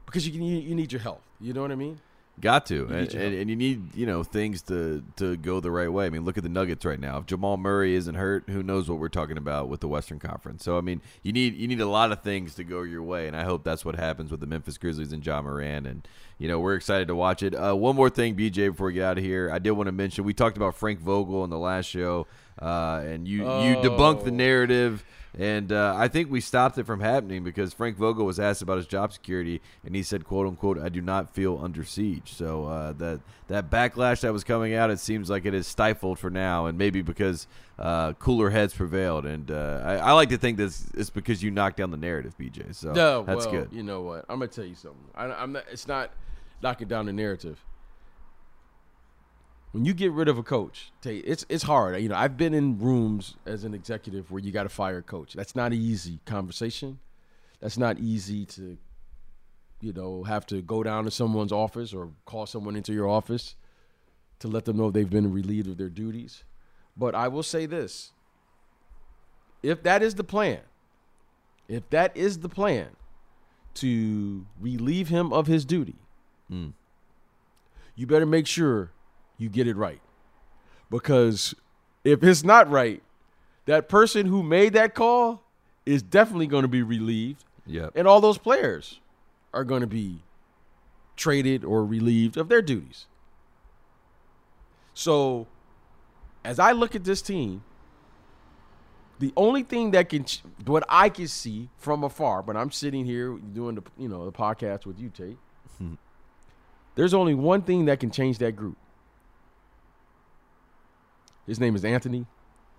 because 0.06 0.26
you 0.26 0.32
can 0.32 0.42
you, 0.42 0.58
you 0.58 0.74
need 0.74 0.92
your 0.92 1.00
health. 1.00 1.22
You 1.40 1.52
know 1.52 1.62
what 1.62 1.72
I 1.72 1.76
mean? 1.76 2.00
Got 2.40 2.66
to, 2.66 2.86
and, 2.86 3.12
and, 3.14 3.34
and 3.34 3.50
you 3.50 3.56
need 3.56 3.94
you 3.94 4.06
know 4.06 4.22
things 4.22 4.62
to 4.62 5.02
to 5.16 5.36
go 5.36 5.60
the 5.60 5.70
right 5.70 5.92
way. 5.92 6.06
I 6.06 6.10
mean, 6.10 6.24
look 6.24 6.36
at 6.38 6.42
the 6.42 6.48
Nuggets 6.48 6.84
right 6.84 6.98
now. 6.98 7.18
If 7.18 7.26
Jamal 7.26 7.56
Murray 7.56 7.94
isn't 7.94 8.14
hurt, 8.14 8.44
who 8.48 8.62
knows 8.62 8.88
what 8.88 8.98
we're 8.98 9.08
talking 9.08 9.36
about 9.36 9.68
with 9.68 9.80
the 9.80 9.88
Western 9.88 10.18
Conference? 10.18 10.64
So 10.64 10.78
I 10.78 10.80
mean, 10.80 11.02
you 11.22 11.32
need 11.32 11.54
you 11.54 11.68
need 11.68 11.80
a 11.80 11.86
lot 11.88 12.12
of 12.12 12.22
things 12.22 12.54
to 12.54 12.64
go 12.64 12.82
your 12.82 13.02
way, 13.02 13.26
and 13.26 13.36
I 13.36 13.44
hope 13.44 13.62
that's 13.64 13.84
what 13.84 13.96
happens 13.96 14.30
with 14.30 14.40
the 14.40 14.46
Memphis 14.46 14.78
Grizzlies 14.78 15.12
and 15.12 15.24
Ja 15.24 15.42
Morant. 15.42 15.86
And 15.86 16.08
you 16.38 16.48
know, 16.48 16.58
we're 16.58 16.74
excited 16.76 17.08
to 17.08 17.14
watch 17.14 17.42
it. 17.42 17.54
Uh, 17.54 17.74
one 17.74 17.94
more 17.96 18.08
thing, 18.10 18.34
BJ, 18.34 18.70
before 18.70 18.86
we 18.86 18.94
get 18.94 19.04
out 19.04 19.18
of 19.18 19.24
here, 19.24 19.50
I 19.52 19.58
did 19.58 19.72
want 19.72 19.88
to 19.88 19.92
mention 19.92 20.24
we 20.24 20.32
talked 20.32 20.56
about 20.56 20.74
Frank 20.74 21.00
Vogel 21.00 21.44
in 21.44 21.50
the 21.50 21.58
last 21.58 21.86
show, 21.86 22.26
uh, 22.60 23.02
and 23.04 23.28
you 23.28 23.38
you 23.42 23.76
debunked 23.76 24.24
the 24.24 24.30
Oh. 24.30 24.34
narrative. 24.34 25.04
And 25.38 25.70
uh, 25.70 25.94
I 25.96 26.08
think 26.08 26.30
we 26.30 26.40
stopped 26.40 26.76
it 26.78 26.84
from 26.84 27.00
happening 27.00 27.44
because 27.44 27.72
Frank 27.72 27.96
Vogel 27.96 28.26
was 28.26 28.40
asked 28.40 28.62
about 28.62 28.78
his 28.78 28.86
job 28.86 29.12
security, 29.12 29.60
and 29.84 29.94
he 29.94 30.02
said, 30.02 30.24
"quote 30.24 30.46
unquote," 30.46 30.78
I 30.78 30.88
do 30.88 31.00
not 31.00 31.32
feel 31.32 31.60
under 31.62 31.84
siege. 31.84 32.32
So 32.32 32.64
uh, 32.64 32.92
that 32.94 33.20
that 33.46 33.70
backlash 33.70 34.22
that 34.22 34.32
was 34.32 34.42
coming 34.42 34.74
out, 34.74 34.90
it 34.90 34.98
seems 34.98 35.30
like 35.30 35.46
it 35.46 35.54
is 35.54 35.66
stifled 35.66 36.18
for 36.18 36.30
now, 36.30 36.66
and 36.66 36.76
maybe 36.76 37.00
because 37.00 37.46
uh, 37.78 38.14
cooler 38.14 38.50
heads 38.50 38.74
prevailed. 38.74 39.24
And 39.24 39.50
uh, 39.50 39.82
I, 39.84 39.94
I 39.96 40.12
like 40.12 40.30
to 40.30 40.38
think 40.38 40.56
this 40.56 40.88
it's 40.94 41.10
because 41.10 41.42
you 41.42 41.52
knocked 41.52 41.76
down 41.76 41.92
the 41.92 41.96
narrative, 41.96 42.36
BJ. 42.36 42.74
So 42.74 42.92
No, 42.92 43.22
that's 43.22 43.46
well, 43.46 43.54
good. 43.54 43.68
You 43.72 43.84
know 43.84 44.02
what? 44.02 44.24
I'm 44.28 44.40
gonna 44.40 44.48
tell 44.48 44.64
you 44.64 44.74
something. 44.74 45.00
I, 45.14 45.26
I'm 45.26 45.52
not. 45.52 45.64
It's 45.70 45.86
not 45.86 46.10
knocking 46.60 46.88
down 46.88 47.06
the 47.06 47.12
narrative. 47.12 47.64
When 49.72 49.84
you 49.84 49.94
get 49.94 50.10
rid 50.10 50.26
of 50.28 50.36
a 50.36 50.42
coach, 50.42 50.90
it's 51.04 51.46
it's 51.48 51.62
hard. 51.62 52.00
You 52.02 52.08
know, 52.08 52.16
I've 52.16 52.36
been 52.36 52.54
in 52.54 52.78
rooms 52.78 53.36
as 53.46 53.62
an 53.64 53.72
executive 53.72 54.30
where 54.30 54.40
you 54.42 54.50
got 54.50 54.64
to 54.64 54.68
fire 54.68 54.98
a 54.98 55.02
coach. 55.02 55.34
That's 55.34 55.54
not 55.54 55.72
an 55.72 55.78
easy 55.78 56.18
conversation. 56.24 56.98
That's 57.60 57.78
not 57.78 57.98
easy 58.00 58.46
to, 58.46 58.76
you 59.80 59.92
know, 59.92 60.24
have 60.24 60.44
to 60.46 60.60
go 60.62 60.82
down 60.82 61.04
to 61.04 61.10
someone's 61.10 61.52
office 61.52 61.94
or 61.94 62.10
call 62.24 62.46
someone 62.46 62.74
into 62.74 62.92
your 62.92 63.06
office 63.08 63.54
to 64.40 64.48
let 64.48 64.64
them 64.64 64.76
know 64.76 64.90
they've 64.90 65.08
been 65.08 65.32
relieved 65.32 65.68
of 65.68 65.76
their 65.76 65.88
duties. 65.90 66.42
But 66.96 67.14
I 67.14 67.28
will 67.28 67.44
say 67.44 67.66
this: 67.66 68.12
if 69.62 69.84
that 69.84 70.02
is 70.02 70.16
the 70.16 70.24
plan, 70.24 70.60
if 71.68 71.88
that 71.90 72.16
is 72.16 72.40
the 72.40 72.48
plan 72.48 72.88
to 73.74 74.46
relieve 74.60 75.10
him 75.10 75.32
of 75.32 75.46
his 75.46 75.64
duty, 75.64 75.94
Mm. 76.50 76.72
you 77.94 78.08
better 78.08 78.26
make 78.26 78.48
sure 78.48 78.90
you 79.40 79.48
get 79.48 79.66
it 79.66 79.76
right. 79.76 80.00
Because 80.90 81.54
if 82.04 82.22
it's 82.22 82.44
not 82.44 82.70
right, 82.70 83.02
that 83.66 83.88
person 83.88 84.26
who 84.26 84.42
made 84.42 84.72
that 84.72 84.94
call 84.94 85.42
is 85.86 86.02
definitely 86.02 86.46
going 86.46 86.62
to 86.62 86.68
be 86.68 86.82
relieved, 86.82 87.44
Yep. 87.66 87.92
and 87.94 88.06
all 88.08 88.20
those 88.20 88.38
players 88.38 89.00
are 89.54 89.64
going 89.64 89.80
to 89.82 89.86
be 89.86 90.22
traded 91.16 91.64
or 91.64 91.84
relieved 91.84 92.36
of 92.36 92.48
their 92.48 92.62
duties. 92.62 93.06
So, 94.94 95.46
as 96.44 96.58
I 96.58 96.72
look 96.72 96.94
at 96.94 97.04
this 97.04 97.22
team, 97.22 97.62
the 99.18 99.32
only 99.36 99.62
thing 99.62 99.90
that 99.92 100.08
can, 100.08 100.24
what 100.64 100.82
I 100.88 101.08
can 101.10 101.28
see 101.28 101.68
from 101.76 102.02
afar, 102.04 102.42
but 102.42 102.56
I'm 102.56 102.70
sitting 102.70 103.04
here 103.04 103.36
doing 103.36 103.74
the, 103.76 103.82
you 103.98 104.08
know, 104.08 104.24
the 104.24 104.32
podcast 104.32 104.86
with 104.86 104.98
you, 104.98 105.10
Tate. 105.10 105.36
There's 106.94 107.14
only 107.14 107.34
one 107.34 107.62
thing 107.62 107.84
that 107.86 108.00
can 108.00 108.10
change 108.10 108.38
that 108.38 108.52
group. 108.56 108.76
His 111.50 111.58
name 111.58 111.74
is 111.74 111.84
Anthony. 111.84 112.26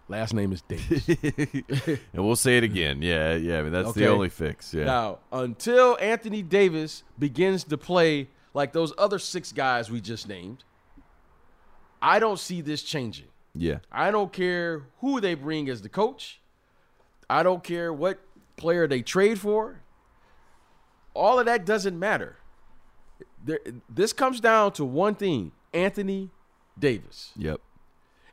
Last 0.07 0.33
name 0.33 0.53
is 0.53 0.61
Davis. 0.61 1.07
and 2.13 2.25
we'll 2.25 2.37
say 2.37 2.57
it 2.57 2.63
again. 2.63 3.01
Yeah, 3.01 3.35
yeah. 3.35 3.59
I 3.59 3.63
mean, 3.63 3.73
that's 3.73 3.89
Okay. 3.89 3.99
the 4.01 4.07
only 4.07 4.29
fix. 4.29 4.73
Yeah. 4.73 4.85
Now, 4.85 5.19
until 5.29 5.97
Anthony 5.99 6.41
Davis 6.41 7.03
begins 7.19 7.65
to 7.65 7.77
play 7.77 8.29
like 8.53 8.71
those 8.71 8.93
other 8.97 9.19
six 9.19 9.51
guys 9.51 9.91
we 9.91 9.99
just 9.99 10.25
named, 10.29 10.63
I 12.01 12.19
don't 12.19 12.39
see 12.39 12.61
this 12.61 12.81
changing. 12.81 13.27
yeah. 13.53 13.79
I 13.91 14.09
don't 14.09 14.31
care 14.31 14.83
who 15.01 15.19
they 15.19 15.33
bring 15.33 15.67
as 15.69 15.81
the 15.81 15.89
coach. 15.89 16.39
I 17.29 17.43
don't 17.43 17.63
care 17.65 17.91
what 17.91 18.19
player 18.55 18.87
they 18.87 19.01
trade 19.01 19.37
for. 19.37 19.81
All 21.13 21.39
of 21.39 21.45
that 21.45 21.65
doesn't 21.65 21.99
matter. 21.99 22.37
There, 23.43 23.59
this 23.89 24.13
comes 24.13 24.39
down 24.39 24.71
to 24.73 24.85
one 24.85 25.15
thing 25.15 25.51
Anthony 25.73 26.29
Davis. 26.79 27.31
Yep. 27.35 27.59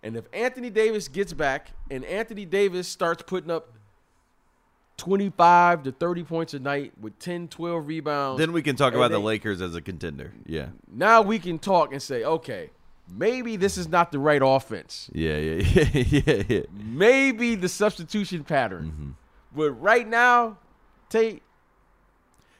And 0.02 0.16
if 0.16 0.26
Anthony 0.32 0.70
Davis 0.70 1.08
gets 1.08 1.32
back 1.32 1.72
and 1.90 2.04
Anthony 2.04 2.44
Davis 2.44 2.86
starts 2.88 3.22
putting 3.26 3.50
up 3.50 3.72
25 4.96 5.84
to 5.84 5.92
30 5.92 6.24
points 6.24 6.54
a 6.54 6.58
night 6.58 6.92
with 7.00 7.18
10, 7.18 7.48
12 7.48 7.86
rebounds, 7.86 8.38
Then 8.38 8.52
we 8.52 8.62
can 8.62 8.76
talk 8.76 8.94
about 8.94 9.10
the 9.10 9.18
Lakers 9.20 9.60
as 9.62 9.74
a 9.74 9.80
contender. 9.80 10.32
Yeah. 10.46 10.68
now 10.92 11.22
we 11.22 11.38
can 11.38 11.58
talk 11.58 11.92
and 11.92 12.02
say, 12.02 12.24
okay, 12.24 12.70
maybe 13.08 13.56
this 13.56 13.78
is 13.78 13.88
not 13.88 14.10
the 14.12 14.18
right 14.18 14.42
offense. 14.44 15.08
Yeah, 15.12 15.36
yeah, 15.38 15.82
yeah, 15.94 16.22
yeah, 16.24 16.42
yeah. 16.48 16.60
Maybe 16.72 17.54
the 17.54 17.68
substitution 17.68 18.42
pattern. 18.44 18.86
Mm-hmm. 18.92 19.10
But 19.56 19.70
right 19.72 20.06
now, 20.06 20.58
Tate, 21.08 21.42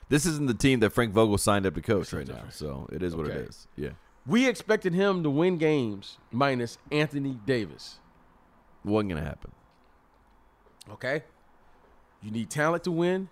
This 0.08 0.24
isn't 0.24 0.46
the 0.46 0.54
team 0.54 0.80
that 0.80 0.90
Frank 0.90 1.12
Vogel 1.12 1.38
signed 1.38 1.66
up 1.66 1.74
to 1.74 1.82
coach 1.82 2.12
right 2.12 2.26
now, 2.26 2.44
so 2.50 2.88
it 2.92 3.02
is 3.02 3.14
what 3.16 3.26
it 3.26 3.32
Okay. 3.32 3.40
is. 3.48 3.66
Yeah, 3.76 3.90
we 4.28 4.46
expected 4.46 4.94
him 4.94 5.22
to 5.22 5.30
win 5.30 5.58
games 5.58 6.18
minus 6.30 6.78
Anthony 6.92 7.38
Davis. 7.46 7.98
wasn't 8.84 9.10
gonna 9.10 9.24
happen. 9.24 9.50
Okay? 10.92 11.24
You 12.22 12.30
need 12.30 12.50
talent 12.50 12.84
to 12.84 12.92
win. 12.92 13.28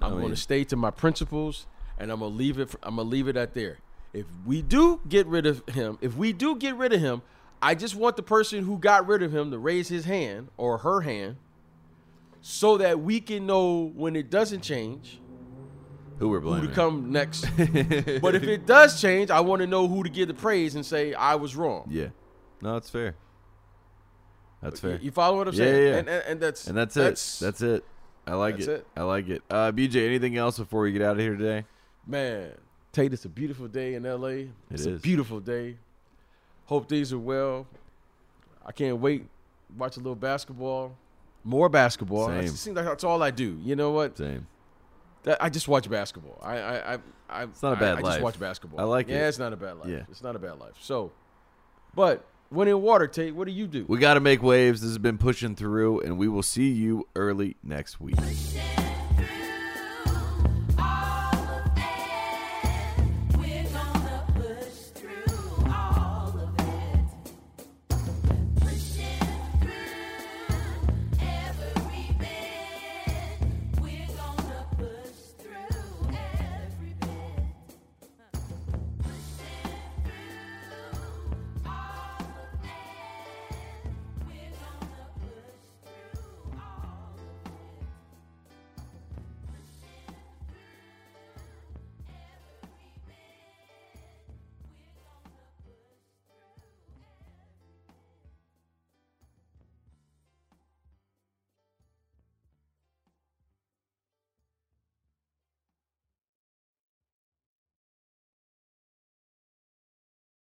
I'm 0.00 0.18
I 0.18 0.20
gonna 0.20 0.36
stay 0.36 0.64
to 0.64 0.76
my 0.76 0.90
principles, 0.90 1.66
and 1.98 2.10
I'm 2.10 2.20
going 2.20 2.32
to 2.32 2.36
leave 2.36 2.58
it. 2.58 2.74
I'm 2.82 2.96
going 2.96 3.06
to 3.06 3.10
leave 3.10 3.28
it 3.28 3.36
at 3.36 3.54
there. 3.54 3.78
if 4.12 4.26
we 4.44 4.62
do 4.62 5.00
get 5.08 5.26
rid 5.26 5.46
of 5.46 5.66
him, 5.68 5.98
if 6.00 6.16
we 6.16 6.32
do 6.32 6.56
get 6.56 6.76
rid 6.76 6.92
of 6.92 7.00
him, 7.00 7.22
I 7.62 7.74
just 7.74 7.94
want 7.94 8.16
the 8.16 8.22
person 8.22 8.64
who 8.64 8.78
got 8.78 9.06
rid 9.06 9.22
of 9.22 9.34
him 9.34 9.50
to 9.50 9.58
raise 9.58 9.88
his 9.88 10.04
hand 10.04 10.48
or 10.56 10.78
her 10.78 11.00
hand 11.00 11.36
so 12.40 12.76
that 12.78 13.00
we 13.00 13.20
can 13.20 13.46
know 13.46 13.92
when 13.94 14.16
it 14.16 14.30
doesn't 14.30 14.60
change 14.62 15.20
Who 16.18 16.28
we're 16.28 16.40
who 16.40 16.46
blaming? 16.48 16.68
to 16.68 16.74
come 16.74 17.10
next. 17.10 17.42
but 17.56 18.34
if 18.34 18.44
it 18.44 18.66
does 18.66 19.00
change, 19.00 19.30
I 19.30 19.40
want 19.40 19.60
to 19.62 19.66
know 19.66 19.88
who 19.88 20.02
to 20.04 20.08
give 20.08 20.28
the 20.28 20.34
praise 20.34 20.74
and 20.74 20.84
say 20.86 21.12
I 21.14 21.34
was 21.34 21.56
wrong. 21.56 21.88
yeah. 21.90 22.08
No, 22.62 22.74
that's 22.74 22.88
fair. 22.88 23.14
That's 24.62 24.80
fair. 24.80 24.98
You 25.02 25.10
follow 25.10 25.36
what 25.38 25.48
I'm 25.48 25.54
Yeah, 25.54 25.58
saying? 25.64 25.86
yeah. 25.92 25.98
And, 25.98 26.08
and, 26.08 26.24
and 26.26 26.40
that's 26.40 26.66
And 26.66 26.76
that's, 26.78 26.96
it. 26.96 27.44
That's 27.44 27.60
it. 27.60 27.84
I 28.26 28.34
like 28.34 28.54
That's 28.56 28.68
it. 28.68 28.72
it. 28.72 28.86
I 28.96 29.02
like 29.02 29.28
it. 29.28 29.42
Uh, 29.50 29.70
BJ, 29.72 30.06
anything 30.06 30.38
else 30.38 30.58
before 30.58 30.80
we 30.82 30.92
get 30.92 31.02
out 31.02 31.12
of 31.16 31.18
here 31.18 31.36
today? 31.36 31.64
man. 32.06 32.52
Tate, 32.92 33.12
it's 33.12 33.24
a 33.24 33.28
beautiful 33.28 33.66
day 33.66 33.94
in 33.94 34.04
LA. 34.04 34.46
It's 34.70 34.86
a 34.86 34.92
beautiful 34.92 35.40
day. 35.40 35.76
Hope 36.66 36.88
things 36.88 37.12
are 37.12 37.18
well. 37.18 37.66
I 38.64 38.70
can't 38.70 38.98
wait. 38.98 39.26
Watch 39.76 39.96
a 39.96 39.98
little 39.98 40.14
basketball. 40.14 40.96
More 41.42 41.68
basketball. 41.68 42.28
Same. 42.28 42.38
It 42.44 42.48
seems 42.50 42.76
like 42.76 42.84
that's 42.84 43.02
all 43.02 43.20
I 43.22 43.32
do. 43.32 43.58
You 43.64 43.74
know 43.74 43.90
what? 43.90 44.16
Same. 44.16 44.46
That, 45.24 45.42
I 45.42 45.50
just 45.50 45.68
watch 45.68 45.90
basketball. 45.90 46.38
I, 46.42 46.58
I, 46.58 46.94
I, 46.94 46.98
I 47.28 47.42
It's 47.44 47.62
not 47.62 47.72
a 47.72 47.76
bad 47.76 47.96
I, 47.96 47.98
I 47.98 48.02
just 48.02 48.20
watch 48.20 48.38
basketball. 48.38 48.80
I 48.80 48.84
like 48.84 49.08
yeah, 49.08 49.16
it. 49.16 49.18
Yeah, 49.20 49.28
it's 49.28 49.38
not 49.38 49.52
a 49.52 49.56
bad 49.56 49.78
life. 49.78 49.88
Yeah. 49.88 50.02
It's 50.10 50.22
not 50.22 50.36
a 50.36 50.38
bad 50.38 50.60
life. 50.60 50.74
So, 50.80 51.12
but 51.94 52.26
when 52.50 52.68
in 52.68 52.80
water, 52.82 53.06
Tate, 53.06 53.34
what 53.34 53.46
do 53.46 53.52
you 53.52 53.66
do? 53.66 53.84
We 53.88 53.98
got 53.98 54.14
to 54.14 54.20
make 54.20 54.42
waves. 54.42 54.82
This 54.82 54.90
has 54.90 54.98
been 54.98 55.18
pushing 55.18 55.56
through, 55.56 56.00
and 56.00 56.18
we 56.18 56.28
will 56.28 56.42
see 56.42 56.70
you 56.70 57.08
early 57.16 57.56
next 57.62 58.00
week. 58.00 58.16